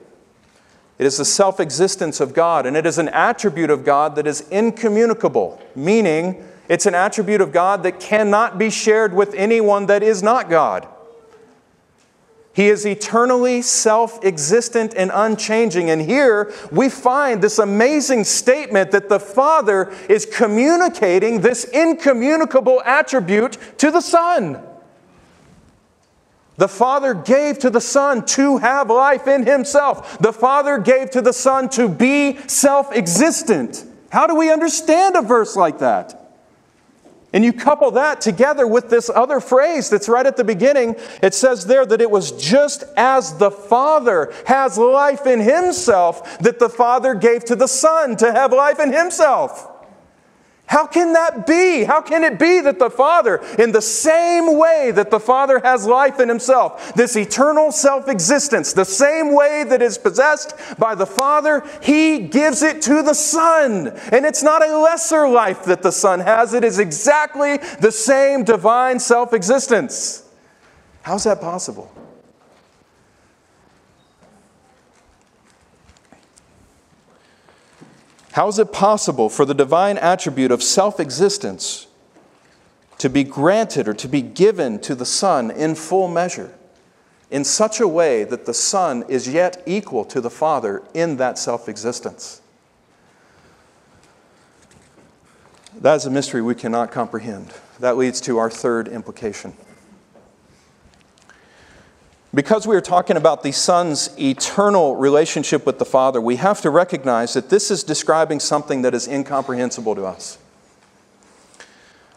It 0.97 1.05
is 1.05 1.17
the 1.17 1.25
self 1.25 1.59
existence 1.59 2.19
of 2.19 2.33
God, 2.33 2.65
and 2.65 2.75
it 2.75 2.85
is 2.85 2.97
an 2.97 3.09
attribute 3.09 3.69
of 3.69 3.85
God 3.85 4.15
that 4.15 4.25
is 4.25 4.41
incommunicable, 4.49 5.61
meaning 5.75 6.43
it's 6.69 6.85
an 6.85 6.95
attribute 6.95 7.41
of 7.41 7.51
God 7.51 7.83
that 7.83 7.99
cannot 7.99 8.57
be 8.57 8.69
shared 8.69 9.13
with 9.13 9.33
anyone 9.33 9.85
that 9.85 10.03
is 10.03 10.21
not 10.21 10.49
God. 10.49 10.87
He 12.57 12.69
is 12.69 12.87
eternally 12.87 13.61
self 13.61 14.25
existent 14.25 14.95
and 14.97 15.11
unchanging. 15.13 15.91
And 15.91 16.01
here 16.01 16.51
we 16.71 16.89
find 16.89 17.39
this 17.39 17.59
amazing 17.59 18.23
statement 18.23 18.89
that 18.89 19.09
the 19.09 19.19
Father 19.19 19.93
is 20.09 20.25
communicating 20.25 21.41
this 21.41 21.65
incommunicable 21.65 22.81
attribute 22.83 23.59
to 23.77 23.91
the 23.91 24.01
Son. 24.01 24.59
The 26.57 26.67
Father 26.67 27.13
gave 27.13 27.59
to 27.59 27.69
the 27.69 27.79
Son 27.79 28.25
to 28.25 28.57
have 28.57 28.89
life 28.89 29.27
in 29.27 29.45
Himself. 29.45 30.17
The 30.17 30.33
Father 30.33 30.79
gave 30.79 31.11
to 31.11 31.21
the 31.21 31.33
Son 31.33 31.69
to 31.69 31.87
be 31.87 32.39
self 32.47 32.91
existent. 32.91 33.85
How 34.09 34.25
do 34.25 34.33
we 34.33 34.51
understand 34.51 35.15
a 35.15 35.21
verse 35.21 35.55
like 35.55 35.77
that? 35.77 36.26
And 37.37 37.45
you 37.45 37.53
couple 37.53 37.91
that 37.91 38.19
together 38.19 38.65
with 38.65 38.89
this 38.89 39.11
other 39.11 39.39
phrase 39.39 39.91
that's 39.91 40.09
right 40.09 40.25
at 40.25 40.37
the 40.37 40.43
beginning. 40.43 40.95
It 41.21 41.35
says 41.35 41.67
there 41.67 41.85
that 41.85 42.01
it 42.01 42.09
was 42.09 42.31
just 42.31 42.83
as 42.97 43.37
the 43.37 43.51
Father 43.51 44.33
has 44.47 44.75
life 44.79 45.27
in 45.27 45.41
Himself 45.41 46.39
that 46.39 46.57
the 46.57 46.67
Father 46.67 47.13
gave 47.13 47.45
to 47.45 47.55
the 47.55 47.67
Son 47.67 48.15
to 48.15 48.31
have 48.31 48.51
life 48.53 48.79
in 48.79 48.91
Himself. 48.91 49.76
How 50.67 50.85
can 50.85 51.13
that 51.13 51.47
be? 51.47 51.85
How 51.85 52.01
can 52.01 52.25
it 52.25 52.37
be 52.37 52.59
that 52.59 52.77
the 52.77 52.89
Father, 52.89 53.37
in 53.57 53.71
the 53.71 53.81
same 53.81 54.57
way 54.57 54.91
that 54.91 55.09
the 55.09 55.19
Father 55.19 55.59
has 55.59 55.85
life 55.85 56.19
in 56.19 56.27
Himself, 56.27 56.93
this 56.93 57.15
eternal 57.15 57.71
self 57.71 58.09
existence, 58.09 58.73
the 58.73 58.83
same 58.83 59.33
way 59.33 59.63
that 59.63 59.81
is 59.81 59.97
possessed 59.97 60.53
by 60.77 60.93
the 60.93 61.05
Father, 61.05 61.63
He 61.81 62.19
gives 62.19 62.63
it 62.63 62.81
to 62.83 63.01
the 63.01 63.13
Son. 63.13 63.87
And 64.11 64.25
it's 64.25 64.43
not 64.43 64.61
a 64.61 64.77
lesser 64.77 65.27
life 65.27 65.63
that 65.63 65.83
the 65.83 65.91
Son 65.91 66.19
has, 66.19 66.53
it 66.53 66.65
is 66.65 66.79
exactly 66.79 67.57
the 67.79 67.91
same 67.91 68.43
divine 68.43 68.99
self 68.99 69.31
existence. 69.31 70.29
How's 71.01 71.23
that 71.23 71.39
possible? 71.39 71.89
How 78.33 78.47
is 78.47 78.59
it 78.59 78.71
possible 78.71 79.29
for 79.29 79.45
the 79.45 79.53
divine 79.53 79.97
attribute 79.97 80.51
of 80.51 80.61
self 80.61 80.99
existence 80.99 81.87
to 82.97 83.09
be 83.09 83.23
granted 83.23 83.87
or 83.87 83.93
to 83.93 84.07
be 84.07 84.21
given 84.21 84.79
to 84.79 84.95
the 84.95 85.05
Son 85.05 85.51
in 85.51 85.75
full 85.75 86.07
measure, 86.07 86.53
in 87.29 87.43
such 87.43 87.79
a 87.79 87.87
way 87.87 88.23
that 88.23 88.45
the 88.45 88.53
Son 88.53 89.03
is 89.07 89.27
yet 89.27 89.61
equal 89.65 90.05
to 90.05 90.21
the 90.21 90.29
Father 90.29 90.83
in 90.93 91.17
that 91.17 91.37
self 91.37 91.69
existence? 91.69 92.41
That 95.79 95.95
is 95.95 96.05
a 96.05 96.09
mystery 96.09 96.41
we 96.41 96.55
cannot 96.55 96.91
comprehend. 96.91 97.53
That 97.79 97.97
leads 97.97 98.19
to 98.21 98.39
our 98.39 98.49
third 98.49 98.87
implication. 98.87 99.53
Because 102.33 102.67
we 102.67 102.75
are 102.75 102.81
talking 102.81 103.15
about 103.15 103.41
the 103.41 103.53
Son's 103.53 104.09
eternal 104.19 104.95
relationship 104.97 105.65
with 105.65 105.79
the 105.79 105.85
Father, 105.85 106.19
we 106.19 106.35
have 106.35 106.61
to 106.61 106.69
recognize 106.69 107.33
that 107.33 107.49
this 107.49 107.71
is 107.71 107.83
describing 107.83 108.39
something 108.39 108.81
that 108.81 108.93
is 108.93 109.07
incomprehensible 109.07 109.95
to 109.95 110.05
us. 110.05 110.37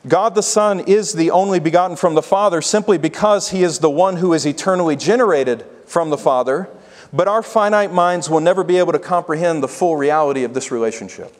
God 0.08 0.34
the 0.34 0.42
Son 0.42 0.80
is 0.80 1.12
the 1.12 1.30
only 1.30 1.60
begotten 1.60 1.96
from 1.96 2.14
the 2.14 2.22
Father 2.22 2.60
simply 2.60 2.98
because 2.98 3.50
He 3.50 3.62
is 3.62 3.78
the 3.78 3.90
one 3.90 4.16
who 4.16 4.32
is 4.32 4.46
eternally 4.46 4.96
generated 4.96 5.64
from 5.86 6.10
the 6.10 6.18
Father, 6.18 6.68
but 7.12 7.28
our 7.28 7.42
finite 7.42 7.92
minds 7.92 8.28
will 8.28 8.40
never 8.40 8.64
be 8.64 8.78
able 8.78 8.92
to 8.92 8.98
comprehend 8.98 9.62
the 9.62 9.68
full 9.68 9.96
reality 9.96 10.42
of 10.42 10.54
this 10.54 10.72
relationship. 10.72 11.36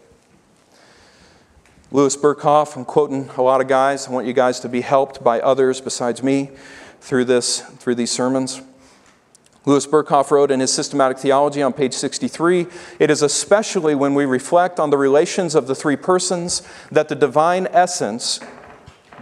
Louis 1.90 2.16
Berkhof, 2.16 2.76
I'm 2.76 2.84
quoting 2.84 3.30
a 3.36 3.42
lot 3.42 3.60
of 3.60 3.66
guys. 3.66 4.06
I 4.06 4.12
want 4.12 4.26
you 4.26 4.32
guys 4.32 4.60
to 4.60 4.68
be 4.68 4.82
helped 4.82 5.24
by 5.24 5.40
others 5.40 5.80
besides 5.80 6.22
me 6.22 6.50
through 7.00 7.24
this 7.24 7.60
through 7.60 7.96
these 7.96 8.10
sermons. 8.10 8.62
Louis 9.66 9.86
Berkhof 9.86 10.30
wrote 10.30 10.50
in 10.50 10.60
his 10.60 10.72
Systematic 10.72 11.18
Theology 11.18 11.60
on 11.60 11.74
page 11.74 11.92
63 11.92 12.66
It 12.98 13.10
is 13.10 13.22
especially 13.22 13.94
when 13.94 14.14
we 14.14 14.24
reflect 14.24 14.80
on 14.80 14.90
the 14.90 14.96
relations 14.96 15.54
of 15.54 15.66
the 15.66 15.74
three 15.74 15.96
persons 15.96 16.62
that 16.90 17.08
the 17.08 17.14
divine 17.14 17.68
essence, 17.70 18.40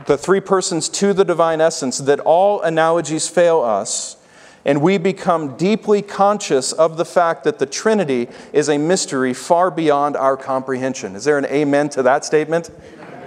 the 0.07 0.17
three 0.17 0.41
persons 0.41 0.89
to 0.91 1.13
the 1.13 1.25
divine 1.25 1.61
essence, 1.61 1.99
that 1.99 2.21
all 2.21 2.63
analogies 2.63 3.29
fail 3.29 3.61
us, 3.61 4.17
and 4.65 4.81
we 4.81 4.97
become 4.97 5.57
deeply 5.57 6.03
conscious 6.03 6.73
of 6.73 6.97
the 6.97 7.05
fact 7.05 7.43
that 7.43 7.59
the 7.59 7.67
Trinity 7.67 8.29
is 8.53 8.69
a 8.69 8.79
mystery 8.79 9.35
far 9.35 9.73
beyond 9.73 10.17
our 10.17 10.37
comprehension. 10.37 11.17
Is 11.17 11.25
there 11.25 11.39
an 11.39 11.47
amen 11.47 11.89
to 11.91 12.03
that 12.05 12.25
statement? 12.25 12.71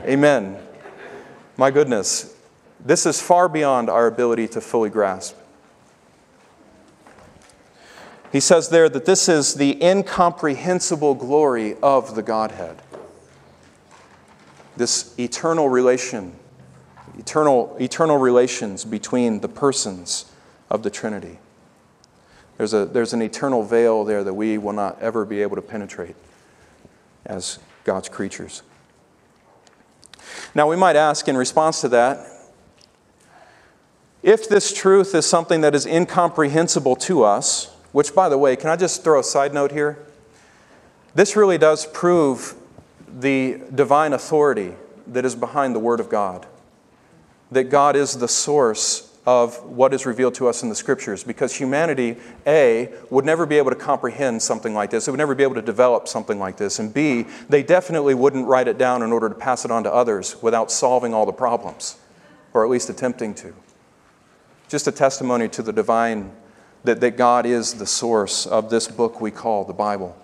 Amen. 0.05 0.45
amen. 0.45 0.63
My 1.57 1.71
goodness, 1.71 2.33
this 2.85 3.05
is 3.05 3.21
far 3.21 3.47
beyond 3.47 3.89
our 3.89 4.07
ability 4.07 4.47
to 4.49 4.61
fully 4.61 4.89
grasp. 4.89 5.35
He 8.31 8.39
says 8.39 8.69
there 8.69 8.87
that 8.87 9.05
this 9.05 9.27
is 9.27 9.55
the 9.55 9.83
incomprehensible 9.83 11.15
glory 11.15 11.75
of 11.83 12.15
the 12.15 12.23
Godhead. 12.23 12.81
This 14.77 15.13
eternal 15.19 15.67
relation, 15.67 16.33
eternal, 17.17 17.75
eternal 17.79 18.17
relations 18.17 18.85
between 18.85 19.41
the 19.41 19.49
persons 19.49 20.31
of 20.69 20.81
the 20.81 20.89
Trinity. 20.89 21.39
There's, 22.57 22.73
a, 22.73 22.85
there's 22.85 23.11
an 23.11 23.21
eternal 23.21 23.63
veil 23.63 24.05
there 24.05 24.23
that 24.23 24.33
we 24.33 24.57
will 24.57 24.73
not 24.73 25.01
ever 25.01 25.25
be 25.25 25.41
able 25.41 25.57
to 25.57 25.61
penetrate 25.61 26.15
as 27.25 27.59
God's 27.83 28.07
creatures. 28.07 28.63
Now, 30.55 30.69
we 30.69 30.75
might 30.75 30.95
ask 30.95 31.27
in 31.27 31.35
response 31.35 31.81
to 31.81 31.89
that 31.89 32.40
if 34.23 34.47
this 34.47 34.73
truth 34.73 35.15
is 35.15 35.25
something 35.25 35.61
that 35.61 35.73
is 35.73 35.85
incomprehensible 35.85 36.95
to 36.97 37.23
us, 37.23 37.73
which, 37.91 38.13
by 38.13 38.29
the 38.29 38.37
way, 38.37 38.55
can 38.55 38.69
I 38.69 38.75
just 38.75 39.03
throw 39.03 39.19
a 39.19 39.23
side 39.23 39.53
note 39.53 39.71
here? 39.71 39.97
This 41.13 41.35
really 41.35 41.57
does 41.57 41.85
prove 41.87 42.55
the 43.19 43.59
divine 43.73 44.13
authority 44.13 44.73
that 45.07 45.25
is 45.25 45.35
behind 45.35 45.75
the 45.75 45.79
Word 45.79 45.99
of 45.99 46.09
God. 46.09 46.45
That 47.51 47.65
God 47.65 47.95
is 47.95 48.17
the 48.17 48.27
source 48.27 49.07
of 49.25 49.61
what 49.63 49.93
is 49.93 50.05
revealed 50.05 50.33
to 50.35 50.47
us 50.47 50.63
in 50.63 50.69
the 50.69 50.75
Scriptures 50.75 51.23
because 51.23 51.53
humanity, 51.53 52.15
A, 52.47 52.89
would 53.09 53.25
never 53.25 53.45
be 53.45 53.57
able 53.57 53.71
to 53.71 53.75
comprehend 53.75 54.41
something 54.41 54.73
like 54.73 54.89
this. 54.89 55.07
It 55.07 55.11
would 55.11 55.17
never 55.17 55.35
be 55.35 55.43
able 55.43 55.55
to 55.55 55.61
develop 55.61 56.07
something 56.07 56.39
like 56.39 56.57
this. 56.57 56.79
And 56.79 56.93
B, 56.93 57.25
they 57.49 57.61
definitely 57.61 58.13
wouldn't 58.13 58.47
write 58.47 58.67
it 58.67 58.77
down 58.77 59.03
in 59.03 59.11
order 59.11 59.27
to 59.29 59.35
pass 59.35 59.65
it 59.65 59.71
on 59.71 59.83
to 59.83 59.93
others 59.93 60.41
without 60.41 60.71
solving 60.71 61.13
all 61.13 61.25
the 61.25 61.33
problems, 61.33 61.97
or 62.53 62.63
at 62.63 62.71
least 62.71 62.89
attempting 62.89 63.33
to. 63.35 63.53
Just 64.71 64.87
a 64.87 64.91
testimony 64.93 65.49
to 65.49 65.61
the 65.61 65.73
divine 65.73 66.31
that, 66.85 67.01
that 67.01 67.17
God 67.17 67.45
is 67.45 67.73
the 67.73 67.85
source 67.85 68.45
of 68.45 68.69
this 68.69 68.87
book 68.87 69.19
we 69.19 69.29
call 69.29 69.65
the 69.65 69.73
Bible. 69.73 70.15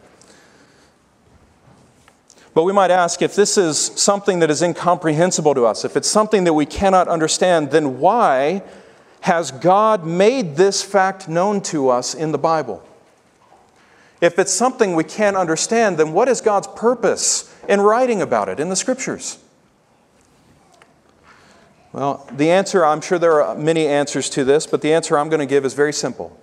But 2.54 2.64
we 2.64 2.72
might 2.72 2.90
ask 2.90 3.22
if 3.22 3.36
this 3.36 3.58
is 3.58 3.78
something 3.78 4.40
that 4.40 4.50
is 4.50 4.62
incomprehensible 4.62 5.54
to 5.54 5.66
us, 5.66 5.84
if 5.84 5.98
it's 5.98 6.08
something 6.08 6.46
that 6.46 6.54
we 6.54 6.66
cannot 6.66 7.10
understand, 7.10 7.72
then 7.72 8.00
why 8.00 8.64
has 9.20 9.52
God 9.52 10.06
made 10.06 10.56
this 10.56 10.82
fact 10.82 11.28
known 11.28 11.60
to 11.64 11.90
us 11.90 12.14
in 12.14 12.32
the 12.32 12.38
Bible? 12.38 12.82
If 14.22 14.40
it's 14.40 14.54
something 14.54 14.96
we 14.96 15.04
can't 15.04 15.36
understand, 15.36 15.98
then 15.98 16.14
what 16.14 16.30
is 16.30 16.40
God's 16.40 16.68
purpose 16.68 17.54
in 17.68 17.82
writing 17.82 18.22
about 18.22 18.48
it 18.48 18.62
in 18.62 18.70
the 18.70 18.78
Scriptures? 18.78 19.40
Well, 21.94 22.28
the 22.32 22.52
answer, 22.52 22.86
I'm 22.86 23.02
sure 23.02 23.18
there 23.18 23.42
are 23.42 23.56
many 23.56 23.88
answers 23.88 24.30
to 24.32 24.44
this, 24.44 24.68
but 24.68 24.82
the 24.82 24.94
answer 24.94 25.18
I'm 25.18 25.30
going 25.30 25.40
to 25.40 25.46
give 25.46 25.66
is 25.66 25.74
very 25.74 25.94
simple. 25.94 26.38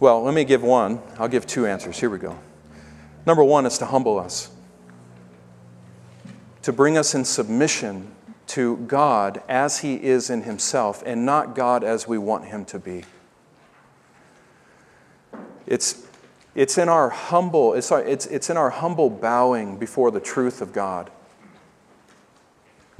Well, 0.00 0.22
let 0.22 0.34
me 0.34 0.44
give 0.44 0.62
one. 0.62 1.00
I'll 1.18 1.28
give 1.28 1.46
two 1.46 1.66
answers. 1.66 1.98
Here 2.00 2.10
we 2.10 2.18
go. 2.18 2.38
Number 3.26 3.44
one 3.44 3.66
is 3.66 3.78
to 3.78 3.86
humble 3.86 4.18
us, 4.18 4.50
to 6.62 6.72
bring 6.72 6.96
us 6.96 7.14
in 7.14 7.24
submission 7.24 8.10
to 8.48 8.78
God 8.78 9.42
as 9.48 9.80
He 9.80 9.94
is 9.94 10.30
in 10.30 10.42
Himself 10.42 11.02
and 11.06 11.24
not 11.24 11.54
God 11.54 11.84
as 11.84 12.08
we 12.08 12.18
want 12.18 12.46
Him 12.46 12.64
to 12.66 12.78
be. 12.78 13.04
It's, 15.66 16.04
it's, 16.54 16.78
in, 16.78 16.88
our 16.88 17.10
humble, 17.10 17.74
it's, 17.74 17.92
it's, 17.92 18.26
it's 18.26 18.50
in 18.50 18.56
our 18.56 18.70
humble 18.70 19.08
bowing 19.08 19.76
before 19.76 20.10
the 20.10 20.18
truth 20.18 20.60
of 20.60 20.72
God 20.72 21.10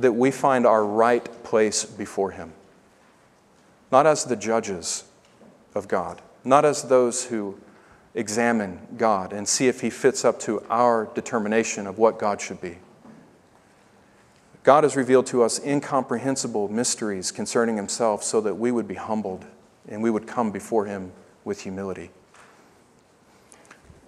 that 0.02 0.12
we 0.12 0.30
find 0.30 0.66
our 0.66 0.84
right 0.84 1.42
place 1.44 1.84
before 1.84 2.30
Him, 2.32 2.52
not 3.90 4.06
as 4.06 4.24
the 4.24 4.36
judges 4.36 5.04
of 5.74 5.88
God 5.88 6.20
not 6.44 6.64
as 6.64 6.82
those 6.84 7.24
who 7.24 7.58
examine 8.14 8.80
God 8.96 9.32
and 9.32 9.48
see 9.48 9.68
if 9.68 9.80
He 9.80 9.90
fits 9.90 10.24
up 10.24 10.40
to 10.40 10.64
our 10.70 11.06
determination 11.14 11.86
of 11.86 11.98
what 11.98 12.18
God 12.18 12.40
should 12.40 12.60
be. 12.60 12.78
God 14.62 14.84
has 14.84 14.96
revealed 14.96 15.26
to 15.26 15.42
us 15.42 15.58
incomprehensible 15.64 16.68
mysteries 16.68 17.30
concerning 17.30 17.76
Himself 17.76 18.22
so 18.22 18.40
that 18.40 18.54
we 18.54 18.72
would 18.72 18.88
be 18.88 18.94
humbled 18.94 19.44
and 19.88 20.02
we 20.02 20.10
would 20.10 20.26
come 20.26 20.50
before 20.50 20.86
Him 20.86 21.12
with 21.44 21.62
humility. 21.62 22.10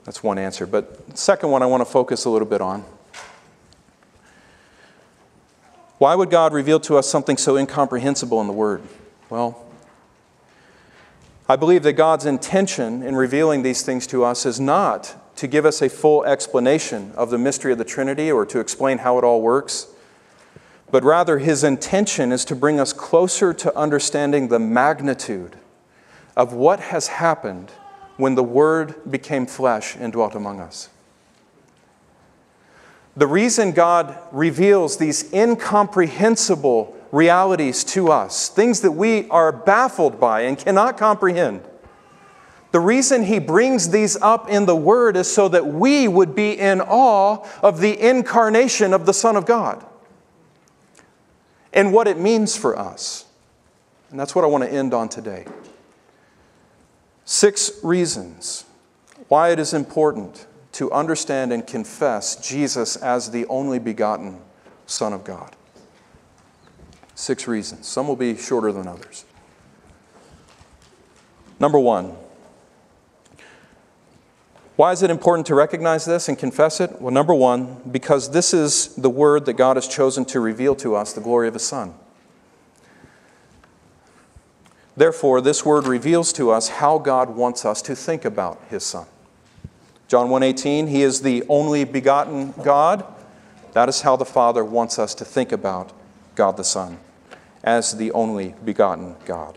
That's 0.04 0.22
one 0.22 0.36
answer. 0.36 0.66
But 0.66 1.16
second 1.16 1.50
one 1.50 1.62
I 1.62 1.66
want 1.66 1.80
to 1.80 1.90
focus 1.90 2.24
a 2.24 2.30
little 2.30 2.48
bit 2.48 2.60
on. 2.60 2.84
Why 6.02 6.16
would 6.16 6.30
God 6.30 6.52
reveal 6.52 6.80
to 6.80 6.96
us 6.96 7.08
something 7.08 7.36
so 7.36 7.56
incomprehensible 7.56 8.40
in 8.40 8.48
the 8.48 8.52
Word? 8.52 8.82
Well, 9.30 9.64
I 11.48 11.54
believe 11.54 11.84
that 11.84 11.92
God's 11.92 12.26
intention 12.26 13.04
in 13.04 13.14
revealing 13.14 13.62
these 13.62 13.82
things 13.82 14.08
to 14.08 14.24
us 14.24 14.44
is 14.44 14.58
not 14.58 15.14
to 15.36 15.46
give 15.46 15.64
us 15.64 15.80
a 15.80 15.88
full 15.88 16.24
explanation 16.24 17.12
of 17.14 17.30
the 17.30 17.38
mystery 17.38 17.70
of 17.70 17.78
the 17.78 17.84
Trinity 17.84 18.32
or 18.32 18.44
to 18.46 18.58
explain 18.58 18.98
how 18.98 19.16
it 19.16 19.22
all 19.22 19.42
works, 19.42 19.86
but 20.90 21.04
rather 21.04 21.38
his 21.38 21.62
intention 21.62 22.32
is 22.32 22.44
to 22.46 22.56
bring 22.56 22.80
us 22.80 22.92
closer 22.92 23.54
to 23.54 23.78
understanding 23.78 24.48
the 24.48 24.58
magnitude 24.58 25.54
of 26.36 26.52
what 26.52 26.80
has 26.80 27.06
happened 27.06 27.70
when 28.16 28.34
the 28.34 28.42
Word 28.42 28.96
became 29.08 29.46
flesh 29.46 29.94
and 29.94 30.12
dwelt 30.12 30.34
among 30.34 30.58
us. 30.58 30.88
The 33.16 33.26
reason 33.26 33.72
God 33.72 34.16
reveals 34.32 34.96
these 34.96 35.32
incomprehensible 35.32 36.96
realities 37.12 37.84
to 37.84 38.10
us, 38.10 38.48
things 38.48 38.80
that 38.80 38.92
we 38.92 39.28
are 39.28 39.52
baffled 39.52 40.18
by 40.18 40.42
and 40.42 40.58
cannot 40.58 40.96
comprehend. 40.96 41.62
The 42.70 42.80
reason 42.80 43.24
he 43.24 43.38
brings 43.38 43.90
these 43.90 44.16
up 44.16 44.48
in 44.48 44.64
the 44.64 44.74
Word 44.74 45.16
is 45.16 45.30
so 45.30 45.46
that 45.48 45.66
we 45.66 46.08
would 46.08 46.34
be 46.34 46.58
in 46.58 46.80
awe 46.80 47.46
of 47.62 47.80
the 47.80 48.00
incarnation 48.00 48.94
of 48.94 49.04
the 49.04 49.12
Son 49.12 49.36
of 49.36 49.44
God 49.44 49.84
and 51.74 51.92
what 51.92 52.08
it 52.08 52.18
means 52.18 52.56
for 52.56 52.78
us. 52.78 53.26
And 54.10 54.18
that's 54.18 54.34
what 54.34 54.42
I 54.44 54.48
want 54.48 54.64
to 54.64 54.72
end 54.72 54.94
on 54.94 55.10
today. 55.10 55.44
Six 57.26 57.72
reasons 57.82 58.64
why 59.28 59.50
it 59.50 59.58
is 59.58 59.74
important 59.74 60.46
to 60.72 60.90
understand 60.90 61.52
and 61.52 61.66
confess 61.66 62.36
Jesus 62.36 62.96
as 62.96 63.30
the 63.30 63.46
only 63.46 63.78
begotten 63.78 64.40
Son 64.86 65.12
of 65.12 65.24
God. 65.24 65.54
Six 67.14 67.46
reasons. 67.46 67.86
Some 67.86 68.08
will 68.08 68.16
be 68.16 68.36
shorter 68.36 68.72
than 68.72 68.88
others. 68.88 69.24
Number 71.60 71.78
one, 71.78 72.16
why 74.76 74.92
is 74.92 75.02
it 75.02 75.10
important 75.10 75.46
to 75.46 75.54
recognize 75.54 76.04
this 76.06 76.28
and 76.28 76.38
confess 76.38 76.80
it? 76.80 77.00
Well, 77.00 77.12
number 77.12 77.34
one, 77.34 77.80
because 77.90 78.30
this 78.30 78.54
is 78.54 78.94
the 78.96 79.10
word 79.10 79.44
that 79.46 79.52
God 79.52 79.76
has 79.76 79.86
chosen 79.86 80.24
to 80.26 80.40
reveal 80.40 80.74
to 80.76 80.96
us 80.96 81.12
the 81.12 81.20
glory 81.20 81.46
of 81.46 81.54
His 81.54 81.62
Son. 81.62 81.94
Therefore, 84.96 85.40
this 85.40 85.64
word 85.64 85.86
reveals 85.86 86.32
to 86.34 86.50
us 86.50 86.68
how 86.68 86.98
God 86.98 87.30
wants 87.30 87.64
us 87.64 87.80
to 87.82 87.94
think 87.94 88.24
about 88.24 88.60
His 88.68 88.84
Son. 88.84 89.06
John 90.12 90.28
1:18, 90.28 90.88
He 90.88 91.02
is 91.02 91.22
the 91.22 91.42
only 91.48 91.84
begotten 91.84 92.52
God. 92.62 93.02
That 93.72 93.88
is 93.88 94.02
how 94.02 94.14
the 94.14 94.26
Father 94.26 94.62
wants 94.62 94.98
us 94.98 95.14
to 95.14 95.24
think 95.24 95.52
about 95.52 95.90
God 96.34 96.58
the 96.58 96.64
Son 96.64 96.98
as 97.64 97.96
the 97.96 98.12
only 98.12 98.54
begotten 98.62 99.16
God. 99.24 99.56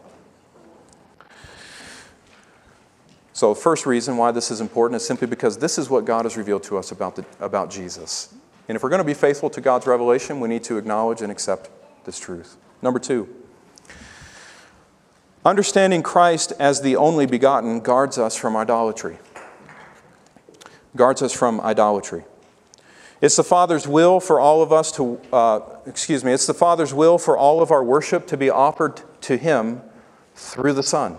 So, 3.34 3.54
first 3.54 3.86
reason 3.86 4.16
why 4.16 4.32
this 4.32 4.50
is 4.50 4.62
important 4.62 4.96
is 4.96 5.06
simply 5.06 5.28
because 5.28 5.58
this 5.58 5.78
is 5.78 5.90
what 5.90 6.06
God 6.06 6.24
has 6.24 6.38
revealed 6.38 6.64
to 6.64 6.78
us 6.78 6.90
about, 6.90 7.18
the, 7.18 7.26
about 7.42 7.70
Jesus. 7.70 8.34
And 8.70 8.78
if 8.78 8.82
we're 8.82 8.88
going 8.88 9.00
to 9.00 9.04
be 9.04 9.14
faithful 9.14 9.50
to 9.50 9.60
God's 9.60 9.86
revelation, 9.86 10.40
we 10.40 10.48
need 10.48 10.64
to 10.64 10.78
acknowledge 10.78 11.22
and 11.22 11.34
accept 11.34 11.70
this 12.06 12.18
truth. 12.18 12.56
Number 12.82 13.00
two, 13.00 13.28
understanding 15.44 16.02
Christ 16.02 16.54
as 16.60 16.80
the 16.80 16.96
only 16.96 17.26
begotten 17.26 17.82
guards 17.82 18.18
us 18.18 18.38
from 18.38 18.56
idolatry. 18.56 19.18
Guards 20.96 21.22
us 21.22 21.34
from 21.34 21.60
idolatry. 21.62 22.24
It's 23.22 23.36
the 23.38 23.44
Father's 23.44 23.88
will 23.88 24.20
for 24.20 24.40
all 24.40 24.62
of 24.62 24.72
us 24.72 24.92
to, 24.94 25.20
uh, 25.32 25.62
excuse 25.86 26.24
me, 26.24 26.34
it's 26.34 26.46
the 26.46 26.54
Father's 26.54 26.94
will 26.94 27.18
for 27.18 27.38
all 27.38 27.62
of 27.62 27.72
our 27.72 27.84
worship 27.84 28.28
to 28.28 28.38
be 28.38 28.50
offered 28.50 29.02
to 29.22 29.38
Him 29.38 29.82
through 30.36 30.74
the 30.74 30.84
Son. 30.84 31.18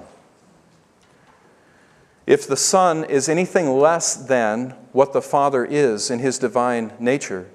If 2.26 2.46
the 2.46 2.56
Son 2.56 3.04
is 3.04 3.28
anything 3.28 3.78
less 3.78 4.14
than 4.14 4.70
what 4.92 5.12
the 5.12 5.22
Father 5.22 5.64
is 5.64 6.10
in 6.10 6.18
His 6.18 6.38
divine 6.38 6.92
nature, 6.98 7.48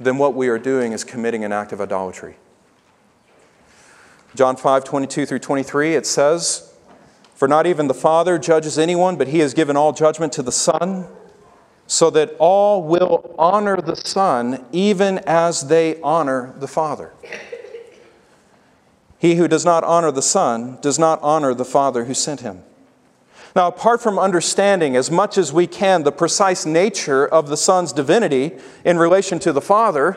then 0.00 0.18
what 0.18 0.34
we 0.34 0.48
are 0.48 0.58
doing 0.58 0.92
is 0.92 1.04
committing 1.04 1.44
an 1.44 1.52
act 1.52 1.72
of 1.72 1.80
idolatry. 1.80 2.36
John 4.34 4.56
5 4.56 4.82
22 4.84 5.26
through 5.26 5.38
23, 5.38 5.94
it 5.94 6.06
says, 6.06 6.74
For 7.34 7.46
not 7.46 7.66
even 7.66 7.86
the 7.86 7.94
Father 7.94 8.38
judges 8.38 8.78
anyone, 8.78 9.16
but 9.16 9.28
He 9.28 9.38
has 9.38 9.54
given 9.54 9.76
all 9.76 9.92
judgment 9.92 10.32
to 10.32 10.42
the 10.42 10.52
Son 10.52 11.06
so 11.86 12.10
that 12.10 12.34
all 12.38 12.82
will 12.82 13.34
honor 13.38 13.76
the 13.76 13.96
Son 13.96 14.64
even 14.72 15.18
as 15.26 15.68
they 15.68 16.00
honor 16.00 16.54
the 16.58 16.68
Father. 16.68 17.12
He 19.18 19.36
who 19.36 19.46
does 19.46 19.64
not 19.64 19.84
honor 19.84 20.10
the 20.10 20.22
Son 20.22 20.78
does 20.80 20.98
not 20.98 21.20
honor 21.22 21.54
the 21.54 21.64
Father 21.64 22.06
who 22.06 22.14
sent 22.14 22.40
him. 22.40 22.62
Now, 23.54 23.68
apart 23.68 24.02
from 24.02 24.18
understanding 24.18 24.96
as 24.96 25.10
much 25.10 25.36
as 25.36 25.52
we 25.52 25.66
can 25.66 26.02
the 26.02 26.12
precise 26.12 26.64
nature 26.64 27.26
of 27.26 27.48
the 27.48 27.56
Son's 27.56 27.92
divinity 27.92 28.52
in 28.84 28.98
relation 28.98 29.38
to 29.40 29.52
the 29.52 29.60
Father, 29.60 30.16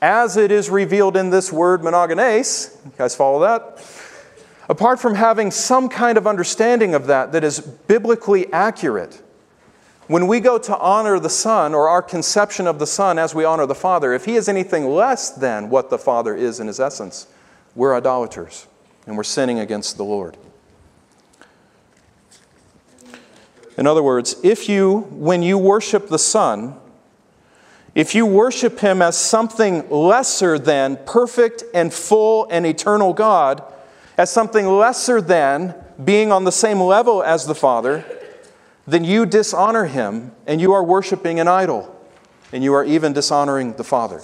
as 0.00 0.36
it 0.36 0.50
is 0.50 0.70
revealed 0.70 1.16
in 1.16 1.30
this 1.30 1.52
word 1.52 1.82
monogenes, 1.82 2.76
you 2.84 2.92
guys 2.96 3.14
follow 3.14 3.40
that? 3.40 3.84
Apart 4.68 5.00
from 5.00 5.16
having 5.16 5.50
some 5.50 5.88
kind 5.88 6.16
of 6.16 6.26
understanding 6.26 6.94
of 6.94 7.08
that 7.08 7.32
that 7.32 7.42
is 7.42 7.60
biblically 7.60 8.50
accurate, 8.52 9.20
when 10.10 10.26
we 10.26 10.40
go 10.40 10.58
to 10.58 10.76
honor 10.76 11.20
the 11.20 11.30
Son 11.30 11.72
or 11.72 11.88
our 11.88 12.02
conception 12.02 12.66
of 12.66 12.80
the 12.80 12.86
Son 12.86 13.16
as 13.16 13.32
we 13.32 13.44
honor 13.44 13.64
the 13.64 13.76
Father, 13.76 14.12
if 14.12 14.24
He 14.24 14.34
is 14.34 14.48
anything 14.48 14.88
less 14.88 15.30
than 15.30 15.70
what 15.70 15.88
the 15.88 15.98
Father 15.98 16.34
is 16.34 16.58
in 16.58 16.66
His 16.66 16.80
essence, 16.80 17.28
we're 17.76 17.94
idolaters 17.94 18.66
and 19.06 19.16
we're 19.16 19.22
sinning 19.22 19.60
against 19.60 19.98
the 19.98 20.02
Lord. 20.02 20.36
In 23.78 23.86
other 23.86 24.02
words, 24.02 24.34
if 24.42 24.68
you, 24.68 25.02
when 25.12 25.44
you 25.44 25.56
worship 25.56 26.08
the 26.08 26.18
Son, 26.18 26.74
if 27.94 28.12
you 28.12 28.26
worship 28.26 28.80
Him 28.80 29.02
as 29.02 29.16
something 29.16 29.88
lesser 29.90 30.58
than 30.58 30.98
perfect 31.06 31.62
and 31.72 31.94
full 31.94 32.48
and 32.50 32.66
eternal 32.66 33.12
God, 33.12 33.62
as 34.18 34.28
something 34.28 34.66
lesser 34.66 35.20
than 35.20 35.72
being 36.02 36.32
on 36.32 36.42
the 36.42 36.50
same 36.50 36.80
level 36.80 37.22
as 37.22 37.46
the 37.46 37.54
Father, 37.54 38.04
then 38.90 39.04
you 39.04 39.26
dishonor 39.26 39.86
him 39.86 40.32
and 40.46 40.60
you 40.60 40.72
are 40.72 40.82
worshiping 40.82 41.38
an 41.38 41.48
idol, 41.48 41.96
and 42.52 42.64
you 42.64 42.74
are 42.74 42.84
even 42.84 43.12
dishonoring 43.12 43.74
the 43.74 43.84
Father. 43.84 44.22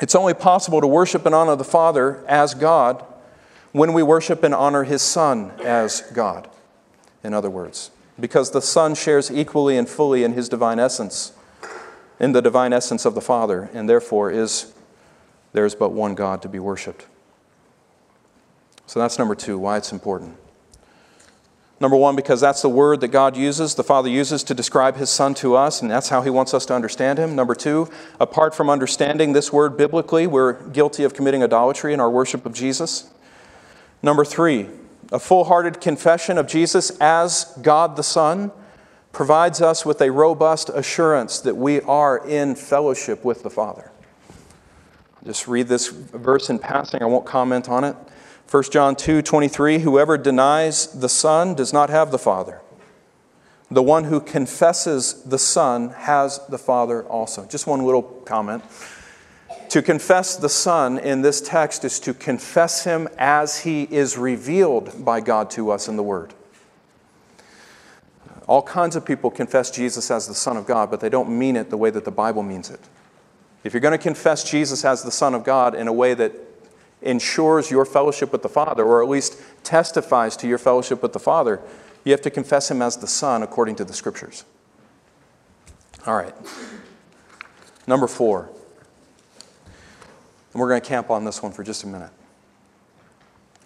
It's 0.00 0.14
only 0.14 0.34
possible 0.34 0.80
to 0.80 0.86
worship 0.86 1.26
and 1.26 1.34
honor 1.34 1.54
the 1.54 1.64
Father 1.64 2.24
as 2.26 2.54
God 2.54 3.04
when 3.72 3.92
we 3.92 4.02
worship 4.02 4.42
and 4.42 4.54
honor 4.54 4.84
his 4.84 5.00
Son 5.02 5.52
as 5.62 6.00
God, 6.12 6.48
in 7.22 7.32
other 7.32 7.50
words, 7.50 7.90
because 8.18 8.50
the 8.50 8.62
Son 8.62 8.94
shares 8.94 9.30
equally 9.30 9.76
and 9.76 9.88
fully 9.88 10.24
in 10.24 10.32
his 10.32 10.48
divine 10.48 10.78
essence, 10.78 11.32
in 12.18 12.32
the 12.32 12.42
divine 12.42 12.72
essence 12.72 13.04
of 13.04 13.14
the 13.14 13.20
Father, 13.20 13.70
and 13.72 13.88
therefore 13.88 14.30
is 14.30 14.72
there's 15.52 15.74
but 15.74 15.90
one 15.90 16.14
God 16.14 16.42
to 16.42 16.48
be 16.48 16.58
worshiped. 16.58 17.06
So 18.86 18.98
that's 18.98 19.18
number 19.18 19.34
two, 19.34 19.58
why 19.58 19.76
it's 19.76 19.92
important. 19.92 20.36
Number 21.82 21.96
one, 21.96 22.14
because 22.14 22.40
that's 22.40 22.62
the 22.62 22.68
word 22.68 23.00
that 23.00 23.08
God 23.08 23.36
uses, 23.36 23.74
the 23.74 23.82
Father 23.82 24.08
uses 24.08 24.44
to 24.44 24.54
describe 24.54 24.94
His 24.94 25.10
Son 25.10 25.34
to 25.34 25.56
us, 25.56 25.82
and 25.82 25.90
that's 25.90 26.10
how 26.10 26.22
He 26.22 26.30
wants 26.30 26.54
us 26.54 26.64
to 26.66 26.74
understand 26.74 27.18
Him. 27.18 27.34
Number 27.34 27.56
two, 27.56 27.90
apart 28.20 28.54
from 28.54 28.70
understanding 28.70 29.32
this 29.32 29.52
word 29.52 29.76
biblically, 29.76 30.28
we're 30.28 30.52
guilty 30.68 31.02
of 31.02 31.12
committing 31.12 31.42
idolatry 31.42 31.92
in 31.92 31.98
our 31.98 32.08
worship 32.08 32.46
of 32.46 32.54
Jesus. 32.54 33.10
Number 34.00 34.24
three, 34.24 34.68
a 35.10 35.18
full 35.18 35.42
hearted 35.42 35.80
confession 35.80 36.38
of 36.38 36.46
Jesus 36.46 36.90
as 37.00 37.52
God 37.60 37.96
the 37.96 38.04
Son 38.04 38.52
provides 39.10 39.60
us 39.60 39.84
with 39.84 40.00
a 40.00 40.12
robust 40.12 40.68
assurance 40.68 41.40
that 41.40 41.56
we 41.56 41.80
are 41.80 42.24
in 42.24 42.54
fellowship 42.54 43.24
with 43.24 43.42
the 43.42 43.50
Father. 43.50 43.90
Just 45.26 45.48
read 45.48 45.66
this 45.66 45.88
verse 45.88 46.48
in 46.48 46.60
passing, 46.60 47.02
I 47.02 47.06
won't 47.06 47.26
comment 47.26 47.68
on 47.68 47.82
it. 47.82 47.96
1 48.52 48.64
John 48.64 48.94
2 48.94 49.22
23, 49.22 49.78
whoever 49.78 50.18
denies 50.18 50.88
the 50.88 51.08
Son 51.08 51.54
does 51.54 51.72
not 51.72 51.88
have 51.88 52.10
the 52.10 52.18
Father. 52.18 52.60
The 53.70 53.82
one 53.82 54.04
who 54.04 54.20
confesses 54.20 55.22
the 55.22 55.38
Son 55.38 55.88
has 55.88 56.38
the 56.50 56.58
Father 56.58 57.02
also. 57.04 57.46
Just 57.46 57.66
one 57.66 57.82
little 57.82 58.02
comment. 58.02 58.62
To 59.70 59.80
confess 59.80 60.36
the 60.36 60.50
Son 60.50 60.98
in 60.98 61.22
this 61.22 61.40
text 61.40 61.82
is 61.82 61.98
to 62.00 62.12
confess 62.12 62.84
him 62.84 63.08
as 63.16 63.60
he 63.60 63.84
is 63.84 64.18
revealed 64.18 65.02
by 65.02 65.20
God 65.20 65.50
to 65.52 65.70
us 65.70 65.88
in 65.88 65.96
the 65.96 66.02
Word. 66.02 66.34
All 68.46 68.60
kinds 68.60 68.96
of 68.96 69.06
people 69.06 69.30
confess 69.30 69.70
Jesus 69.70 70.10
as 70.10 70.28
the 70.28 70.34
Son 70.34 70.58
of 70.58 70.66
God, 70.66 70.90
but 70.90 71.00
they 71.00 71.08
don't 71.08 71.30
mean 71.30 71.56
it 71.56 71.70
the 71.70 71.78
way 71.78 71.88
that 71.88 72.04
the 72.04 72.10
Bible 72.10 72.42
means 72.42 72.68
it. 72.68 72.80
If 73.64 73.72
you're 73.72 73.80
going 73.80 73.92
to 73.92 74.02
confess 74.02 74.44
Jesus 74.44 74.84
as 74.84 75.02
the 75.02 75.10
Son 75.10 75.34
of 75.34 75.42
God 75.42 75.74
in 75.74 75.88
a 75.88 75.92
way 75.94 76.12
that 76.12 76.51
ensures 77.02 77.70
your 77.70 77.84
fellowship 77.84 78.32
with 78.32 78.42
the 78.42 78.48
Father, 78.48 78.84
or 78.84 79.02
at 79.02 79.08
least 79.08 79.40
testifies 79.62 80.36
to 80.38 80.48
your 80.48 80.58
fellowship 80.58 81.02
with 81.02 81.12
the 81.12 81.18
Father, 81.18 81.60
you 82.04 82.12
have 82.12 82.22
to 82.22 82.30
confess 82.30 82.70
him 82.70 82.82
as 82.82 82.96
the 82.96 83.06
Son 83.06 83.42
according 83.42 83.76
to 83.76 83.84
the 83.84 83.92
Scriptures. 83.92 84.44
All 86.06 86.16
right. 86.16 86.34
Number 87.86 88.06
four. 88.06 88.50
And 90.52 90.60
we're 90.60 90.68
going 90.68 90.80
to 90.80 90.86
camp 90.86 91.10
on 91.10 91.24
this 91.24 91.42
one 91.42 91.52
for 91.52 91.62
just 91.62 91.84
a 91.84 91.86
minute. 91.86 92.10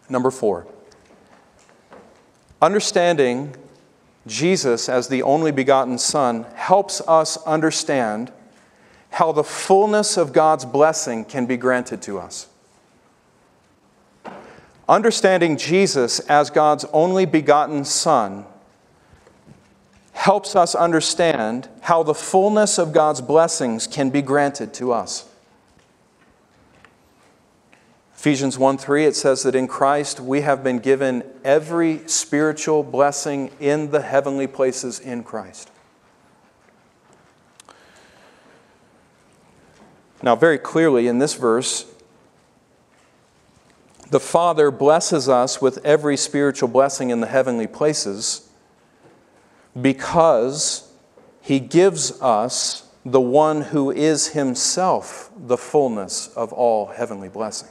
Number 0.08 0.30
four. 0.30 0.66
Understanding 2.60 3.54
Jesus 4.26 4.88
as 4.88 5.08
the 5.08 5.22
only 5.22 5.52
begotten 5.52 5.98
Son 5.98 6.46
helps 6.54 7.00
us 7.02 7.36
understand 7.44 8.32
how 9.10 9.32
the 9.32 9.44
fullness 9.44 10.16
of 10.16 10.32
God's 10.32 10.64
blessing 10.64 11.24
can 11.24 11.46
be 11.46 11.56
granted 11.56 12.02
to 12.02 12.18
us. 12.18 12.48
Understanding 14.88 15.56
Jesus 15.56 16.20
as 16.20 16.50
God's 16.50 16.84
only 16.92 17.26
begotten 17.26 17.84
Son 17.84 18.44
helps 20.12 20.54
us 20.54 20.74
understand 20.74 21.68
how 21.82 22.02
the 22.02 22.14
fullness 22.14 22.78
of 22.78 22.92
God's 22.92 23.20
blessings 23.20 23.86
can 23.86 24.10
be 24.10 24.22
granted 24.22 24.72
to 24.74 24.92
us. 24.92 25.28
Ephesians 28.14 28.58
1 28.58 28.78
3, 28.78 29.04
it 29.06 29.14
says 29.14 29.42
that 29.42 29.54
in 29.54 29.68
Christ 29.68 30.18
we 30.20 30.40
have 30.40 30.64
been 30.64 30.78
given 30.78 31.22
every 31.44 32.06
spiritual 32.08 32.82
blessing 32.82 33.50
in 33.60 33.90
the 33.90 34.02
heavenly 34.02 34.46
places 34.46 34.98
in 34.98 35.22
Christ. 35.22 35.70
Now, 40.22 40.34
very 40.34 40.58
clearly 40.58 41.08
in 41.08 41.18
this 41.18 41.34
verse, 41.34 41.84
the 44.10 44.20
Father 44.20 44.70
blesses 44.70 45.28
us 45.28 45.60
with 45.60 45.84
every 45.84 46.16
spiritual 46.16 46.68
blessing 46.68 47.10
in 47.10 47.20
the 47.20 47.26
heavenly 47.26 47.66
places 47.66 48.48
because 49.80 50.92
He 51.40 51.60
gives 51.60 52.20
us 52.20 52.88
the 53.04 53.20
one 53.20 53.62
who 53.62 53.90
is 53.90 54.28
Himself 54.28 55.30
the 55.36 55.56
fullness 55.56 56.28
of 56.28 56.52
all 56.52 56.86
heavenly 56.86 57.28
blessing. 57.28 57.68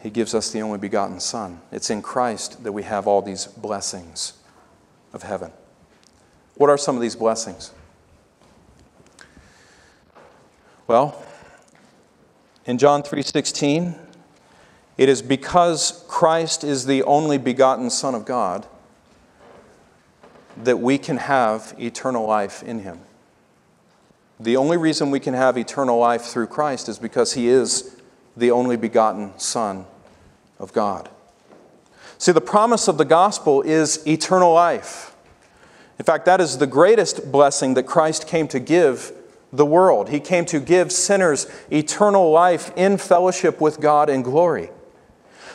He 0.00 0.10
gives 0.10 0.34
us 0.34 0.50
the 0.50 0.62
only 0.62 0.78
begotten 0.78 1.20
Son. 1.20 1.60
It's 1.70 1.90
in 1.90 2.00
Christ 2.00 2.64
that 2.64 2.72
we 2.72 2.84
have 2.84 3.06
all 3.06 3.20
these 3.20 3.46
blessings 3.46 4.32
of 5.12 5.22
heaven. 5.22 5.52
What 6.54 6.70
are 6.70 6.78
some 6.78 6.96
of 6.96 7.02
these 7.02 7.16
blessings? 7.16 7.72
Well, 10.86 11.22
in 12.66 12.78
John 12.78 13.02
3:16, 13.02 13.96
it 14.96 15.08
is 15.08 15.22
because 15.22 16.04
Christ 16.08 16.62
is 16.62 16.86
the 16.86 17.02
only 17.04 17.38
begotten 17.38 17.90
Son 17.90 18.14
of 18.14 18.24
God 18.24 18.66
that 20.56 20.78
we 20.78 20.98
can 20.98 21.16
have 21.16 21.74
eternal 21.78 22.26
life 22.26 22.62
in 22.62 22.80
him. 22.80 23.00
The 24.38 24.56
only 24.56 24.76
reason 24.76 25.10
we 25.10 25.20
can 25.20 25.34
have 25.34 25.56
eternal 25.56 25.98
life 25.98 26.22
through 26.22 26.48
Christ 26.48 26.88
is 26.88 26.98
because 26.98 27.32
he 27.34 27.48
is 27.48 27.96
the 28.36 28.50
only 28.50 28.76
begotten 28.76 29.38
Son 29.38 29.86
of 30.58 30.72
God. 30.72 31.08
See, 32.18 32.32
the 32.32 32.40
promise 32.40 32.88
of 32.88 32.98
the 32.98 33.04
gospel 33.04 33.62
is 33.62 34.06
eternal 34.06 34.52
life. 34.52 35.14
In 35.98 36.04
fact, 36.04 36.24
that 36.26 36.40
is 36.40 36.58
the 36.58 36.66
greatest 36.66 37.30
blessing 37.30 37.74
that 37.74 37.84
Christ 37.84 38.26
came 38.26 38.48
to 38.48 38.58
give 38.58 39.12
the 39.52 39.66
world. 39.66 40.08
He 40.08 40.20
came 40.20 40.44
to 40.46 40.60
give 40.60 40.92
sinners 40.92 41.46
eternal 41.70 42.30
life 42.30 42.72
in 42.76 42.98
fellowship 42.98 43.60
with 43.60 43.80
God 43.80 44.08
in 44.08 44.22
glory. 44.22 44.70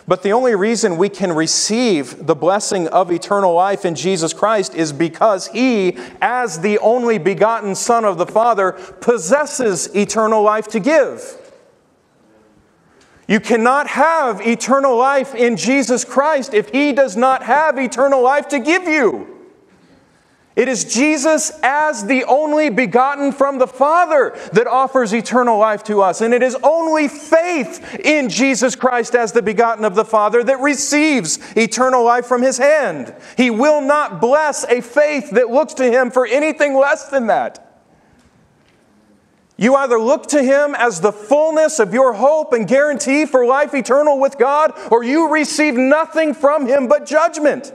But 0.07 0.21
the 0.21 0.33
only 0.33 0.53
reason 0.53 0.97
we 0.97 1.09
can 1.09 1.31
receive 1.31 2.27
the 2.27 2.35
blessing 2.35 2.87
of 2.89 3.11
eternal 3.11 3.53
life 3.53 3.85
in 3.85 3.95
Jesus 3.95 4.33
Christ 4.33 4.75
is 4.75 4.93
because 4.93 5.47
He, 5.47 5.97
as 6.21 6.59
the 6.59 6.77
only 6.79 7.17
begotten 7.17 7.73
Son 7.73 8.05
of 8.05 8.17
the 8.19 8.27
Father, 8.27 8.73
possesses 9.01 9.87
eternal 9.95 10.43
life 10.43 10.67
to 10.69 10.79
give. 10.79 11.41
You 13.27 13.39
cannot 13.39 13.87
have 13.87 14.45
eternal 14.45 14.95
life 14.95 15.33
in 15.33 15.57
Jesus 15.57 16.05
Christ 16.05 16.53
if 16.53 16.69
He 16.69 16.93
does 16.93 17.17
not 17.17 17.41
have 17.41 17.79
eternal 17.79 18.21
life 18.21 18.47
to 18.49 18.59
give 18.59 18.83
you. 18.83 19.34
It 20.56 20.70
is 20.70 20.86
Jesus 20.86 21.51
as 21.64 22.06
the 22.06 22.24
only 22.24 22.70
begotten 22.70 23.34
from 23.34 23.58
the 23.58 23.68
Father 23.68 24.38
that 24.53 24.68
offers 24.68 25.14
eternal 25.14 25.58
life 25.58 25.84
to 25.86 26.01
us. 26.01 26.22
And 26.22 26.34
it 26.34 26.41
is 26.41 26.56
only 26.64 27.10
faith 27.10 27.99
in 27.99 28.30
Jesus 28.30 28.74
Christ 28.74 29.16
as 29.16 29.34
the 29.34 29.41
begotten 29.41 29.84
of 29.84 29.95
the 29.95 30.06
Father 30.06 30.43
that 30.45 30.62
receives 30.62 31.39
eternal 31.58 32.06
life 32.06 32.26
from 32.26 32.41
His 32.41 32.58
hand. 32.58 33.14
He 33.36 33.49
will 33.49 33.82
not 33.82 34.22
bless 34.22 34.64
a 34.64 34.80
faith 34.80 35.32
that 35.32 35.49
looks 35.49 35.74
to 35.76 35.91
Him 35.91 36.10
for 36.10 36.26
anything 36.26 36.74
less 36.78 37.10
than 37.10 37.28
that. 37.28 37.62
You 39.58 39.76
either 39.76 39.99
look 39.99 40.28
to 40.28 40.41
Him 40.41 40.74
as 40.76 41.01
the 41.01 41.12
fullness 41.12 41.80
of 41.80 41.93
your 41.93 42.14
hope 42.14 42.53
and 42.53 42.66
guarantee 42.66 43.26
for 43.26 43.45
life 43.45 43.74
eternal 43.74 44.20
with 44.20 44.38
God, 44.38 44.72
or 44.89 45.03
you 45.03 45.30
receive 45.30 45.76
nothing 45.76 46.34
from 46.34 46.66
Him 46.66 46.88
but 46.88 47.06
judgment. 47.06 47.74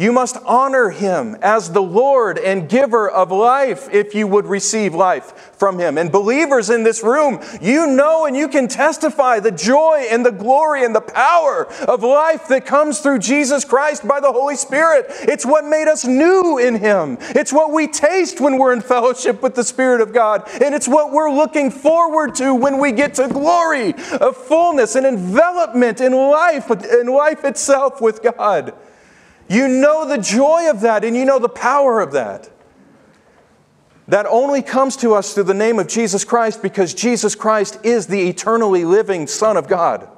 You 0.00 0.12
must 0.12 0.36
honor 0.46 0.90
him 0.90 1.36
as 1.42 1.72
the 1.72 1.82
Lord 1.82 2.38
and 2.38 2.68
giver 2.68 3.10
of 3.10 3.32
life 3.32 3.88
if 3.92 4.14
you 4.14 4.28
would 4.28 4.46
receive 4.46 4.94
life 4.94 5.56
from 5.58 5.76
him. 5.76 5.98
And 5.98 6.12
believers 6.12 6.70
in 6.70 6.84
this 6.84 7.02
room, 7.02 7.40
you 7.60 7.84
know 7.84 8.24
and 8.24 8.36
you 8.36 8.46
can 8.46 8.68
testify 8.68 9.40
the 9.40 9.50
joy 9.50 10.06
and 10.08 10.24
the 10.24 10.30
glory 10.30 10.84
and 10.84 10.94
the 10.94 11.00
power 11.00 11.66
of 11.88 12.04
life 12.04 12.46
that 12.46 12.64
comes 12.64 13.00
through 13.00 13.18
Jesus 13.18 13.64
Christ 13.64 14.06
by 14.06 14.20
the 14.20 14.30
Holy 14.30 14.54
Spirit. 14.54 15.06
It's 15.08 15.44
what 15.44 15.64
made 15.64 15.88
us 15.88 16.04
new 16.04 16.58
in 16.58 16.76
him. 16.76 17.18
It's 17.20 17.52
what 17.52 17.72
we 17.72 17.88
taste 17.88 18.40
when 18.40 18.56
we're 18.56 18.74
in 18.74 18.82
fellowship 18.82 19.42
with 19.42 19.56
the 19.56 19.64
Spirit 19.64 20.00
of 20.00 20.12
God. 20.12 20.48
And 20.62 20.76
it's 20.76 20.86
what 20.86 21.10
we're 21.10 21.32
looking 21.32 21.72
forward 21.72 22.36
to 22.36 22.54
when 22.54 22.78
we 22.78 22.92
get 22.92 23.14
to 23.14 23.26
glory 23.26 23.94
of 24.20 24.36
fullness 24.36 24.94
and 24.94 25.04
envelopment 25.04 26.00
in 26.00 26.12
life, 26.12 26.70
in 26.70 27.08
life 27.08 27.44
itself 27.44 28.00
with 28.00 28.22
God. 28.22 28.74
You 29.48 29.66
know 29.66 30.06
the 30.06 30.18
joy 30.18 30.68
of 30.70 30.82
that 30.82 31.04
and 31.04 31.16
you 31.16 31.24
know 31.24 31.38
the 31.38 31.48
power 31.48 32.00
of 32.00 32.12
that. 32.12 32.50
That 34.06 34.26
only 34.26 34.62
comes 34.62 34.96
to 34.98 35.14
us 35.14 35.34
through 35.34 35.44
the 35.44 35.54
name 35.54 35.78
of 35.78 35.86
Jesus 35.86 36.24
Christ 36.24 36.62
because 36.62 36.94
Jesus 36.94 37.34
Christ 37.34 37.78
is 37.82 38.06
the 38.06 38.28
eternally 38.28 38.84
living 38.84 39.26
Son 39.26 39.56
of 39.56 39.68
God. 39.68 40.08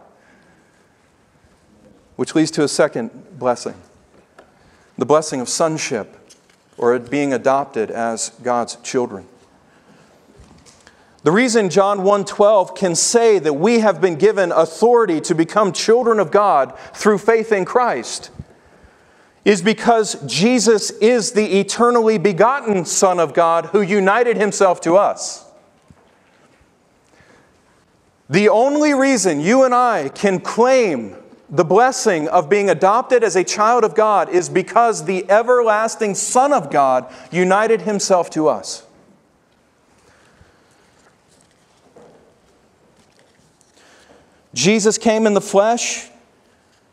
Which 2.16 2.34
leads 2.34 2.50
to 2.52 2.64
a 2.64 2.68
second 2.68 3.38
blessing 3.38 3.74
the 4.98 5.06
blessing 5.06 5.40
of 5.40 5.48
sonship 5.48 6.14
or 6.76 6.98
being 6.98 7.32
adopted 7.32 7.90
as 7.90 8.32
God's 8.42 8.76
children. 8.76 9.26
The 11.22 11.30
reason 11.30 11.70
John 11.70 12.02
1:12 12.02 12.74
can 12.74 12.94
say 12.94 13.38
that 13.38 13.54
we 13.54 13.78
have 13.78 14.02
been 14.02 14.16
given 14.16 14.52
authority 14.52 15.18
to 15.22 15.34
become 15.34 15.72
children 15.72 16.20
of 16.20 16.30
God 16.30 16.74
through 16.92 17.16
faith 17.16 17.50
in 17.50 17.64
Christ 17.64 18.30
is 19.44 19.62
because 19.62 20.14
Jesus 20.26 20.90
is 20.90 21.32
the 21.32 21.60
eternally 21.60 22.18
begotten 22.18 22.84
Son 22.84 23.18
of 23.18 23.32
God 23.32 23.66
who 23.66 23.80
united 23.80 24.36
himself 24.36 24.80
to 24.82 24.96
us. 24.96 25.46
The 28.28 28.48
only 28.48 28.94
reason 28.94 29.40
you 29.40 29.64
and 29.64 29.74
I 29.74 30.08
can 30.10 30.40
claim 30.40 31.16
the 31.48 31.64
blessing 31.64 32.28
of 32.28 32.48
being 32.48 32.70
adopted 32.70 33.24
as 33.24 33.34
a 33.34 33.42
child 33.42 33.82
of 33.82 33.94
God 33.96 34.28
is 34.28 34.48
because 34.48 35.04
the 35.04 35.28
everlasting 35.28 36.14
Son 36.14 36.52
of 36.52 36.70
God 36.70 37.12
united 37.32 37.82
himself 37.82 38.30
to 38.30 38.46
us. 38.46 38.86
Jesus 44.54 44.98
came 44.98 45.26
in 45.26 45.34
the 45.34 45.40
flesh 45.40 46.08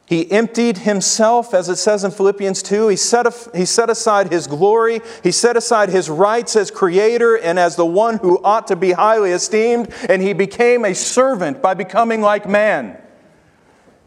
he 0.07 0.31
emptied 0.31 0.77
himself, 0.77 1.53
as 1.53 1.67
it 1.67 1.75
says 1.75 2.05
in 2.05 2.11
Philippians 2.11 2.63
2. 2.63 2.87
He 2.87 2.95
set, 2.95 3.27
he 3.53 3.65
set 3.65 3.89
aside 3.89 4.31
his 4.31 4.47
glory. 4.47 5.01
He 5.21 5.33
set 5.33 5.57
aside 5.57 5.89
his 5.89 6.09
rights 6.09 6.55
as 6.55 6.71
creator 6.71 7.35
and 7.35 7.59
as 7.59 7.75
the 7.75 7.85
one 7.85 8.17
who 8.19 8.41
ought 8.41 8.67
to 8.67 8.77
be 8.77 8.93
highly 8.93 9.31
esteemed. 9.31 9.93
And 10.07 10.21
he 10.21 10.31
became 10.31 10.85
a 10.85 10.95
servant 10.95 11.61
by 11.61 11.73
becoming 11.73 12.21
like 12.21 12.47
man. 12.47 13.01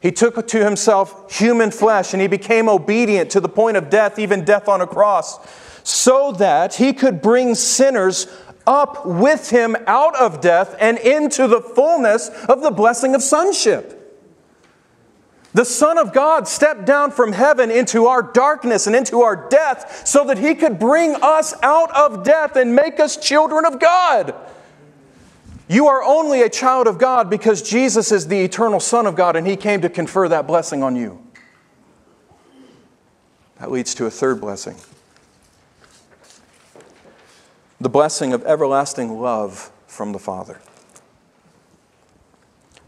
He 0.00 0.10
took 0.10 0.46
to 0.48 0.64
himself 0.64 1.30
human 1.30 1.70
flesh 1.70 2.14
and 2.14 2.22
he 2.22 2.28
became 2.28 2.70
obedient 2.70 3.30
to 3.32 3.40
the 3.40 3.50
point 3.50 3.76
of 3.76 3.90
death, 3.90 4.18
even 4.18 4.42
death 4.46 4.68
on 4.68 4.80
a 4.80 4.86
cross, 4.86 5.38
so 5.84 6.32
that 6.32 6.76
he 6.76 6.94
could 6.94 7.20
bring 7.20 7.54
sinners 7.54 8.26
up 8.66 9.04
with 9.04 9.50
him 9.50 9.76
out 9.86 10.16
of 10.16 10.40
death 10.40 10.74
and 10.80 10.96
into 10.96 11.46
the 11.46 11.60
fullness 11.60 12.30
of 12.48 12.62
the 12.62 12.70
blessing 12.70 13.14
of 13.14 13.22
sonship. 13.22 13.99
The 15.52 15.64
Son 15.64 15.98
of 15.98 16.12
God 16.12 16.46
stepped 16.46 16.84
down 16.84 17.10
from 17.10 17.32
heaven 17.32 17.70
into 17.70 18.06
our 18.06 18.22
darkness 18.22 18.86
and 18.86 18.94
into 18.94 19.22
our 19.22 19.48
death 19.48 20.06
so 20.06 20.24
that 20.26 20.38
he 20.38 20.54
could 20.54 20.78
bring 20.78 21.16
us 21.16 21.54
out 21.62 21.90
of 21.96 22.22
death 22.22 22.54
and 22.54 22.74
make 22.74 23.00
us 23.00 23.16
children 23.16 23.64
of 23.64 23.80
God. 23.80 24.34
You 25.68 25.88
are 25.88 26.02
only 26.02 26.42
a 26.42 26.48
child 26.48 26.86
of 26.86 26.98
God 26.98 27.30
because 27.30 27.62
Jesus 27.62 28.12
is 28.12 28.28
the 28.28 28.40
eternal 28.40 28.80
Son 28.80 29.06
of 29.06 29.16
God 29.16 29.34
and 29.34 29.46
he 29.46 29.56
came 29.56 29.80
to 29.80 29.88
confer 29.88 30.28
that 30.28 30.46
blessing 30.46 30.82
on 30.82 30.94
you. 30.94 31.20
That 33.58 33.70
leads 33.70 33.94
to 33.96 34.06
a 34.06 34.10
third 34.10 34.40
blessing 34.40 34.76
the 37.80 37.88
blessing 37.88 38.34
of 38.34 38.44
everlasting 38.44 39.20
love 39.20 39.72
from 39.86 40.12
the 40.12 40.18
Father. 40.18 40.60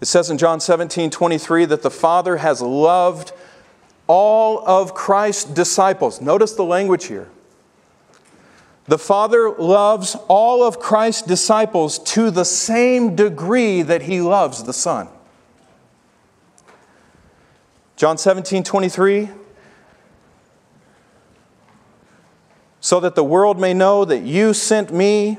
It 0.02 0.06
says 0.06 0.30
in 0.30 0.36
John 0.36 0.58
17 0.58 1.10
23 1.10 1.64
that 1.66 1.82
the 1.82 1.90
Father 1.90 2.38
has 2.38 2.60
loved 2.60 3.32
all 4.08 4.66
of 4.66 4.94
Christ's 4.94 5.44
disciples. 5.44 6.20
Notice 6.20 6.54
the 6.54 6.64
language 6.64 7.04
here. 7.04 7.28
The 8.86 8.98
Father 8.98 9.48
loves 9.48 10.16
all 10.26 10.64
of 10.64 10.80
Christ's 10.80 11.22
disciples 11.22 12.00
to 12.00 12.32
the 12.32 12.44
same 12.44 13.14
degree 13.14 13.82
that 13.82 14.02
He 14.02 14.20
loves 14.20 14.64
the 14.64 14.72
Son. 14.72 15.06
John 17.94 18.18
17 18.18 18.64
23 18.64 19.30
so 22.80 22.98
that 22.98 23.14
the 23.14 23.22
world 23.22 23.60
may 23.60 23.72
know 23.72 24.04
that 24.04 24.22
you 24.22 24.52
sent 24.52 24.92
me 24.92 25.38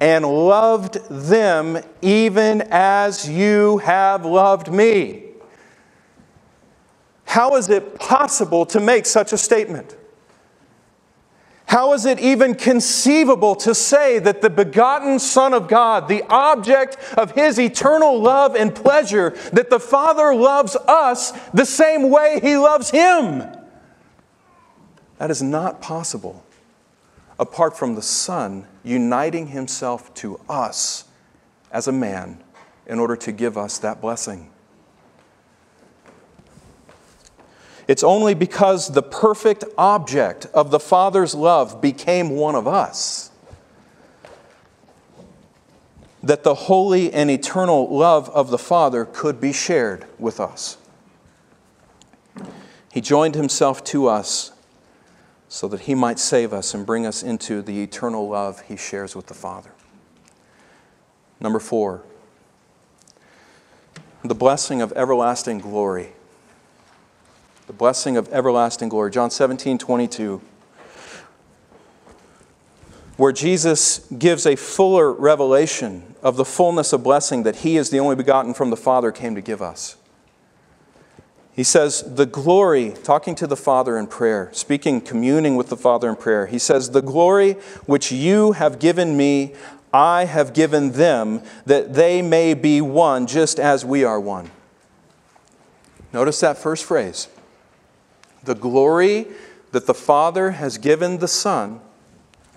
and 0.00 0.24
loved 0.24 0.94
them 1.08 1.78
even 2.02 2.62
as 2.70 3.28
you 3.28 3.78
have 3.78 4.24
loved 4.24 4.72
me. 4.72 5.22
How 7.24 7.56
is 7.56 7.68
it 7.68 7.98
possible 7.98 8.66
to 8.66 8.80
make 8.80 9.06
such 9.06 9.32
a 9.32 9.38
statement? 9.38 9.96
How 11.66 11.92
is 11.94 12.04
it 12.04 12.20
even 12.20 12.54
conceivable 12.54 13.56
to 13.56 13.74
say 13.74 14.18
that 14.20 14.42
the 14.42 14.50
begotten 14.50 15.18
Son 15.18 15.54
of 15.54 15.66
God, 15.66 16.06
the 16.06 16.22
object 16.28 16.96
of 17.16 17.32
His 17.32 17.58
eternal 17.58 18.20
love 18.20 18.54
and 18.54 18.72
pleasure, 18.72 19.30
that 19.52 19.70
the 19.70 19.80
Father 19.80 20.34
loves 20.34 20.76
us 20.76 21.32
the 21.52 21.64
same 21.64 22.10
way 22.10 22.38
He 22.40 22.56
loves 22.56 22.90
Him? 22.90 23.42
That 25.18 25.30
is 25.30 25.42
not 25.42 25.80
possible 25.80 26.44
apart 27.38 27.76
from 27.76 27.94
the 27.94 28.02
Son 28.02 28.66
uniting 28.84 29.48
himself 29.48 30.12
to 30.14 30.38
us 30.48 31.04
as 31.72 31.88
a 31.88 31.92
man 31.92 32.42
in 32.86 32.98
order 32.98 33.16
to 33.16 33.32
give 33.32 33.58
us 33.58 33.78
that 33.78 34.00
blessing. 34.00 34.50
It's 37.88 38.04
only 38.04 38.34
because 38.34 38.92
the 38.92 39.02
perfect 39.02 39.64
object 39.76 40.46
of 40.54 40.70
the 40.70 40.80
Father's 40.80 41.34
love 41.34 41.80
became 41.80 42.30
one 42.30 42.54
of 42.54 42.66
us 42.66 43.30
that 46.22 46.42
the 46.42 46.54
holy 46.54 47.12
and 47.12 47.30
eternal 47.30 47.94
love 47.94 48.30
of 48.30 48.50
the 48.50 48.56
Father 48.56 49.04
could 49.04 49.38
be 49.40 49.52
shared 49.52 50.06
with 50.18 50.40
us. 50.40 50.78
He 52.90 53.02
joined 53.02 53.34
himself 53.34 53.84
to 53.84 54.06
us 54.06 54.52
so 55.54 55.68
that 55.68 55.82
he 55.82 55.94
might 55.94 56.18
save 56.18 56.52
us 56.52 56.74
and 56.74 56.84
bring 56.84 57.06
us 57.06 57.22
into 57.22 57.62
the 57.62 57.80
eternal 57.80 58.28
love 58.28 58.62
he 58.62 58.76
shares 58.76 59.14
with 59.14 59.28
the 59.28 59.34
Father. 59.34 59.70
Number 61.38 61.60
four, 61.60 62.02
the 64.24 64.34
blessing 64.34 64.82
of 64.82 64.92
everlasting 64.96 65.60
glory. 65.60 66.08
The 67.68 67.72
blessing 67.72 68.16
of 68.16 68.28
everlasting 68.32 68.88
glory. 68.88 69.12
John 69.12 69.30
17, 69.30 69.78
22, 69.78 70.42
where 73.16 73.30
Jesus 73.30 74.08
gives 74.18 74.46
a 74.46 74.56
fuller 74.56 75.12
revelation 75.12 76.16
of 76.20 76.34
the 76.34 76.44
fullness 76.44 76.92
of 76.92 77.04
blessing 77.04 77.44
that 77.44 77.58
he 77.58 77.76
is 77.76 77.90
the 77.90 78.00
only 78.00 78.16
begotten 78.16 78.54
from 78.54 78.70
the 78.70 78.76
Father 78.76 79.12
came 79.12 79.36
to 79.36 79.40
give 79.40 79.62
us. 79.62 79.98
He 81.54 81.62
says, 81.62 82.02
the 82.02 82.26
glory, 82.26 82.94
talking 83.04 83.36
to 83.36 83.46
the 83.46 83.56
Father 83.56 83.96
in 83.96 84.08
prayer, 84.08 84.48
speaking, 84.52 85.00
communing 85.00 85.54
with 85.54 85.68
the 85.68 85.76
Father 85.76 86.08
in 86.08 86.16
prayer. 86.16 86.46
He 86.46 86.58
says, 86.58 86.90
the 86.90 87.02
glory 87.02 87.52
which 87.86 88.10
you 88.10 88.52
have 88.52 88.80
given 88.80 89.16
me, 89.16 89.54
I 89.92 90.24
have 90.24 90.52
given 90.52 90.92
them, 90.92 91.42
that 91.64 91.94
they 91.94 92.22
may 92.22 92.54
be 92.54 92.80
one, 92.80 93.28
just 93.28 93.60
as 93.60 93.84
we 93.84 94.02
are 94.02 94.18
one. 94.18 94.50
Notice 96.12 96.40
that 96.40 96.58
first 96.58 96.84
phrase. 96.84 97.28
The 98.42 98.56
glory 98.56 99.28
that 99.70 99.86
the 99.86 99.94
Father 99.94 100.52
has 100.52 100.76
given 100.76 101.18
the 101.18 101.28
Son, 101.28 101.80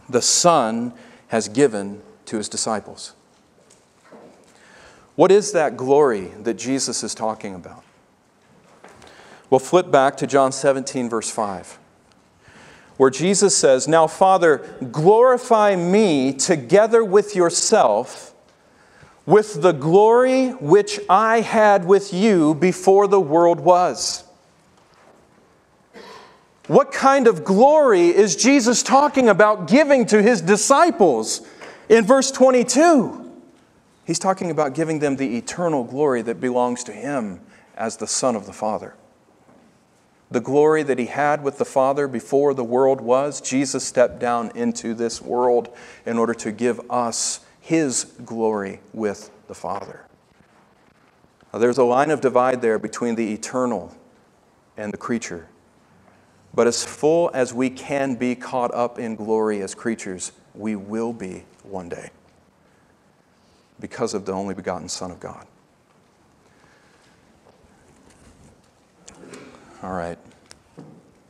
the 0.10 0.24
Son 0.24 0.92
has 1.28 1.48
given 1.48 2.02
to 2.26 2.38
his 2.38 2.50
disciples. 2.50 3.14
What 5.16 5.32
is 5.32 5.52
that 5.52 5.78
glory 5.78 6.32
that 6.42 6.56
Jesus 6.56 7.04
is 7.04 7.14
talking 7.14 7.54
about? 7.54 7.84
We'll 9.50 9.60
flip 9.60 9.90
back 9.92 10.18
to 10.18 10.28
John 10.28 10.52
17, 10.52 11.10
verse 11.10 11.30
5, 11.30 11.80
where 12.98 13.10
Jesus 13.10 13.56
says, 13.56 13.88
Now, 13.88 14.08
Father, 14.08 14.58
glorify 14.92 15.76
me 15.76 16.34
together 16.34 17.04
with 17.04 17.36
yourself 17.36 18.34
with 19.26 19.62
the 19.62 19.74
glory 19.74 20.50
which 20.52 21.00
I 21.10 21.42
had 21.42 21.86
with 21.86 22.14
you 22.14 22.56
before 22.56 23.08
the 23.08 23.20
world 23.20 23.60
was. 23.60 24.24
What 26.68 26.92
kind 26.92 27.28
of 27.28 27.44
glory 27.44 28.08
is 28.08 28.36
Jesus 28.36 28.82
talking 28.82 29.30
about 29.30 29.68
giving 29.68 30.06
to 30.08 30.22
his 30.22 30.42
disciples 30.42 31.46
in 31.88 32.06
verse 32.06 32.32
22? 32.32 33.24
He's 34.06 34.20
talking 34.20 34.50
about 34.52 34.74
giving 34.74 35.00
them 35.00 35.18
the 35.18 35.38
eternal 35.38 35.84
glory 35.84 36.22
that 36.24 36.42
belongs 36.42 36.84
to 36.86 36.94
him 36.94 37.42
as 37.76 37.98
the 37.98 38.08
Son 38.08 38.36
of 38.36 38.46
the 38.46 38.54
Father 38.54 38.96
the 40.30 40.40
glory 40.40 40.84
that 40.84 41.00
he 41.00 41.06
had 41.06 41.44
with 41.44 41.58
the 41.58 41.66
Father 41.66 42.08
before 42.08 42.54
the 42.54 42.64
world 42.64 43.00
was, 43.00 43.40
Jesus 43.40 43.84
stepped 43.86 44.20
down 44.20 44.52
into 44.56 44.94
this 44.94 45.22
world 45.22 45.70
in 46.06 46.18
order 46.18 46.34
to 46.34 46.52
give 46.52 46.82
us 46.92 47.42
his 47.62 48.04
glory 48.26 48.82
with 48.94 49.32
the 49.48 49.56
Father. 49.56 50.06
Now, 51.54 51.60
there's 51.60 51.78
a 51.78 51.84
line 51.84 52.12
of 52.12 52.20
divide 52.20 52.62
there 52.62 52.78
between 52.78 53.16
the 53.16 53.34
eternal 53.34 53.96
and 54.76 54.92
the 54.92 54.98
creature. 54.98 55.48
But 56.54 56.68
as 56.68 56.84
full 56.84 57.32
as 57.34 57.54
we 57.54 57.70
can 57.70 58.16
be 58.16 58.36
caught 58.36 58.74
up 58.74 59.00
in 59.00 59.16
glory 59.16 59.62
as 59.62 59.76
creatures, 59.76 60.34
we 60.54 60.76
will 60.76 61.14
be 61.14 61.46
one 61.64 61.88
day 61.88 62.10
because 63.80 64.14
of 64.14 64.26
the 64.26 64.32
only 64.32 64.56
begotten 64.56 64.90
Son 64.90 65.12
of 65.12 65.20
God. 65.20 65.46
All 69.84 69.94
right. 69.94 70.18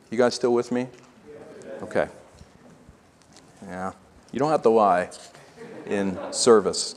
You 0.09 0.17
guys 0.17 0.33
still 0.33 0.53
with 0.53 0.71
me? 0.71 0.87
Okay. 1.81 2.07
Yeah. 3.65 3.91
You 4.31 4.39
don't 4.39 4.51
have 4.51 4.61
to 4.61 4.69
lie 4.69 5.09
in 5.85 6.17
service. 6.31 6.95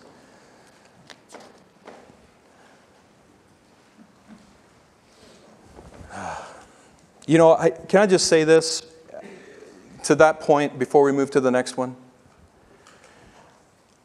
You 7.26 7.38
know, 7.38 7.54
I, 7.54 7.70
can 7.70 8.00
I 8.00 8.06
just 8.06 8.26
say 8.26 8.42
this 8.42 8.82
to 10.02 10.16
that 10.16 10.40
point 10.40 10.80
before 10.80 11.04
we 11.04 11.12
move 11.12 11.30
to 11.30 11.40
the 11.40 11.52
next 11.52 11.76
one? 11.76 11.94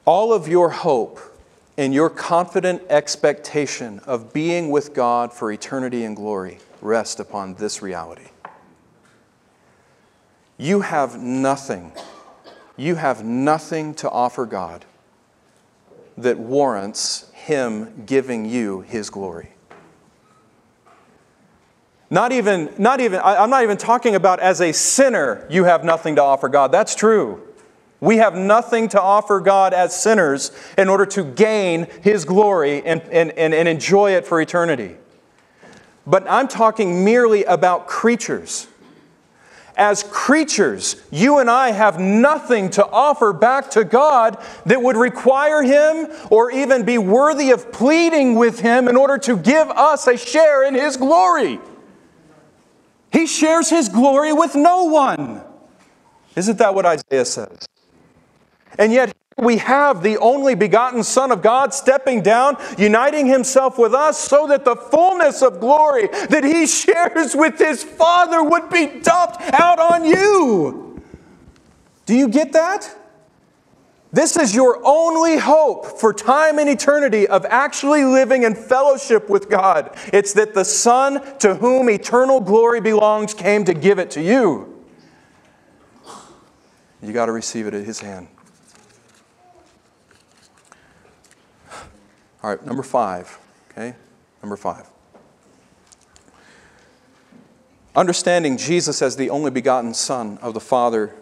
All 0.05 0.31
of 0.31 0.47
your 0.47 0.69
hope 0.69 1.19
and 1.75 1.91
your 1.91 2.11
confident 2.11 2.83
expectation 2.87 3.99
of 4.05 4.31
being 4.31 4.69
with 4.69 4.93
God 4.93 5.33
for 5.33 5.51
eternity 5.51 6.03
and 6.03 6.15
glory 6.15 6.59
rest 6.85 7.19
upon 7.19 7.55
this 7.55 7.81
reality. 7.81 8.27
You 10.57 10.81
have 10.81 11.21
nothing, 11.21 11.91
you 12.77 12.95
have 12.95 13.25
nothing 13.25 13.93
to 13.95 14.09
offer 14.09 14.45
God 14.45 14.85
that 16.17 16.39
warrants 16.39 17.29
Him 17.33 18.03
giving 18.05 18.45
you 18.45 18.81
His 18.81 19.09
glory. 19.09 19.49
Not 22.09 22.31
even, 22.31 22.71
not 22.77 23.01
even, 23.01 23.19
I'm 23.23 23.49
not 23.49 23.63
even 23.63 23.77
talking 23.77 24.15
about 24.15 24.39
as 24.39 24.61
a 24.61 24.71
sinner, 24.71 25.45
you 25.49 25.65
have 25.65 25.83
nothing 25.83 26.15
to 26.15 26.21
offer 26.21 26.47
God. 26.47 26.71
That's 26.71 26.95
true. 26.95 27.41
We 27.99 28.17
have 28.17 28.35
nothing 28.35 28.89
to 28.89 29.01
offer 29.01 29.39
God 29.39 29.73
as 29.73 29.99
sinners 29.99 30.51
in 30.77 30.87
order 30.89 31.05
to 31.07 31.23
gain 31.23 31.87
His 32.01 32.23
glory 32.23 32.85
and, 32.85 33.01
and, 33.03 33.31
and, 33.31 33.67
enjoy 33.67 34.11
it 34.11 34.27
for 34.27 34.39
eternity. 34.39 34.97
But 36.07 36.29
I'm 36.29 36.47
talking 36.47 37.03
merely 37.03 37.43
about 37.43 37.87
creatures. 37.87 38.67
as 39.77 40.03
creatures, 40.03 41.01
you 41.11 41.39
and 41.39 41.49
I 41.49 41.71
have 41.71 41.99
nothing 41.99 42.69
to 42.71 42.85
offer 42.87 43.33
back 43.33 43.71
to 43.71 43.83
God 43.83 44.41
that 44.65 44.81
would 44.81 44.95
require 44.95 45.61
Him 45.63 46.07
or 46.29 46.51
even 46.51 46.83
be 46.83 46.97
worthy 46.97 47.51
of 47.51 47.71
pleading 47.71 48.35
with 48.35 48.59
Him 48.59 48.87
in 48.87 48.95
order 48.95 49.17
to 49.19 49.35
give 49.35 49.69
us 49.69 50.07
a 50.07 50.17
share 50.17 50.63
in 50.65 50.75
His 50.75 50.95
glory. 50.97 51.59
He 53.11 53.27
shares 53.27 53.69
His 53.69 53.89
glory 53.89 54.31
with 54.33 54.55
no 54.55 54.85
one. 54.85 55.41
Isn't 56.35 56.57
that 56.57 56.73
what 56.73 56.85
Isaiah 56.85 57.25
says? 57.25 57.67
And 58.77 58.91
yet, 58.91 59.13
we 59.37 59.57
have 59.57 60.01
the 60.01 60.17
only 60.19 60.55
begotten 60.55 61.03
Son 61.03 61.29
of 61.29 61.41
God 61.41 61.73
stepping 61.73 62.21
down, 62.21 62.57
uniting 62.77 63.25
himself 63.25 63.77
with 63.77 63.93
us 63.93 64.17
so 64.17 64.47
that 64.47 64.63
the 64.63 64.77
fullness 64.77 65.41
of 65.41 65.59
glory 65.59 66.07
that 66.07 66.43
he 66.45 66.65
shares 66.67 67.35
with 67.35 67.59
his 67.59 67.83
Father 67.83 68.41
would 68.41 68.69
be 68.69 68.85
dumped 69.01 69.41
out 69.53 69.79
on 69.79 70.05
you. 70.05 71.01
Do 72.05 72.15
you 72.15 72.29
get 72.29 72.53
that? 72.53 72.95
This 74.13 74.37
is 74.37 74.55
your 74.55 74.79
only 74.85 75.37
hope 75.37 75.99
for 75.99 76.13
time 76.13 76.57
and 76.57 76.69
eternity 76.69 77.27
of 77.27 77.43
actually 77.43 78.05
living 78.05 78.43
in 78.43 78.55
fellowship 78.55 79.29
with 79.29 79.49
God. 79.49 79.93
It's 80.13 80.31
that 80.33 80.53
the 80.53 80.63
Son 80.63 81.37
to 81.39 81.55
whom 81.55 81.89
eternal 81.89 82.39
glory 82.39 82.79
belongs 82.79 83.33
came 83.33 83.65
to 83.65 83.73
give 83.73 83.99
it 83.99 84.11
to 84.11 84.21
you. 84.21 84.71
You 87.01 87.11
got 87.11 87.25
to 87.25 87.33
receive 87.33 87.67
it 87.67 87.73
at 87.73 87.83
his 87.83 87.99
hand. 87.99 88.29
All 92.45 92.51
right, 92.51 92.63
number 92.63 92.83
five. 92.83 93.39
Okay, 93.71 93.95
number 94.43 94.55
five. 94.55 94.87
Understanding 97.95 98.55
Jesus 98.55 99.01
as 99.01 99.15
the 99.15 99.31
only 99.31 99.49
begotten 99.49 99.95
Son 99.95 100.37
of 100.43 100.53
the 100.53 100.59
Father 100.59 101.15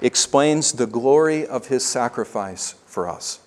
explains 0.00 0.72
the 0.72 0.88
glory 0.88 1.46
of 1.46 1.68
his 1.68 1.86
sacrifice 1.86 2.72
for 2.84 3.08
us. 3.08 3.38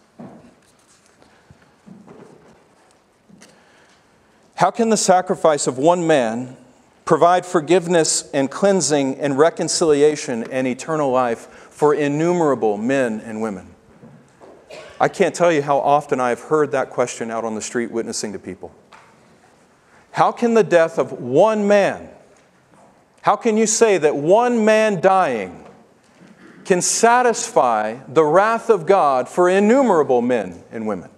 How 4.55 4.71
can 4.71 4.87
the 4.87 4.95
sacrifice 4.95 5.67
of 5.67 5.77
one 5.77 6.07
man 6.07 6.55
provide 7.03 7.45
forgiveness 7.45 8.29
and 8.33 8.49
cleansing 8.49 9.19
and 9.19 9.37
reconciliation 9.37 10.49
and 10.49 10.65
eternal 10.65 11.11
life 11.11 11.47
for 11.69 11.93
innumerable 11.93 12.77
men 12.77 13.19
and 13.19 13.41
women? 13.41 13.75
I 14.99 15.07
can't 15.07 15.33
tell 15.33 15.51
you 15.51 15.61
how 15.61 15.77
often 15.77 16.19
I've 16.19 16.41
heard 16.41 16.71
that 16.71 16.89
question 16.89 17.31
out 17.31 17.45
on 17.45 17.55
the 17.55 17.61
street 17.61 17.89
witnessing 17.89 18.33
to 18.33 18.39
people. 18.39 18.73
How 20.11 20.31
can 20.31 20.53
the 20.53 20.63
death 20.63 20.97
of 20.97 21.13
one 21.13 21.67
man, 21.67 22.09
how 23.21 23.35
can 23.35 23.55
you 23.57 23.65
say 23.65 23.97
that 23.97 24.15
one 24.15 24.65
man 24.65 24.99
dying 24.99 25.65
can 26.65 26.81
satisfy 26.81 27.97
the 28.07 28.23
wrath 28.23 28.69
of 28.69 28.85
God 28.85 29.29
for 29.29 29.49
innumerable 29.49 30.21
men 30.21 30.63
and 30.71 30.85
women? 30.85 31.09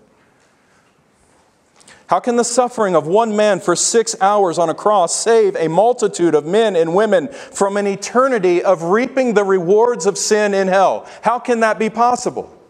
How 2.05 2.19
can 2.19 2.35
the 2.35 2.43
suffering 2.43 2.95
of 2.95 3.07
one 3.07 3.35
man 3.37 3.61
for 3.61 3.75
six 3.75 4.15
hours 4.19 4.59
on 4.59 4.69
a 4.69 4.73
cross 4.73 5.15
save 5.15 5.55
a 5.55 5.69
multitude 5.69 6.35
of 6.35 6.45
men 6.45 6.75
and 6.75 6.93
women 6.93 7.29
from 7.29 7.77
an 7.77 7.87
eternity 7.87 8.61
of 8.61 8.83
reaping 8.83 9.33
the 9.33 9.45
rewards 9.45 10.05
of 10.05 10.17
sin 10.17 10.53
in 10.53 10.67
hell? 10.67 11.07
How 11.21 11.39
can 11.39 11.61
that 11.61 11.79
be 11.79 11.89
possible? 11.89 12.60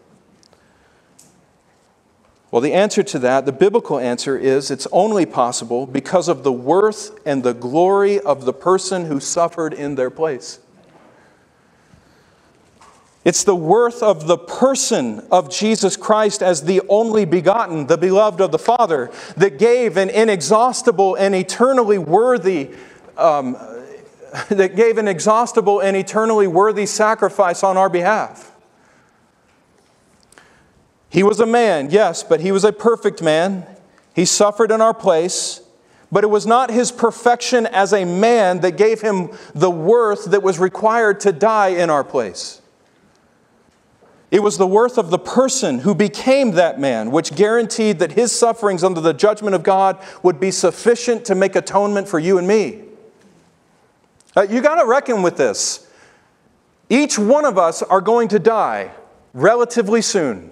Well, 2.51 2.61
the 2.61 2.73
answer 2.73 3.01
to 3.01 3.19
that, 3.19 3.45
the 3.45 3.53
biblical 3.53 3.97
answer 3.97 4.37
is 4.37 4.69
it's 4.69 4.87
only 4.91 5.25
possible 5.25 5.87
because 5.87 6.27
of 6.27 6.43
the 6.43 6.51
worth 6.51 7.17
and 7.25 7.43
the 7.43 7.53
glory 7.53 8.19
of 8.19 8.43
the 8.43 8.51
person 8.51 9.05
who 9.05 9.21
suffered 9.21 9.73
in 9.73 9.95
their 9.95 10.09
place. 10.09 10.59
It's 13.23 13.45
the 13.45 13.55
worth 13.55 14.03
of 14.03 14.27
the 14.27 14.37
person 14.37 15.25
of 15.31 15.49
Jesus 15.49 15.95
Christ 15.95 16.43
as 16.43 16.63
the 16.63 16.81
only 16.89 17.23
begotten, 17.23 17.87
the 17.87 17.97
beloved 17.97 18.41
of 18.41 18.51
the 18.51 18.59
Father, 18.59 19.11
that 19.37 19.57
gave 19.57 19.95
an 19.95 20.09
inexhaustible 20.09 21.15
and 21.15 21.33
eternally 21.33 21.99
worthy, 21.99 22.71
um, 23.15 23.53
that 24.49 24.75
gave 24.75 24.97
an 24.97 25.07
exhaustible 25.07 25.79
and 25.79 25.95
eternally 25.95 26.47
worthy 26.47 26.85
sacrifice 26.85 27.63
on 27.63 27.77
our 27.77 27.89
behalf. 27.89 28.50
He 31.11 31.23
was 31.23 31.41
a 31.41 31.45
man, 31.45 31.89
yes, 31.91 32.23
but 32.23 32.39
he 32.39 32.53
was 32.53 32.63
a 32.63 32.71
perfect 32.71 33.21
man. 33.21 33.67
He 34.15 34.23
suffered 34.23 34.71
in 34.71 34.79
our 34.79 34.93
place, 34.93 35.61
but 36.09 36.23
it 36.23 36.27
was 36.27 36.47
not 36.47 36.71
his 36.71 36.89
perfection 36.89 37.65
as 37.67 37.91
a 37.91 38.05
man 38.05 38.61
that 38.61 38.77
gave 38.77 39.01
him 39.01 39.29
the 39.53 39.69
worth 39.69 40.25
that 40.25 40.41
was 40.41 40.57
required 40.57 41.19
to 41.21 41.33
die 41.33 41.69
in 41.69 41.89
our 41.89 42.05
place. 42.05 42.61
It 44.31 44.41
was 44.41 44.57
the 44.57 44.65
worth 44.65 44.97
of 44.97 45.09
the 45.09 45.19
person 45.19 45.79
who 45.79 45.93
became 45.93 46.51
that 46.51 46.79
man, 46.79 47.11
which 47.11 47.35
guaranteed 47.35 47.99
that 47.99 48.13
his 48.13 48.31
sufferings 48.31 48.81
under 48.81 49.01
the 49.01 49.13
judgment 49.13 49.53
of 49.53 49.63
God 49.63 50.01
would 50.23 50.39
be 50.39 50.51
sufficient 50.51 51.25
to 51.25 51.35
make 51.35 51.57
atonement 51.57 52.07
for 52.07 52.19
you 52.19 52.37
and 52.37 52.47
me. 52.47 52.83
Uh, 54.37 54.47
you 54.49 54.61
got 54.61 54.75
to 54.81 54.87
reckon 54.87 55.21
with 55.21 55.35
this. 55.35 55.91
Each 56.89 57.19
one 57.19 57.43
of 57.43 57.57
us 57.57 57.83
are 57.83 57.99
going 57.99 58.29
to 58.29 58.39
die 58.39 58.91
relatively 59.33 60.01
soon. 60.01 60.50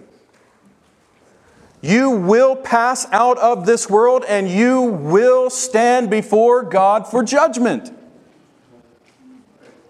You 1.82 2.10
will 2.12 2.56
pass 2.56 3.08
out 3.12 3.38
of 3.38 3.66
this 3.66 3.90
world 3.90 4.26
and 4.28 4.50
you 4.50 4.82
will 4.82 5.50
stand 5.50 6.10
before 6.10 6.64
God 6.64 7.08
for 7.08 7.24
judgment. 7.24 7.94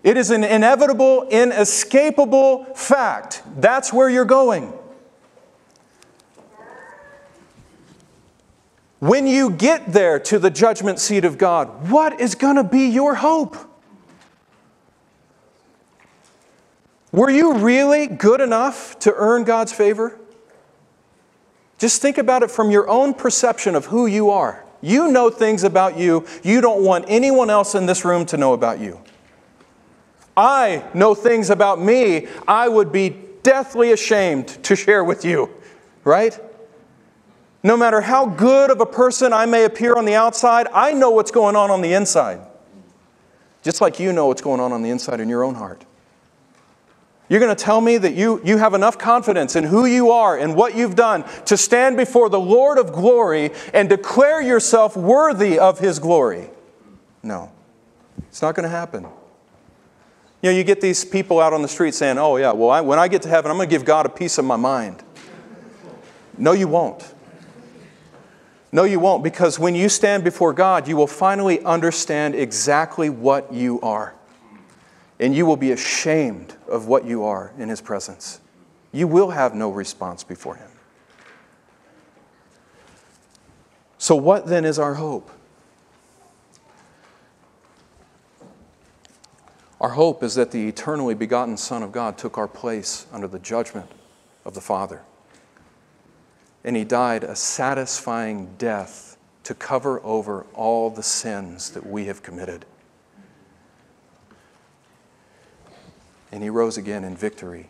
It 0.04 0.16
is 0.16 0.30
an 0.30 0.44
inevitable, 0.44 1.28
inescapable 1.30 2.66
fact. 2.76 3.42
That's 3.58 3.92
where 3.92 4.10
you're 4.10 4.26
going. 4.26 4.74
When 9.00 9.28
you 9.28 9.50
get 9.50 9.94
there 9.94 10.20
to 10.20 10.40
the 10.40 10.50
judgment 10.50 11.00
seat 11.00 11.26
of 11.26 11.38
God, 11.38 11.90
what 11.90 12.20
is 12.20 12.36
going 12.36 12.58
to 12.58 12.64
be 12.64 12.88
your 12.88 13.16
hope? 13.16 13.58
Were 17.12 17.30
you 17.30 17.54
really 17.56 18.08
good 18.08 18.42
enough 18.42 19.00
to 19.00 19.14
earn 19.16 19.44
God's 19.44 19.74
favor? 19.74 20.20
Just 21.80 22.02
think 22.02 22.18
about 22.18 22.44
it 22.44 22.52
from 22.52 22.70
your 22.70 22.88
own 22.88 23.14
perception 23.14 23.74
of 23.74 23.86
who 23.86 24.06
you 24.06 24.30
are. 24.30 24.64
You 24.82 25.12
know 25.12 25.30
things 25.30 25.64
about 25.64 25.98
you 25.98 26.26
you 26.44 26.62
don't 26.62 26.84
want 26.84 27.06
anyone 27.08 27.50
else 27.50 27.74
in 27.74 27.86
this 27.86 28.06
room 28.06 28.26
to 28.28 28.38
know 28.38 28.54
about 28.54 28.80
you. 28.80 29.02
I 30.38 30.86
know 30.94 31.16
things 31.16 31.50
about 31.50 31.82
me 31.82 32.28
I 32.48 32.70
would 32.70 32.92
be 32.92 33.16
deathly 33.44 33.92
ashamed 33.92 34.48
to 34.64 34.76
share 34.76 35.04
with 35.04 35.26
you, 35.26 35.50
right? 36.04 36.38
No 37.64 37.76
matter 37.76 38.02
how 38.02 38.26
good 38.26 38.72
of 38.72 38.80
a 38.80 38.86
person 38.86 39.34
I 39.34 39.46
may 39.46 39.66
appear 39.66 39.96
on 39.96 40.06
the 40.06 40.16
outside, 40.16 40.68
I 40.74 40.94
know 40.94 41.12
what's 41.12 41.32
going 41.32 41.56
on 41.56 41.72
on 41.72 41.82
the 41.82 41.94
inside. 41.94 42.40
Just 43.64 43.82
like 43.82 44.00
you 44.00 44.14
know 44.14 44.28
what's 44.28 44.42
going 44.42 44.62
on 44.62 44.72
on 44.72 44.82
the 44.82 44.90
inside 44.90 45.20
in 45.20 45.28
your 45.28 45.44
own 45.44 45.56
heart. 45.56 45.84
You're 47.30 47.40
going 47.40 47.56
to 47.56 47.64
tell 47.64 47.80
me 47.80 47.98
that 48.00 48.16
you, 48.16 48.42
you 48.44 48.58
have 48.58 48.74
enough 48.74 48.98
confidence 48.98 49.56
in 49.56 49.64
who 49.64 49.86
you 49.86 50.10
are 50.10 50.36
and 50.36 50.56
what 50.56 50.76
you've 50.76 50.96
done 50.96 51.24
to 51.46 51.56
stand 51.58 51.96
before 51.96 52.28
the 52.28 52.40
Lord 52.40 52.80
of 52.80 52.92
glory 52.92 53.52
and 53.72 53.88
declare 53.88 54.42
yourself 54.42 54.98
worthy 54.98 55.60
of 55.60 55.78
his 55.78 56.00
glory. 56.00 56.50
No, 57.22 57.52
it's 58.18 58.42
not 58.42 58.56
going 58.56 58.64
to 58.64 58.70
happen. 58.70 59.04
You 60.42 60.50
know, 60.50 60.58
you 60.58 60.64
get 60.64 60.82
these 60.82 61.06
people 61.06 61.40
out 61.40 61.54
on 61.54 61.62
the 61.62 61.68
street 61.68 61.94
saying, 61.94 62.18
oh, 62.18 62.38
yeah, 62.38 62.52
well, 62.52 62.72
I, 62.72 62.82
when 62.82 62.98
I 62.98 63.08
get 63.08 63.22
to 63.24 63.30
heaven, 63.30 63.52
I'm 63.52 63.58
going 63.58 63.70
to 63.70 63.76
give 63.76 63.86
God 63.86 64.08
a 64.08 64.10
piece 64.10 64.40
of 64.40 64.46
my 64.46 64.56
mind. 64.56 65.04
No, 66.36 66.54
you 66.54 66.68
won't. 66.68 67.14
No, 68.72 68.86
you 68.86 69.00
won't, 69.00 69.24
because 69.24 69.60
when 69.60 69.76
you 69.76 69.90
stand 69.90 70.24
before 70.24 70.54
God, 70.54 70.88
you 70.88 70.96
will 70.96 71.08
finally 71.08 71.64
understand 71.64 72.34
exactly 72.34 73.10
what 73.10 73.54
you 73.54 73.80
are 73.82 74.16
and 75.20 75.36
you 75.36 75.46
will 75.46 75.58
be 75.58 75.72
ashamed 75.72 76.56
of 76.68 76.88
what 76.88 77.06
you 77.06 77.24
are 77.24 77.52
in 77.58 77.70
His 77.70 77.82
presence. 77.82 78.40
You 78.92 79.08
will 79.08 79.32
have 79.32 79.54
no 79.54 79.70
response 79.70 80.24
before 80.24 80.56
Him. 80.56 80.70
So, 83.98 84.16
what 84.16 84.48
then 84.48 84.64
is 84.64 84.80
our 84.80 84.96
hope? 84.96 85.30
Our 89.82 89.90
hope 89.90 90.24
is 90.24 90.36
that 90.36 90.52
the 90.52 90.68
eternally 90.68 91.16
begotten 91.16 91.58
Son 91.58 91.84
of 91.84 91.92
God 91.92 92.18
took 92.18 92.38
our 92.38 92.48
place 92.48 93.06
under 93.12 93.28
the 93.28 93.40
judgment 93.40 93.90
of 94.46 94.54
the 94.54 94.62
Father. 94.62 95.02
And 96.64 96.76
He 96.76 96.84
died 96.84 97.24
a 97.24 97.36
satisfying 97.36 98.56
death 98.58 99.18
to 99.44 99.54
cover 99.54 100.02
over 100.04 100.46
all 100.54 100.90
the 100.90 101.04
sins 101.04 101.72
that 101.72 101.86
we 101.86 102.06
have 102.06 102.24
committed. 102.24 102.66
And 106.32 106.44
he 106.44 106.50
rose 106.50 106.78
again 106.78 107.04
in 107.04 107.16
victory, 107.16 107.70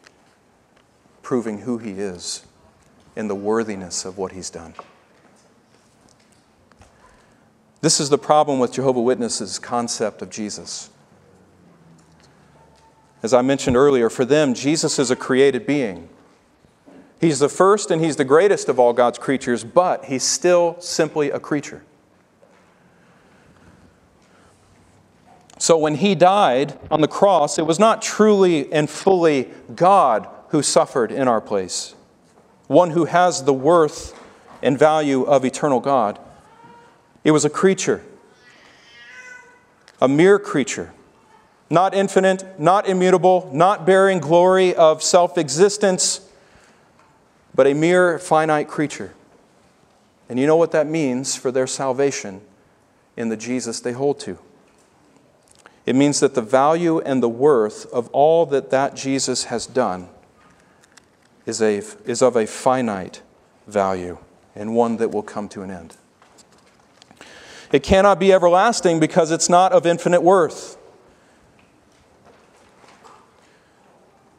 proving 1.22 1.60
who 1.60 1.78
he 1.78 1.92
is 1.92 2.46
and 3.16 3.30
the 3.30 3.36
worthiness 3.36 4.06
of 4.06 4.18
what 4.18 4.32
he's 4.32 4.50
done. 4.50 4.74
This 7.82 8.00
is 8.00 8.10
the 8.10 8.18
problem 8.18 8.60
with 8.60 8.74
Jehovah 8.74 9.02
Witnesses' 9.02 9.58
concept 9.58 10.22
of 10.22 10.30
Jesus. 10.30 10.90
As 13.24 13.34
I 13.34 13.42
mentioned 13.42 13.78
earlier, 13.78 14.10
for 14.10 14.26
them, 14.26 14.54
Jesus 14.54 15.00
is 15.00 15.12
a 15.12 15.16
created 15.16 15.66
being. 15.66 16.10
He's 17.20 17.40
the 17.40 17.50
first 17.50 17.92
and 17.92 18.04
he's 18.04 18.16
the 18.16 18.26
greatest 18.26 18.70
of 18.70 18.80
all 18.80 18.94
God's 18.94 19.20
creatures, 19.20 19.64
but 19.64 20.06
he's 20.06 20.24
still 20.24 20.78
simply 20.80 21.30
a 21.30 21.40
creature. 21.40 21.84
So 25.60 25.78
when 25.78 25.96
he 25.96 26.16
died 26.16 26.80
on 26.90 27.02
the 27.02 27.08
cross, 27.08 27.60
it 27.60 27.66
was 27.66 27.80
not 27.80 28.02
truly 28.02 28.72
and 28.72 28.90
fully 28.90 29.50
God 29.76 30.28
who 30.50 30.64
suffered 30.64 31.12
in 31.12 31.28
our 31.28 31.42
place, 31.42 31.94
one 32.68 32.92
who 32.92 33.06
has 33.06 33.44
the 33.44 33.54
worth 33.54 34.18
and 34.64 34.80
value 34.80 35.24
of 35.24 35.44
eternal 35.44 35.82
God. 35.82 36.18
It 37.26 37.32
was 37.32 37.44
a 37.44 37.50
creature, 37.50 38.02
a 40.02 40.08
mere 40.08 40.40
creature, 40.40 40.94
not 41.70 41.94
infinite, 41.94 42.58
not 42.58 42.88
immutable, 42.88 43.50
not 43.54 43.86
bearing 43.86 44.20
glory 44.20 44.74
of 44.74 45.04
self 45.04 45.38
existence, 45.38 46.22
but 47.54 47.68
a 47.68 47.74
mere 47.74 48.18
finite 48.18 48.70
creature. 48.70 49.14
And 50.30 50.40
you 50.40 50.48
know 50.48 50.56
what 50.56 50.72
that 50.72 50.88
means 50.88 51.36
for 51.36 51.52
their 51.52 51.68
salvation 51.68 52.40
in 53.18 53.28
the 53.28 53.36
Jesus 53.36 53.82
they 53.82 53.92
hold 53.92 54.22
to. 54.22 54.40
It 55.90 55.96
means 55.96 56.20
that 56.20 56.36
the 56.36 56.44
value 56.44 57.00
and 57.00 57.24
the 57.24 57.28
worth 57.28 57.92
of 57.92 58.10
all 58.10 58.46
that 58.46 58.70
that 58.70 58.96
Jesus 58.96 59.46
has 59.46 59.66
done 59.66 60.08
is, 61.48 61.64
a, 61.64 61.78
is 62.06 62.22
of 62.22 62.36
a 62.36 62.46
finite 62.46 63.24
value 63.66 64.20
and 64.54 64.76
one 64.76 64.98
that 64.98 65.10
will 65.10 65.24
come 65.24 65.50
to 65.50 65.64
an 65.64 65.72
end. 65.72 65.98
It 67.72 67.82
cannot 67.82 68.20
be 68.20 68.32
everlasting 68.32 69.00
because 69.00 69.32
it's 69.32 69.50
not 69.50 69.72
of 69.72 69.88
infinite 69.88 70.22
worth. 70.22 70.78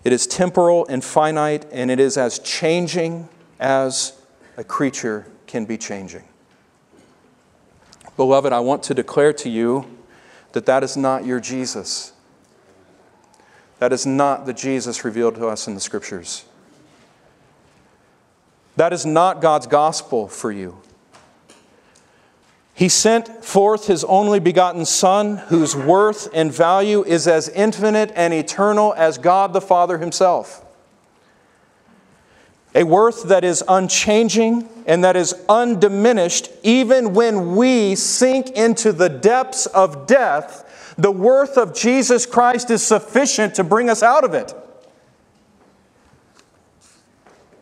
It 0.05 0.12
is 0.12 0.28
temporal 0.28 0.86
and 0.86 1.03
finite, 1.03 1.66
and 1.72 1.90
it 1.90 1.98
is 1.98 2.16
as 2.16 2.38
changing 2.38 3.28
as 3.59 4.12
a 4.57 4.62
creature 4.62 5.26
can 5.48 5.64
be 5.64 5.76
changing. 5.76 6.22
Beloved, 8.16 8.53
I 8.53 8.61
want 8.61 8.84
to 8.84 8.94
declare 8.94 9.32
to 9.32 9.51
you 9.51 9.96
that 10.53 10.66
that 10.66 10.82
is 10.82 10.96
not 10.96 11.24
your 11.24 11.40
Jesus. 11.40 12.12
That 13.78 13.92
is 13.92 14.05
not 14.05 14.46
the 14.46 14.53
Jesus 14.53 15.05
revealed 15.05 15.36
to 15.36 15.46
us 15.46 15.66
in 15.66 15.74
the 15.74 15.80
Scriptures. 15.80 16.44
That 18.76 18.92
is 18.92 19.05
not 19.05 19.40
God's 19.40 19.66
gospel 19.66 20.28
for 20.28 20.53
you. 20.53 20.80
He 22.74 22.88
sent 22.88 23.44
forth 23.44 23.88
his 23.88 24.05
only 24.05 24.40
begotten 24.40 24.86
Son, 24.86 25.36
whose 25.36 25.76
worth 25.76 26.28
and 26.32 26.51
value 26.51 27.05
is 27.05 27.28
as 27.28 27.48
infinite 27.51 28.11
and 28.14 28.32
eternal 28.32 28.94
as 28.96 29.18
God 29.18 29.53
the 29.53 29.61
Father 29.61 29.98
himself. 29.98 30.64
A 32.75 32.85
worth 32.85 33.25
that 33.25 33.43
is 33.43 33.64
unchanging 33.66 34.68
and 34.87 35.03
that 35.03 35.16
is 35.16 35.35
undiminished, 35.49 36.51
even 36.62 37.14
when 37.14 37.57
we 37.57 37.97
sink 37.97 38.51
into 38.51 38.93
the 38.93 39.09
depths 39.09 39.66
of 39.66 40.07
death, 40.07 40.95
the 40.97 41.11
worth 41.11 41.57
of 41.57 41.75
Jesus 41.75 42.27
Christ 42.27 42.71
is 42.71 42.87
sufficient 42.87 43.55
to 43.57 43.64
bring 43.64 43.91
us 43.91 44.03
out 44.03 44.23
of 44.23 44.35
it. 44.35 44.55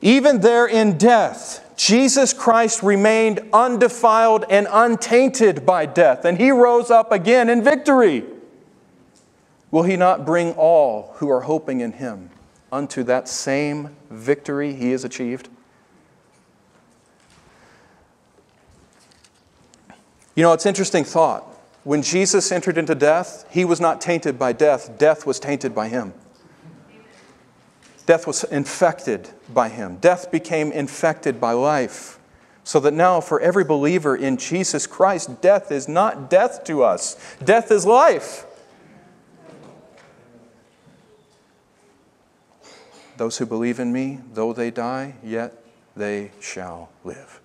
Even 0.00 0.40
there 0.40 0.66
in 0.66 0.98
death, 0.98 1.64
Jesus 1.76 2.32
Christ 2.32 2.82
remained 2.82 3.40
undefiled 3.52 4.44
and 4.50 4.66
untainted 4.70 5.64
by 5.64 5.86
death, 5.86 6.24
and 6.24 6.36
he 6.36 6.50
rose 6.50 6.90
up 6.90 7.12
again 7.12 7.48
in 7.48 7.62
victory. 7.62 8.24
Will 9.70 9.84
he 9.84 9.96
not 9.96 10.26
bring 10.26 10.52
all 10.52 11.14
who 11.16 11.30
are 11.30 11.42
hoping 11.42 11.80
in 11.80 11.92
him 11.92 12.30
unto 12.70 13.02
that 13.04 13.28
same 13.28 13.96
victory 14.10 14.74
he 14.74 14.90
has 14.92 15.04
achieved? 15.04 15.48
You 20.34 20.42
know, 20.44 20.52
it's 20.52 20.66
interesting 20.66 21.04
thought. 21.04 21.42
When 21.82 22.02
Jesus 22.02 22.52
entered 22.52 22.78
into 22.78 22.94
death, 22.94 23.46
he 23.50 23.64
was 23.64 23.80
not 23.80 24.00
tainted 24.00 24.38
by 24.38 24.52
death, 24.52 24.98
death 24.98 25.26
was 25.26 25.40
tainted 25.40 25.74
by 25.74 25.88
him. 25.88 26.12
Death 28.06 28.26
was 28.26 28.44
infected 28.44 29.28
by 29.52 29.68
him. 29.68 29.96
Death 29.96 30.30
became 30.30 30.72
infected 30.72 31.40
by 31.40 31.52
life. 31.52 32.18
So 32.64 32.80
that 32.80 32.94
now, 32.94 33.20
for 33.20 33.40
every 33.40 33.64
believer 33.64 34.14
in 34.14 34.36
Jesus 34.36 34.86
Christ, 34.86 35.40
death 35.40 35.72
is 35.72 35.88
not 35.88 36.30
death 36.30 36.64
to 36.64 36.82
us, 36.82 37.16
death 37.42 37.70
is 37.70 37.84
life. 37.84 38.46
Those 43.18 43.38
who 43.38 43.46
believe 43.46 43.80
in 43.80 43.92
me, 43.92 44.20
though 44.32 44.52
they 44.52 44.70
die, 44.70 45.16
yet 45.24 45.52
they 45.96 46.30
shall 46.40 46.88
live. 47.02 47.40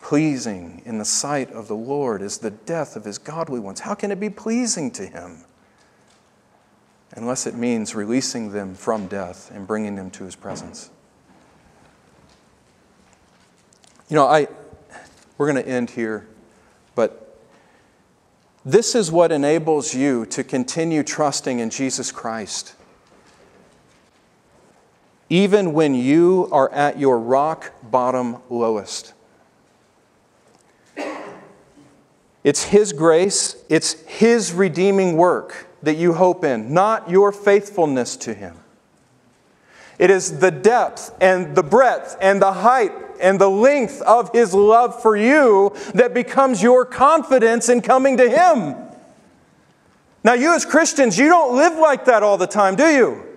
Pleasing 0.00 0.80
in 0.86 0.96
the 0.96 1.04
sight 1.04 1.52
of 1.52 1.68
the 1.68 1.76
Lord 1.76 2.22
is 2.22 2.38
the 2.38 2.50
death 2.50 2.96
of 2.96 3.04
his 3.04 3.18
godly 3.18 3.60
ones. 3.60 3.80
How 3.80 3.94
can 3.94 4.10
it 4.10 4.18
be 4.18 4.30
pleasing 4.30 4.90
to 4.92 5.04
him? 5.04 5.44
Unless 7.12 7.46
it 7.46 7.54
means 7.54 7.94
releasing 7.94 8.50
them 8.50 8.74
from 8.74 9.08
death 9.08 9.50
and 9.54 9.66
bringing 9.66 9.94
them 9.94 10.10
to 10.12 10.24
his 10.24 10.34
presence. 10.34 10.88
You 14.08 14.16
know, 14.16 14.26
I, 14.26 14.48
we're 15.36 15.52
going 15.52 15.62
to 15.62 15.70
end 15.70 15.90
here, 15.90 16.26
but 16.94 17.38
this 18.64 18.94
is 18.94 19.12
what 19.12 19.32
enables 19.32 19.94
you 19.94 20.24
to 20.26 20.42
continue 20.42 21.02
trusting 21.02 21.58
in 21.58 21.68
Jesus 21.68 22.10
Christ 22.10 22.74
even 25.28 25.72
when 25.72 25.94
you 25.94 26.48
are 26.52 26.70
at 26.72 26.98
your 26.98 27.18
rock 27.18 27.72
bottom 27.82 28.38
lowest. 28.50 29.14
It's 32.42 32.64
His 32.64 32.92
grace, 32.92 33.56
it's 33.68 33.94
His 34.02 34.52
redeeming 34.52 35.16
work 35.16 35.66
that 35.82 35.96
you 35.96 36.12
hope 36.14 36.44
in, 36.44 36.74
not 36.74 37.08
your 37.08 37.32
faithfulness 37.32 38.16
to 38.18 38.34
Him. 38.34 38.56
It 39.98 40.10
is 40.10 40.40
the 40.40 40.50
depth 40.50 41.14
and 41.20 41.54
the 41.56 41.62
breadth 41.62 42.16
and 42.20 42.42
the 42.42 42.52
height 42.52 42.92
and 43.20 43.40
the 43.40 43.48
length 43.48 44.02
of 44.02 44.30
His 44.32 44.52
love 44.52 45.00
for 45.00 45.16
you 45.16 45.74
that 45.94 46.12
becomes 46.12 46.62
your 46.62 46.84
confidence 46.84 47.68
in 47.68 47.80
coming 47.80 48.16
to 48.18 48.28
Him. 48.28 48.76
Now, 50.22 50.34
you 50.34 50.54
as 50.54 50.64
Christians, 50.64 51.18
you 51.18 51.28
don't 51.28 51.54
live 51.54 51.78
like 51.78 52.06
that 52.06 52.22
all 52.22 52.36
the 52.36 52.46
time, 52.46 52.76
do 52.76 52.86
you? 52.86 53.33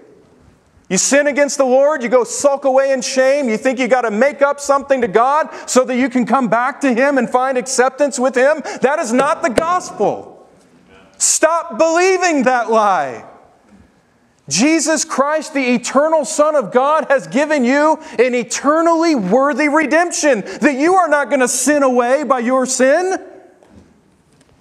You 0.90 0.98
sin 0.98 1.28
against 1.28 1.58
the 1.58 1.66
Lord, 1.66 2.02
you 2.02 2.08
go 2.08 2.24
sulk 2.24 2.64
away 2.64 2.94
in 2.94 3.02
shame, 3.02 3.50
you 3.50 3.58
think 3.58 3.78
you 3.78 3.90
got 3.90 4.02
to 4.02 4.12
make 4.12 4.42
up 4.42 4.60
something 4.60 5.02
to 5.02 5.08
God 5.08 5.50
so 5.70 5.84
that 5.84 5.98
you 5.98 6.10
can 6.10 6.26
come 6.26 6.48
back 6.48 6.80
to 6.82 6.94
Him 6.94 7.18
and 7.18 7.30
find 7.30 7.58
acceptance 7.58 8.18
with 8.18 8.36
Him. 8.36 8.62
That 8.82 9.00
is 9.00 9.12
not 9.12 9.42
the 9.42 9.50
gospel. 9.50 10.48
Stop 11.18 11.78
believing 11.78 12.44
that 12.44 12.72
lie. 12.72 13.26
Jesus 14.48 15.04
Christ, 15.04 15.54
the 15.54 15.74
eternal 15.76 16.24
Son 16.24 16.56
of 16.56 16.72
God, 16.72 17.08
has 17.10 17.28
given 17.28 17.66
you 17.66 18.00
an 18.18 18.34
eternally 18.34 19.14
worthy 19.14 19.68
redemption 19.68 20.40
that 20.62 20.76
you 20.78 20.96
are 20.96 21.10
not 21.10 21.28
going 21.28 21.42
to 21.42 21.50
sin 21.50 21.84
away 21.84 22.24
by 22.24 22.40
your 22.40 22.66
sin. 22.66 23.18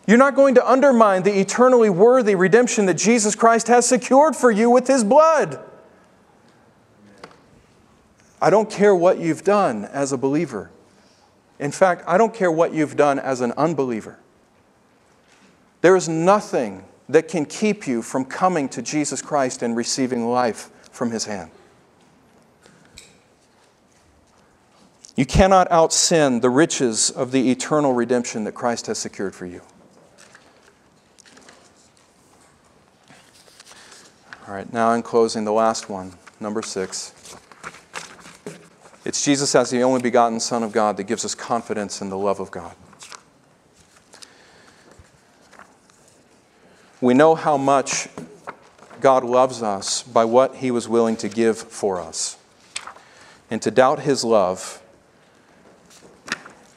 You're 0.08 0.18
not 0.18 0.34
going 0.34 0.56
to 0.56 0.68
undermine 0.68 1.22
the 1.22 1.38
eternally 1.38 1.90
worthy 1.90 2.34
redemption 2.34 2.86
that 2.86 2.94
Jesus 2.94 3.36
Christ 3.36 3.68
has 3.68 3.86
secured 3.86 4.34
for 4.34 4.50
you 4.50 4.70
with 4.70 4.88
His 4.88 5.04
blood. 5.04 5.60
I 8.46 8.50
don't 8.50 8.70
care 8.70 8.94
what 8.94 9.18
you've 9.18 9.42
done 9.42 9.86
as 9.86 10.12
a 10.12 10.16
believer. 10.16 10.70
In 11.58 11.72
fact, 11.72 12.04
I 12.06 12.16
don't 12.16 12.32
care 12.32 12.52
what 12.52 12.72
you've 12.72 12.96
done 12.96 13.18
as 13.18 13.40
an 13.40 13.50
unbeliever. 13.56 14.20
There 15.80 15.96
is 15.96 16.08
nothing 16.08 16.84
that 17.08 17.26
can 17.26 17.44
keep 17.44 17.88
you 17.88 18.02
from 18.02 18.24
coming 18.24 18.68
to 18.68 18.82
Jesus 18.82 19.20
Christ 19.20 19.62
and 19.62 19.76
receiving 19.76 20.28
life 20.28 20.70
from 20.92 21.10
His 21.10 21.24
hand. 21.24 21.50
You 25.16 25.26
cannot 25.26 25.66
out 25.72 25.92
sin 25.92 26.38
the 26.38 26.48
riches 26.48 27.10
of 27.10 27.32
the 27.32 27.50
eternal 27.50 27.94
redemption 27.94 28.44
that 28.44 28.52
Christ 28.52 28.86
has 28.86 28.96
secured 28.96 29.34
for 29.34 29.46
you. 29.46 29.60
All 34.46 34.54
right, 34.54 34.72
now 34.72 34.92
in 34.92 35.02
closing, 35.02 35.44
the 35.44 35.52
last 35.52 35.90
one, 35.90 36.12
number 36.38 36.62
six. 36.62 37.15
It's 39.06 39.24
Jesus 39.24 39.54
as 39.54 39.70
the 39.70 39.84
only 39.84 40.02
begotten 40.02 40.40
Son 40.40 40.64
of 40.64 40.72
God 40.72 40.96
that 40.96 41.04
gives 41.04 41.24
us 41.24 41.32
confidence 41.32 42.02
in 42.02 42.10
the 42.10 42.18
love 42.18 42.40
of 42.40 42.50
God. 42.50 42.74
We 47.00 47.14
know 47.14 47.36
how 47.36 47.56
much 47.56 48.08
God 49.00 49.22
loves 49.22 49.62
us 49.62 50.02
by 50.02 50.24
what 50.24 50.56
he 50.56 50.72
was 50.72 50.88
willing 50.88 51.16
to 51.18 51.28
give 51.28 51.56
for 51.56 52.00
us. 52.00 52.36
And 53.48 53.62
to 53.62 53.70
doubt 53.70 54.00
his 54.00 54.24
love 54.24 54.82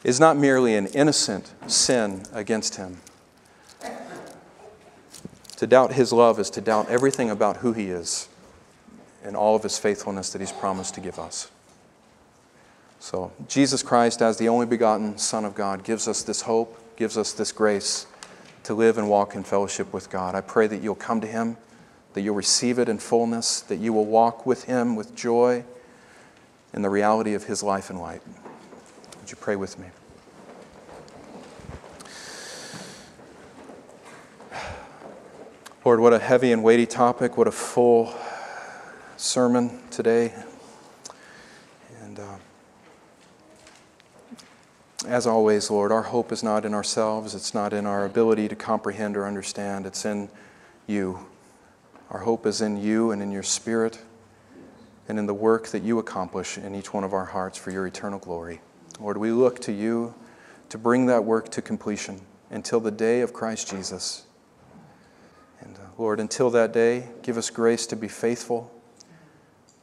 is 0.03 0.19
not 0.19 0.37
merely 0.37 0.75
an 0.75 0.85
innocent 0.85 1.51
sin 1.65 2.25
against 2.31 2.75
him, 2.75 3.01
To 5.55 5.65
doubt 5.65 5.93
his 5.93 6.13
love 6.13 6.39
is 6.39 6.51
to 6.51 6.61
doubt 6.61 6.89
everything 6.89 7.31
about 7.31 7.57
who 7.57 7.73
he 7.73 7.89
is 7.89 8.29
and 9.23 9.35
all 9.35 9.55
of 9.55 9.63
his 9.63 9.79
faithfulness 9.79 10.29
that 10.31 10.41
he's 10.41 10.51
promised 10.51 10.93
to 10.93 11.01
give 11.01 11.17
us. 11.17 11.49
So, 12.99 13.31
Jesus 13.47 13.81
Christ, 13.81 14.21
as 14.21 14.37
the 14.37 14.49
only 14.49 14.65
begotten 14.65 15.17
Son 15.17 15.45
of 15.45 15.55
God, 15.55 15.83
gives 15.83 16.07
us 16.07 16.21
this 16.21 16.41
hope, 16.41 16.77
gives 16.97 17.17
us 17.17 17.31
this 17.31 17.51
grace 17.51 18.07
to 18.63 18.73
live 18.73 18.97
and 18.97 19.09
walk 19.09 19.35
in 19.35 19.43
fellowship 19.43 19.93
with 19.93 20.09
God. 20.09 20.35
I 20.35 20.41
pray 20.41 20.67
that 20.67 20.83
you'll 20.83 20.95
come 20.95 21.21
to 21.21 21.27
him, 21.27 21.55
that 22.13 22.21
you'll 22.21 22.35
receive 22.35 22.77
it 22.77 22.89
in 22.89 22.99
fullness, 22.99 23.61
that 23.61 23.77
you 23.77 23.93
will 23.93 24.05
walk 24.05 24.45
with 24.45 24.65
him 24.65 24.97
with 24.97 25.15
joy 25.15 25.63
in 26.73 26.81
the 26.81 26.89
reality 26.89 27.33
of 27.33 27.45
his 27.45 27.63
life 27.63 27.89
and 27.89 27.99
light. 27.99 28.21
Would 29.19 29.31
you 29.31 29.37
pray 29.37 29.55
with 29.55 29.79
me? 29.79 29.87
Lord, 35.85 36.01
what 36.01 36.13
a 36.13 36.19
heavy 36.19 36.51
and 36.51 36.63
weighty 36.63 36.85
topic, 36.85 37.37
what 37.37 37.47
a 37.47 37.51
full 37.51 38.13
sermon 39.15 39.81
today. 39.89 40.33
And 42.03 42.19
uh, 42.19 42.35
as 45.07 45.25
always, 45.25 45.69
Lord, 45.69 45.91
our 45.91 46.03
hope 46.03 46.31
is 46.31 46.43
not 46.43 46.65
in 46.65 46.73
ourselves, 46.73 47.33
it's 47.33 47.53
not 47.53 47.73
in 47.73 47.85
our 47.85 48.05
ability 48.05 48.47
to 48.49 48.55
comprehend 48.55 49.15
or 49.15 49.25
understand, 49.25 49.85
it's 49.85 50.05
in 50.05 50.29
you. 50.87 51.25
Our 52.09 52.19
hope 52.19 52.45
is 52.45 52.61
in 52.61 52.77
you 52.77 53.11
and 53.11 53.21
in 53.21 53.31
your 53.31 53.43
spirit 53.43 53.99
and 55.07 55.17
in 55.17 55.25
the 55.25 55.33
work 55.33 55.67
that 55.69 55.83
you 55.83 55.99
accomplish 55.99 56.57
in 56.57 56.75
each 56.75 56.93
one 56.93 57.03
of 57.03 57.13
our 57.13 57.25
hearts 57.25 57.57
for 57.57 57.71
your 57.71 57.87
eternal 57.87 58.19
glory. 58.19 58.61
Lord, 58.99 59.17
we 59.17 59.31
look 59.31 59.59
to 59.61 59.71
you 59.71 60.13
to 60.69 60.77
bring 60.77 61.05
that 61.07 61.23
work 61.23 61.49
to 61.49 61.61
completion 61.61 62.21
until 62.49 62.79
the 62.79 62.91
day 62.91 63.21
of 63.21 63.33
Christ 63.33 63.69
Jesus. 63.69 64.25
And 65.61 65.75
uh, 65.77 65.81
Lord, 65.97 66.19
until 66.19 66.49
that 66.51 66.73
day, 66.73 67.09
give 67.23 67.37
us 67.37 67.49
grace 67.49 67.87
to 67.87 67.95
be 67.95 68.07
faithful, 68.07 68.71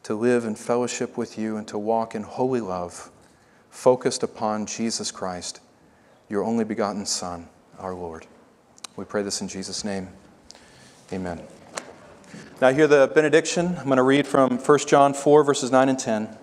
to 0.04 0.14
live 0.14 0.44
in 0.44 0.54
fellowship 0.54 1.16
with 1.16 1.38
you, 1.38 1.56
and 1.56 1.66
to 1.68 1.78
walk 1.78 2.14
in 2.14 2.22
holy 2.22 2.60
love, 2.60 3.10
focused 3.76 4.22
upon 4.22 4.64
Jesus 4.64 5.10
Christ, 5.10 5.60
your 6.30 6.42
only 6.42 6.64
begotten 6.64 7.04
Son, 7.04 7.46
our 7.78 7.94
Lord. 7.94 8.26
We 8.96 9.04
pray 9.04 9.22
this 9.22 9.42
in 9.42 9.48
Jesus' 9.48 9.84
name. 9.84 10.08
Amen. 11.12 11.42
Now, 12.60 12.72
hear 12.72 12.86
the 12.86 13.12
benediction. 13.14 13.76
I'm 13.76 13.84
going 13.84 13.98
to 13.98 14.02
read 14.02 14.26
from 14.26 14.56
1 14.56 14.78
John 14.86 15.12
4, 15.12 15.44
verses 15.44 15.70
9 15.70 15.90
and 15.90 15.98
10. 15.98 16.36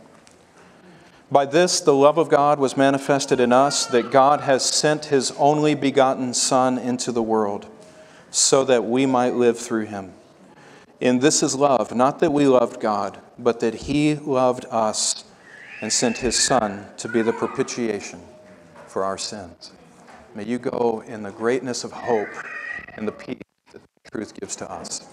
By 1.32 1.46
this, 1.46 1.82
the 1.82 1.96
love 1.96 2.20
of 2.20 2.30
God 2.30 2.60
was 2.60 2.78
manifested 2.78 3.40
in 3.40 3.52
us, 3.52 3.88
that 3.88 4.12
God 4.12 4.42
has 4.42 4.64
sent 4.64 5.06
his 5.06 5.32
only 5.32 5.74
begotten 5.74 6.36
Son 6.36 6.78
into 6.78 7.12
the 7.12 7.24
world, 7.24 7.66
so 8.30 8.64
that 8.64 8.86
we 8.86 9.08
might 9.08 9.34
live 9.34 9.58
through 9.58 9.88
him. 9.88 10.14
In 11.02 11.18
this 11.18 11.42
is 11.42 11.56
love, 11.56 11.96
not 11.96 12.20
that 12.20 12.32
we 12.32 12.48
loved 12.48 12.80
God, 12.80 13.20
but 13.40 13.60
that 13.62 13.74
he 13.74 14.14
loved 14.14 14.66
us 14.70 15.26
and 15.84 15.92
sent 15.92 16.18
his 16.18 16.40
Son 16.40 16.88
to 16.96 17.10
be 17.10 17.22
the 17.22 17.34
propitiation 17.34 18.22
for 18.88 19.04
our 19.04 19.18
sins. 19.18 19.74
May 20.34 20.46
you 20.46 20.58
go 20.58 21.04
in 21.06 21.24
the 21.24 21.32
greatness 21.32 21.84
of 21.84 21.92
hope 21.92 22.30
and 22.96 23.06
the 23.06 23.12
peace 23.12 23.42
that 23.74 23.82
the 23.82 24.10
truth 24.10 24.34
gives 24.40 24.56
to 24.56 24.72
us. 24.72 25.06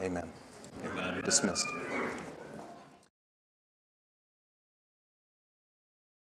Amen. 0.00 0.28
Amen. 0.84 1.22
Dismissed. 1.24 1.66